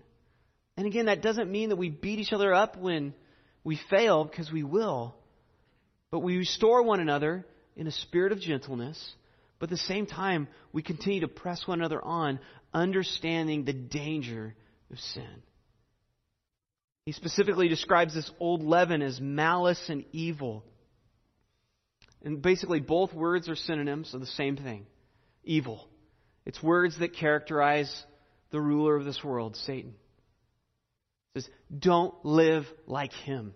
And 0.76 0.86
again, 0.86 1.06
that 1.06 1.22
doesn't 1.22 1.50
mean 1.50 1.70
that 1.70 1.76
we 1.76 1.88
beat 1.88 2.18
each 2.18 2.32
other 2.32 2.52
up 2.52 2.76
when 2.76 3.14
we 3.64 3.80
fail, 3.90 4.24
because 4.24 4.52
we 4.52 4.62
will. 4.62 5.16
But 6.10 6.20
we 6.20 6.36
restore 6.36 6.82
one 6.82 7.00
another 7.00 7.44
in 7.74 7.86
a 7.86 7.90
spirit 7.92 8.32
of 8.32 8.40
gentleness. 8.40 9.14
But 9.58 9.66
at 9.66 9.70
the 9.70 9.76
same 9.78 10.06
time, 10.06 10.48
we 10.72 10.82
continue 10.82 11.22
to 11.22 11.28
press 11.28 11.66
one 11.66 11.80
another 11.80 12.02
on, 12.02 12.38
understanding 12.76 13.64
the 13.64 13.72
danger 13.72 14.54
of 14.92 14.98
sin. 15.00 15.42
He 17.06 17.12
specifically 17.12 17.68
describes 17.68 18.14
this 18.14 18.30
old 18.38 18.62
leaven 18.62 19.00
as 19.00 19.18
malice 19.20 19.88
and 19.88 20.04
evil. 20.12 20.62
And 22.22 22.42
basically, 22.42 22.80
both 22.80 23.14
words 23.14 23.48
are 23.48 23.56
synonyms 23.56 24.12
of 24.12 24.20
the 24.20 24.26
same 24.26 24.56
thing 24.56 24.86
evil. 25.42 25.88
It's 26.44 26.62
words 26.62 26.98
that 26.98 27.16
characterize 27.16 28.04
the 28.50 28.60
ruler 28.60 28.94
of 28.96 29.04
this 29.04 29.22
world, 29.24 29.56
Satan. 29.56 29.94
It 31.34 31.42
says, 31.42 31.50
Don't 31.76 32.14
live 32.24 32.66
like 32.86 33.12
him. 33.12 33.54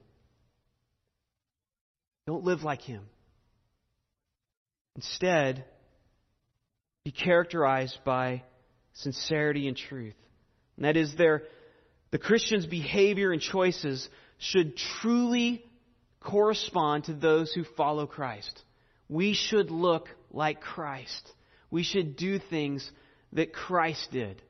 Don't 2.26 2.44
live 2.44 2.62
like 2.62 2.82
him. 2.82 3.02
Instead, 4.96 5.64
be 7.04 7.10
characterized 7.10 7.98
by 8.04 8.44
sincerity 8.94 9.68
and 9.68 9.76
truth. 9.76 10.14
And 10.76 10.84
that 10.84 10.96
is, 10.96 11.14
their, 11.16 11.44
the 12.10 12.18
Christian's 12.18 12.66
behavior 12.66 13.32
and 13.32 13.40
choices 13.40 14.08
should 14.38 14.76
truly 14.76 15.64
correspond 16.20 17.04
to 17.04 17.14
those 17.14 17.52
who 17.52 17.64
follow 17.76 18.06
Christ. 18.06 18.62
We 19.08 19.34
should 19.34 19.70
look 19.70 20.08
like 20.30 20.60
Christ. 20.60 21.32
We 21.70 21.82
should 21.82 22.16
do 22.16 22.38
things 22.38 22.88
that 23.32 23.52
Christ 23.52 24.08
did. 24.12 24.42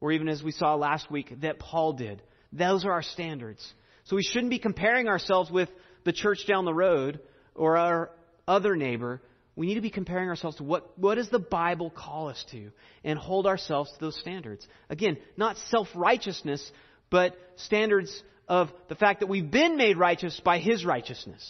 Or 0.00 0.12
even 0.12 0.28
as 0.28 0.42
we 0.42 0.52
saw 0.52 0.74
last 0.74 1.10
week, 1.10 1.40
that 1.40 1.58
Paul 1.58 1.94
did. 1.94 2.22
Those 2.52 2.84
are 2.84 2.92
our 2.92 3.02
standards. 3.02 3.66
So 4.04 4.16
we 4.16 4.22
shouldn't 4.22 4.50
be 4.50 4.58
comparing 4.58 5.08
ourselves 5.08 5.50
with 5.50 5.68
the 6.04 6.12
church 6.12 6.46
down 6.46 6.64
the 6.64 6.74
road 6.74 7.20
or 7.54 7.76
our 7.76 8.10
other 8.46 8.76
neighbor. 8.76 9.20
We 9.58 9.66
need 9.66 9.74
to 9.74 9.80
be 9.80 9.90
comparing 9.90 10.28
ourselves 10.28 10.58
to 10.58 10.62
what, 10.62 10.96
what 10.96 11.16
does 11.16 11.30
the 11.30 11.40
Bible 11.40 11.90
call 11.90 12.28
us 12.28 12.44
to 12.52 12.70
and 13.02 13.18
hold 13.18 13.44
ourselves 13.44 13.90
to 13.90 13.98
those 13.98 14.16
standards. 14.20 14.64
Again, 14.88 15.16
not 15.36 15.58
self 15.72 15.88
righteousness, 15.96 16.70
but 17.10 17.36
standards 17.56 18.22
of 18.46 18.70
the 18.88 18.94
fact 18.94 19.18
that 19.18 19.26
we've 19.26 19.50
been 19.50 19.76
made 19.76 19.96
righteous 19.96 20.38
by 20.38 20.60
His 20.60 20.84
righteousness. 20.84 21.42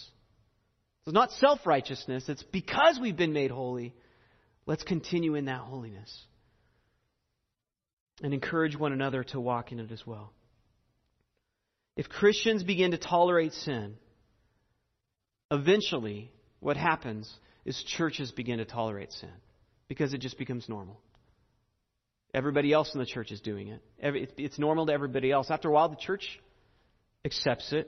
So 1.05 1.11
it's 1.11 1.15
not 1.15 1.33
self 1.33 1.67
righteousness, 1.67 2.31
it's 2.31 2.43
because 2.45 2.99
we've 2.99 3.15
been 3.15 3.35
made 3.35 3.51
holy. 3.51 3.95
Let's 4.65 4.85
continue 4.85 5.35
in 5.35 5.45
that 5.45 5.61
holiness 5.61 6.25
and 8.23 8.33
encourage 8.33 8.75
one 8.75 8.95
another 8.95 9.23
to 9.23 9.39
walk 9.39 9.71
in 9.71 9.81
it 9.81 9.93
as 9.93 10.07
well. 10.07 10.33
If 11.95 12.09
Christians 12.09 12.63
begin 12.63 12.93
to 12.93 12.99
tolerate 12.99 13.53
sin, 13.53 13.97
eventually 15.51 16.33
what 16.59 16.79
happens 16.79 17.31
is 17.69 17.83
churches 17.99 18.33
begin 18.33 18.59
to 18.59 18.65
tolerate 18.65 19.13
sin 19.13 19.29
because 19.89 20.15
it 20.15 20.23
just 20.23 20.39
becomes 20.39 20.67
normal. 20.71 20.99
Everybody 22.33 22.73
else 22.73 22.95
in 22.95 22.99
the 22.99 23.07
church 23.07 23.31
is 23.31 23.43
doing 23.43 23.69
it. 23.69 23.83
It's 24.39 24.59
normal 24.59 24.87
to 24.87 24.93
everybody 24.93 25.31
else. 25.31 25.51
After 25.51 25.69
a 25.69 25.73
while, 25.73 25.91
the 25.91 25.97
church 25.97 26.41
accepts 27.27 27.71
it. 27.75 27.87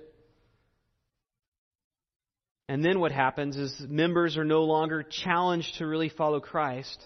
And 2.68 2.84
then 2.84 3.00
what 3.00 3.10
happens 3.10 3.56
is 3.56 3.74
members 3.88 4.36
are 4.36 4.44
no 4.44 4.64
longer 4.64 5.02
challenged 5.02 5.78
to 5.78 5.86
really 5.86 6.10
follow 6.10 6.40
Christ. 6.40 7.02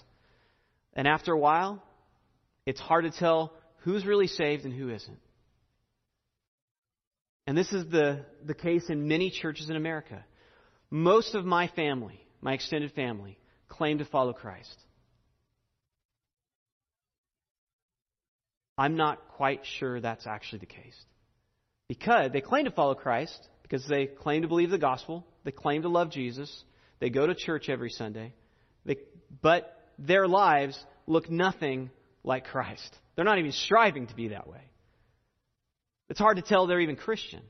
And 0.94 1.06
after 1.06 1.32
a 1.32 1.38
while, 1.38 1.80
it's 2.66 2.80
hard 2.80 3.04
to 3.04 3.12
tell 3.12 3.52
who's 3.78 4.04
really 4.04 4.26
saved 4.26 4.64
and 4.64 4.74
who 4.74 4.90
isn't. 4.90 5.18
And 7.46 7.56
this 7.56 7.72
is 7.72 7.88
the, 7.88 8.24
the 8.44 8.54
case 8.54 8.88
in 8.88 9.06
many 9.06 9.30
churches 9.30 9.70
in 9.70 9.76
America. 9.76 10.24
Most 10.90 11.36
of 11.36 11.44
my 11.44 11.68
family, 11.68 12.23
my 12.44 12.52
extended 12.52 12.92
family, 12.92 13.38
claim 13.68 13.98
to 13.98 14.04
follow 14.04 14.34
Christ. 14.34 14.76
I'm 18.76 18.96
not 18.96 19.28
quite 19.30 19.62
sure 19.78 20.00
that's 20.00 20.26
actually 20.26 20.58
the 20.58 20.66
case. 20.66 21.04
Because 21.88 22.30
they 22.32 22.42
claim 22.42 22.66
to 22.66 22.70
follow 22.70 22.94
Christ, 22.94 23.48
because 23.62 23.86
they 23.88 24.06
claim 24.06 24.42
to 24.42 24.48
believe 24.48 24.70
the 24.70 24.78
gospel, 24.78 25.26
they 25.44 25.52
claim 25.52 25.82
to 25.82 25.88
love 25.88 26.10
Jesus, 26.10 26.64
they 27.00 27.08
go 27.08 27.26
to 27.26 27.34
church 27.34 27.70
every 27.70 27.90
Sunday, 27.90 28.34
they, 28.84 28.98
but 29.40 29.80
their 29.98 30.28
lives 30.28 30.78
look 31.06 31.30
nothing 31.30 31.90
like 32.24 32.44
Christ. 32.44 32.94
They're 33.16 33.24
not 33.24 33.38
even 33.38 33.52
striving 33.52 34.06
to 34.08 34.14
be 34.14 34.28
that 34.28 34.48
way. 34.48 34.60
It's 36.10 36.20
hard 36.20 36.36
to 36.36 36.42
tell 36.42 36.66
they're 36.66 36.80
even 36.80 36.96
Christian. 36.96 37.40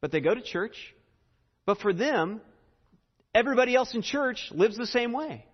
But 0.00 0.12
they 0.12 0.20
go 0.20 0.34
to 0.34 0.42
church. 0.42 0.76
But 1.66 1.78
for 1.78 1.92
them, 1.92 2.40
everybody 3.34 3.74
else 3.74 3.94
in 3.94 4.02
church 4.02 4.50
lives 4.52 4.76
the 4.76 4.86
same 4.86 5.12
way. 5.12 5.46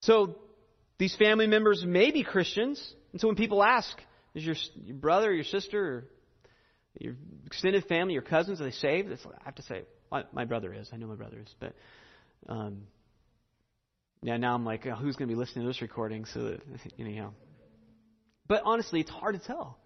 So 0.00 0.36
these 0.98 1.14
family 1.16 1.46
members 1.46 1.84
may 1.84 2.10
be 2.10 2.22
Christians, 2.22 2.94
And 3.12 3.20
so 3.20 3.26
when 3.26 3.36
people 3.36 3.62
ask, 3.62 3.88
is 4.34 4.44
your, 4.44 4.54
your 4.84 4.96
brother, 4.96 5.32
your 5.32 5.44
sister, 5.44 6.04
your 7.00 7.14
extended 7.46 7.84
family, 7.86 8.12
your 8.12 8.22
cousins, 8.22 8.60
are 8.60 8.64
they 8.64 8.70
saved? 8.70 9.10
It's, 9.10 9.26
I 9.26 9.44
have 9.44 9.56
to 9.56 9.62
say, 9.62 9.82
my, 10.10 10.24
my 10.32 10.44
brother 10.44 10.72
is. 10.72 10.88
I 10.92 10.96
know 10.96 11.06
my 11.06 11.16
brother 11.16 11.38
is. 11.44 11.54
But 11.58 11.74
um, 12.48 12.82
yeah, 14.22 14.36
now 14.36 14.54
I'm 14.54 14.64
like, 14.64 14.86
oh, 14.86 14.94
who's 14.94 15.16
going 15.16 15.28
to 15.28 15.34
be 15.34 15.38
listening 15.38 15.64
to 15.64 15.68
this 15.68 15.82
recording? 15.82 16.24
So 16.26 16.40
that, 16.50 16.60
know. 16.98 17.34
But 18.46 18.62
honestly, 18.64 19.00
it's 19.00 19.10
hard 19.10 19.34
to 19.34 19.44
tell. 19.44 19.78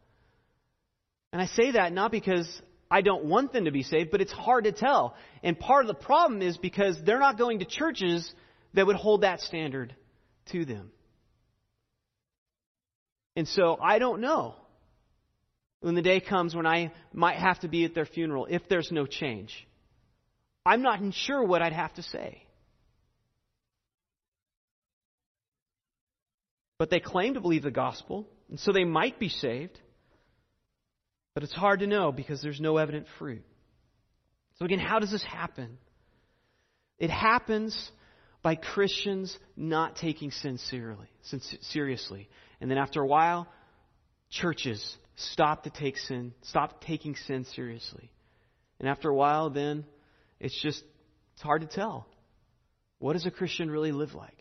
And 1.33 1.41
I 1.41 1.47
say 1.47 1.73
that 1.73 1.93
not 1.93 2.11
because 2.11 2.49
I 2.91 3.03
don't 3.03 3.27
want 3.27 3.53
them 3.53 3.67
to 3.67 3.71
be 3.71 3.83
saved, 3.83 4.11
but 4.11 4.21
it's 4.21 4.33
hard 4.33 4.65
to 4.65 4.73
tell. 4.73 5.15
And 5.43 5.59
part 5.59 5.85
of 5.85 5.89
the 5.89 5.95
problem 5.95 6.43
is 6.43 6.57
because 6.57 6.99
they're 7.05 7.21
not 7.21 7.39
going 7.39 7.61
to 7.61 7.65
churches 7.65 8.33
that 8.75 8.87
would 8.87 8.97
hold 8.97 9.23
that 9.23 9.41
standard 9.41 9.95
to 10.53 10.65
them. 10.65 10.91
And 13.37 13.47
so 13.47 13.79
I 13.81 13.99
don't 13.99 14.21
know 14.21 14.55
when 15.81 15.95
the 15.95 16.03
day 16.03 16.21
comes 16.21 16.55
when 16.55 16.67
I 16.67 16.93
might 17.13 17.37
have 17.37 17.61
to 17.61 17.69
be 17.69 17.85
at 17.85 17.95
their 17.95 18.07
funeral 18.07 18.47
if 18.51 18.69
there's 18.69 18.91
no 18.91 19.07
change. 19.07 19.67
I'm 20.67 20.83
not 20.83 21.01
sure 21.15 21.43
what 21.43 21.63
I'd 21.63 21.73
have 21.73 21.95
to 21.95 22.03
say. 22.03 22.43
But 26.79 26.91
they 26.91 27.01
claim 27.01 27.35
to 27.35 27.41
believe 27.41 27.63
the 27.63 27.71
gospel, 27.71 28.27
and 28.49 28.59
so 28.59 28.73
they 28.73 28.85
might 28.85 29.19
be 29.19 29.29
saved. 29.29 29.79
But 31.35 31.43
it's 31.45 31.55
hard 31.55 31.81
to 31.81 31.87
know 31.87 32.13
because 32.13 32.43
there's 32.43 32.61
no 32.61 32.77
evident 32.77 33.07
fruit. 33.19 33.45
So, 34.59 34.65
again, 34.65 34.79
how 34.79 34.99
does 34.99 35.11
this 35.11 35.23
happen? 35.23 35.79
It 36.99 37.11
happens 37.11 37.91
by 38.43 38.57
Christians 38.57 39.37
not 39.57 39.97
taking 39.97 40.31
sin 40.31 40.59
seriously. 40.59 42.29
And 42.61 42.71
then 42.71 42.79
after 42.79 43.01
a 43.01 43.07
while, 43.07 43.47
churches 44.31 44.97
stop 45.17 45.65
to 45.65 45.71
take 45.71 45.97
sin, 45.97 46.33
stop 46.43 46.83
taking 46.83 47.15
sin 47.27 47.45
seriously. 47.55 48.11
And 48.79 48.89
after 48.89 49.09
a 49.09 49.15
while, 49.15 49.51
then 49.51 49.85
it's 50.39 50.61
just 50.63 50.83
it's 51.35 51.43
hard 51.43 51.63
to 51.63 51.69
tell. 51.69 52.07
What 52.99 53.15
does 53.15 53.27
a 53.27 53.31
Christian 53.31 53.71
really 53.71 53.93
live 53.93 54.15
like? 54.15 54.37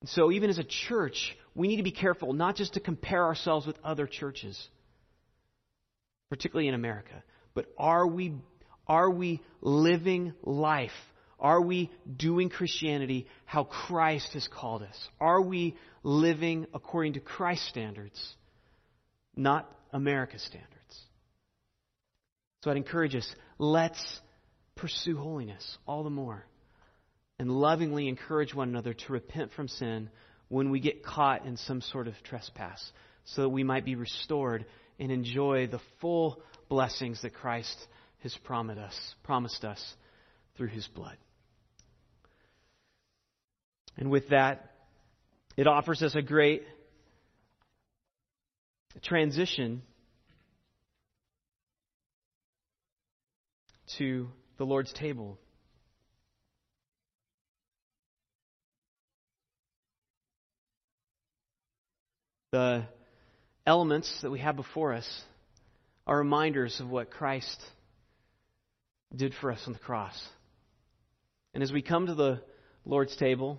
And 0.00 0.08
so, 0.08 0.32
even 0.32 0.50
as 0.50 0.58
a 0.58 0.64
church, 0.64 1.36
we 1.54 1.68
need 1.68 1.76
to 1.76 1.82
be 1.82 1.92
careful 1.92 2.32
not 2.32 2.56
just 2.56 2.74
to 2.74 2.80
compare 2.80 3.24
ourselves 3.24 3.66
with 3.66 3.76
other 3.84 4.06
churches, 4.06 4.68
particularly 6.30 6.68
in 6.68 6.74
America, 6.74 7.22
but 7.54 7.66
are 7.76 8.06
we, 8.06 8.34
are 8.86 9.10
we 9.10 9.40
living 9.60 10.34
life? 10.42 10.90
Are 11.38 11.60
we 11.60 11.90
doing 12.16 12.48
Christianity 12.48 13.26
how 13.44 13.64
Christ 13.64 14.32
has 14.34 14.48
called 14.48 14.82
us? 14.82 15.08
Are 15.20 15.42
we 15.42 15.76
living 16.02 16.66
according 16.72 17.14
to 17.14 17.20
Christ's 17.20 17.68
standards, 17.68 18.34
not 19.36 19.68
America's 19.92 20.42
standards? 20.42 20.70
So 22.62 22.70
I'd 22.70 22.76
encourage 22.76 23.16
us 23.16 23.28
let's 23.58 24.20
pursue 24.76 25.16
holiness 25.16 25.78
all 25.86 26.04
the 26.04 26.10
more 26.10 26.46
and 27.38 27.50
lovingly 27.50 28.08
encourage 28.08 28.54
one 28.54 28.68
another 28.68 28.94
to 28.94 29.12
repent 29.12 29.50
from 29.52 29.66
sin 29.66 30.10
when 30.52 30.70
we 30.70 30.80
get 30.80 31.02
caught 31.02 31.46
in 31.46 31.56
some 31.56 31.80
sort 31.80 32.06
of 32.06 32.14
trespass, 32.24 32.92
so 33.24 33.40
that 33.40 33.48
we 33.48 33.64
might 33.64 33.86
be 33.86 33.94
restored 33.94 34.66
and 35.00 35.10
enjoy 35.10 35.66
the 35.66 35.80
full 35.98 36.42
blessings 36.68 37.22
that 37.22 37.32
Christ 37.32 37.74
has 38.22 38.36
promised 38.44 38.78
us, 38.78 39.14
promised 39.22 39.64
us 39.64 39.82
through 40.58 40.68
his 40.68 40.86
blood. 40.88 41.16
And 43.96 44.10
with 44.10 44.28
that, 44.28 44.74
it 45.56 45.66
offers 45.66 46.02
us 46.02 46.14
a 46.14 46.20
great 46.20 46.64
transition 49.02 49.80
to 53.96 54.28
the 54.58 54.66
Lord's 54.66 54.92
table. 54.92 55.38
The 62.52 62.84
elements 63.66 64.14
that 64.20 64.30
we 64.30 64.40
have 64.40 64.56
before 64.56 64.92
us 64.92 65.22
are 66.06 66.18
reminders 66.18 66.80
of 66.80 66.90
what 66.90 67.10
Christ 67.10 67.58
did 69.14 69.32
for 69.40 69.50
us 69.50 69.62
on 69.66 69.72
the 69.72 69.78
cross. 69.78 70.20
And 71.54 71.62
as 71.62 71.72
we 71.72 71.80
come 71.80 72.06
to 72.06 72.14
the 72.14 72.42
Lord's 72.84 73.16
table, 73.16 73.58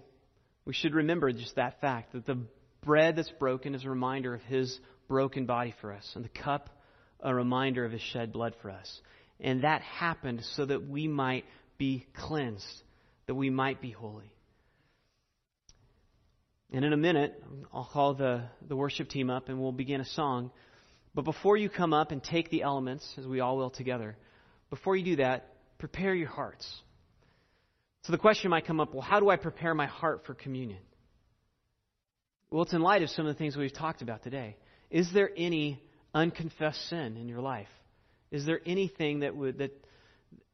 we 0.65 0.73
should 0.73 0.93
remember 0.93 1.31
just 1.31 1.55
that 1.55 1.81
fact 1.81 2.13
that 2.13 2.27
the 2.27 2.37
bread 2.85 3.15
that's 3.15 3.31
broken 3.31 3.73
is 3.73 3.83
a 3.83 3.89
reminder 3.89 4.35
of 4.35 4.43
His 4.43 4.79
broken 5.07 5.47
body 5.47 5.73
for 5.81 5.91
us, 5.91 6.11
and 6.15 6.23
the 6.23 6.29
cup 6.29 6.69
a 7.19 7.33
reminder 7.33 7.85
of 7.85 7.91
His 7.91 8.01
shed 8.01 8.31
blood 8.31 8.53
for 8.61 8.69
us. 8.69 9.01
And 9.39 9.63
that 9.63 9.81
happened 9.81 10.43
so 10.55 10.65
that 10.65 10.87
we 10.87 11.07
might 11.07 11.45
be 11.79 12.05
cleansed, 12.13 12.83
that 13.25 13.33
we 13.33 13.49
might 13.49 13.81
be 13.81 13.89
holy. 13.89 14.31
And 16.73 16.83
in 16.83 16.91
a 16.91 16.97
minute, 16.97 17.41
I'll 17.71 17.87
call 17.93 18.15
the, 18.15 18.41
the 18.67 18.75
worship 18.75 19.07
team 19.07 19.29
up 19.29 19.47
and 19.47 19.61
we'll 19.61 19.71
begin 19.71 20.01
a 20.01 20.05
song. 20.05 20.49
But 21.13 21.23
before 21.23 21.55
you 21.55 21.69
come 21.69 21.93
up 21.93 22.11
and 22.11 22.21
take 22.21 22.49
the 22.49 22.63
elements, 22.63 23.07
as 23.19 23.27
we 23.27 23.39
all 23.39 23.57
will 23.57 23.69
together, 23.69 24.17
before 24.71 24.95
you 24.95 25.05
do 25.05 25.15
that, 25.17 25.53
prepare 25.77 26.15
your 26.15 26.29
hearts. 26.29 26.67
So 28.01 28.11
the 28.11 28.17
question 28.17 28.49
might 28.49 28.65
come 28.65 28.79
up 28.79 28.91
well, 28.91 29.03
how 29.03 29.19
do 29.19 29.29
I 29.29 29.35
prepare 29.35 29.75
my 29.75 29.85
heart 29.85 30.23
for 30.25 30.33
communion? 30.33 30.79
Well, 32.49 32.63
it's 32.63 32.73
in 32.73 32.81
light 32.81 33.03
of 33.03 33.09
some 33.11 33.27
of 33.27 33.35
the 33.35 33.37
things 33.37 33.55
we've 33.55 33.71
talked 33.71 34.01
about 34.01 34.23
today. 34.23 34.57
Is 34.89 35.07
there 35.13 35.29
any 35.37 35.79
unconfessed 36.13 36.89
sin 36.89 37.17
in 37.17 37.29
your 37.29 37.41
life? 37.41 37.69
Is 38.31 38.47
there 38.47 38.61
anything 38.65 39.19
that, 39.19 39.35
would, 39.35 39.59
that, 39.59 39.71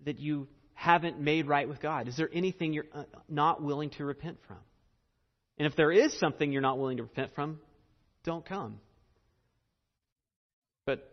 that 0.03 0.19
you 0.19 0.49
haven't 0.73 1.19
made 1.19 1.47
right 1.47 1.67
with 1.67 1.81
God? 1.81 2.09
Is 2.09 2.17
there 2.17 2.29
anything 2.33 2.73
you're 2.73 2.85
uh, 2.93 3.03
not 3.29 3.63
willing 3.63 3.89
to 3.91 4.05
repent 4.05 4.37
from? 4.47 4.57
And 5.59 5.67
if 5.67 5.75
there 5.75 5.91
is 5.91 6.17
something 6.17 6.51
you're 6.51 6.61
not 6.61 6.79
willing 6.79 6.97
to 6.97 7.03
repent 7.03 7.35
from, 7.35 7.59
don't 8.23 8.45
come. 8.45 8.79
But 10.85 11.11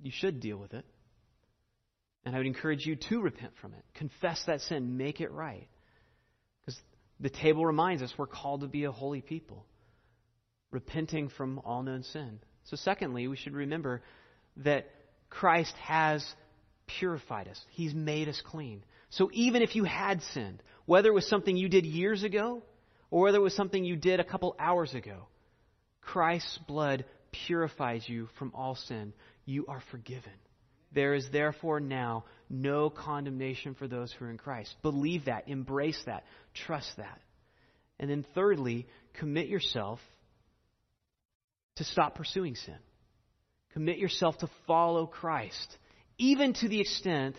you 0.00 0.12
should 0.14 0.40
deal 0.40 0.56
with 0.56 0.72
it. 0.72 0.86
And 2.24 2.34
I 2.34 2.38
would 2.38 2.46
encourage 2.46 2.86
you 2.86 2.96
to 3.08 3.20
repent 3.20 3.52
from 3.60 3.74
it. 3.74 3.84
Confess 3.94 4.42
that 4.46 4.60
sin. 4.60 4.96
Make 4.96 5.20
it 5.20 5.32
right. 5.32 5.68
Because 6.60 6.80
the 7.18 7.30
table 7.30 7.66
reminds 7.66 8.02
us 8.02 8.12
we're 8.16 8.26
called 8.26 8.60
to 8.60 8.68
be 8.68 8.84
a 8.84 8.92
holy 8.92 9.22
people, 9.22 9.66
repenting 10.70 11.28
from 11.28 11.58
all 11.64 11.82
known 11.82 12.04
sin. 12.04 12.38
So, 12.64 12.76
secondly, 12.76 13.26
we 13.26 13.36
should 13.36 13.54
remember 13.54 14.02
that 14.58 14.88
Christ 15.30 15.74
has 15.82 16.24
purified 16.86 17.48
us, 17.48 17.60
He's 17.70 17.94
made 17.94 18.28
us 18.28 18.40
clean. 18.44 18.84
So, 19.08 19.30
even 19.32 19.62
if 19.62 19.74
you 19.74 19.84
had 19.84 20.22
sinned, 20.34 20.62
whether 20.84 21.08
it 21.08 21.14
was 21.14 21.26
something 21.26 21.56
you 21.56 21.68
did 21.68 21.86
years 21.86 22.22
ago 22.22 22.62
or 23.10 23.22
whether 23.22 23.38
it 23.38 23.42
was 23.42 23.54
something 23.54 23.84
you 23.84 23.96
did 23.96 24.20
a 24.20 24.24
couple 24.24 24.54
hours 24.58 24.94
ago, 24.94 25.26
Christ's 26.00 26.58
blood 26.66 27.04
purifies 27.46 28.08
you 28.08 28.28
from 28.38 28.52
all 28.54 28.74
sin. 28.74 29.12
You 29.44 29.66
are 29.66 29.82
forgiven. 29.90 30.32
There 30.92 31.14
is 31.14 31.28
therefore 31.30 31.80
now 31.80 32.24
no 32.48 32.90
condemnation 32.90 33.74
for 33.74 33.86
those 33.86 34.12
who 34.12 34.24
are 34.24 34.30
in 34.30 34.38
Christ. 34.38 34.74
Believe 34.82 35.26
that, 35.26 35.48
embrace 35.48 36.00
that, 36.06 36.24
trust 36.54 36.96
that. 36.96 37.20
And 37.98 38.10
then, 38.10 38.24
thirdly, 38.34 38.86
commit 39.14 39.46
yourself 39.46 40.00
to 41.76 41.84
stop 41.84 42.14
pursuing 42.14 42.56
sin. 42.56 42.78
Commit 43.72 43.98
yourself 43.98 44.38
to 44.38 44.50
follow 44.66 45.06
Christ, 45.06 45.76
even 46.18 46.54
to 46.54 46.68
the 46.68 46.80
extent 46.80 47.36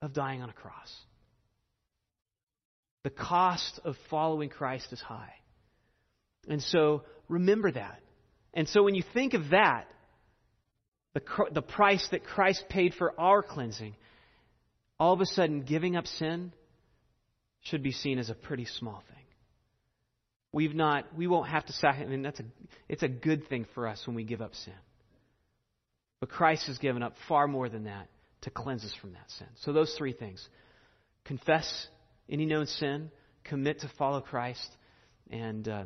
of 0.00 0.12
dying 0.12 0.42
on 0.42 0.50
a 0.50 0.52
cross. 0.52 0.94
The 3.04 3.10
cost 3.10 3.80
of 3.84 3.96
following 4.10 4.48
Christ 4.48 4.92
is 4.92 5.00
high. 5.00 5.34
And 6.48 6.62
so 6.62 7.02
remember 7.28 7.70
that. 7.72 8.00
And 8.54 8.68
so 8.68 8.82
when 8.82 8.94
you 8.94 9.02
think 9.14 9.34
of 9.34 9.50
that, 9.50 9.88
the, 11.14 11.22
the 11.52 11.62
price 11.62 12.06
that 12.12 12.24
Christ 12.24 12.64
paid 12.68 12.94
for 12.94 13.18
our 13.20 13.42
cleansing, 13.42 13.94
all 14.98 15.12
of 15.12 15.20
a 15.20 15.26
sudden 15.26 15.62
giving 15.62 15.96
up 15.96 16.06
sin 16.06 16.52
should 17.62 17.82
be 17.82 17.92
seen 17.92 18.18
as 18.18 18.30
a 18.30 18.34
pretty 18.34 18.64
small 18.64 19.02
thing. 19.08 19.24
We've 20.52 20.74
not, 20.74 21.16
we 21.16 21.26
won't 21.26 21.48
have 21.48 21.64
to 21.66 21.72
sacrifice. 21.72 22.06
I 22.06 22.10
mean, 22.10 22.22
that's 22.22 22.40
a, 22.40 22.44
it's 22.88 23.02
a 23.02 23.08
good 23.08 23.48
thing 23.48 23.66
for 23.74 23.88
us 23.88 24.06
when 24.06 24.14
we 24.14 24.24
give 24.24 24.42
up 24.42 24.54
sin. 24.54 24.74
But 26.20 26.28
Christ 26.28 26.66
has 26.66 26.78
given 26.78 27.02
up 27.02 27.14
far 27.26 27.48
more 27.48 27.68
than 27.68 27.84
that 27.84 28.08
to 28.42 28.50
cleanse 28.50 28.84
us 28.84 28.94
from 29.00 29.12
that 29.12 29.30
sin. 29.38 29.46
So 29.62 29.72
those 29.72 29.94
three 29.98 30.12
things: 30.12 30.46
confess 31.24 31.88
any 32.28 32.46
known 32.46 32.66
sin, 32.66 33.10
commit 33.44 33.80
to 33.80 33.90
follow 33.98 34.20
Christ, 34.20 34.76
and, 35.30 35.66
uh, 35.68 35.84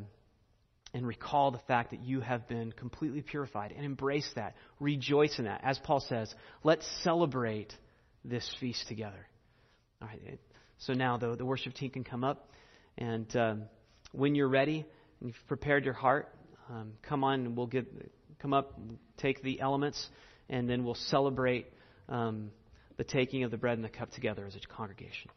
and 0.92 1.06
recall 1.06 1.50
the 1.50 1.60
fact 1.66 1.90
that 1.90 2.00
you 2.00 2.20
have 2.20 2.48
been 2.48 2.72
completely 2.72 3.22
purified 3.22 3.72
and 3.72 3.84
embrace 3.84 4.28
that. 4.36 4.54
Rejoice 4.80 5.38
in 5.38 5.44
that. 5.44 5.60
As 5.64 5.78
Paul 5.78 6.00
says, 6.00 6.34
let's 6.62 6.86
celebrate 7.02 7.72
this 8.24 8.48
feast 8.60 8.88
together. 8.88 9.26
All 10.02 10.08
right. 10.08 10.38
So 10.78 10.92
now 10.92 11.16
the, 11.16 11.36
the 11.36 11.44
worship 11.44 11.74
team 11.74 11.90
can 11.90 12.04
come 12.04 12.24
up, 12.24 12.50
and 12.98 13.34
um, 13.36 13.62
when 14.12 14.34
you're 14.34 14.48
ready, 14.48 14.84
and 15.20 15.28
you've 15.28 15.48
prepared 15.48 15.84
your 15.84 15.94
heart, 15.94 16.28
um, 16.68 16.92
come 17.02 17.24
on 17.24 17.40
and 17.40 17.56
we'll 17.56 17.66
get, 17.66 17.86
come 18.38 18.52
up, 18.52 18.78
take 19.16 19.42
the 19.42 19.60
elements, 19.60 20.06
and 20.48 20.68
then 20.68 20.84
we'll 20.84 20.94
celebrate 20.94 21.66
um, 22.08 22.50
the 22.96 23.04
taking 23.04 23.44
of 23.44 23.50
the 23.50 23.56
bread 23.56 23.78
and 23.78 23.84
the 23.84 23.88
cup 23.88 24.10
together 24.12 24.46
as 24.46 24.54
a 24.56 24.60
congregation. 24.74 25.30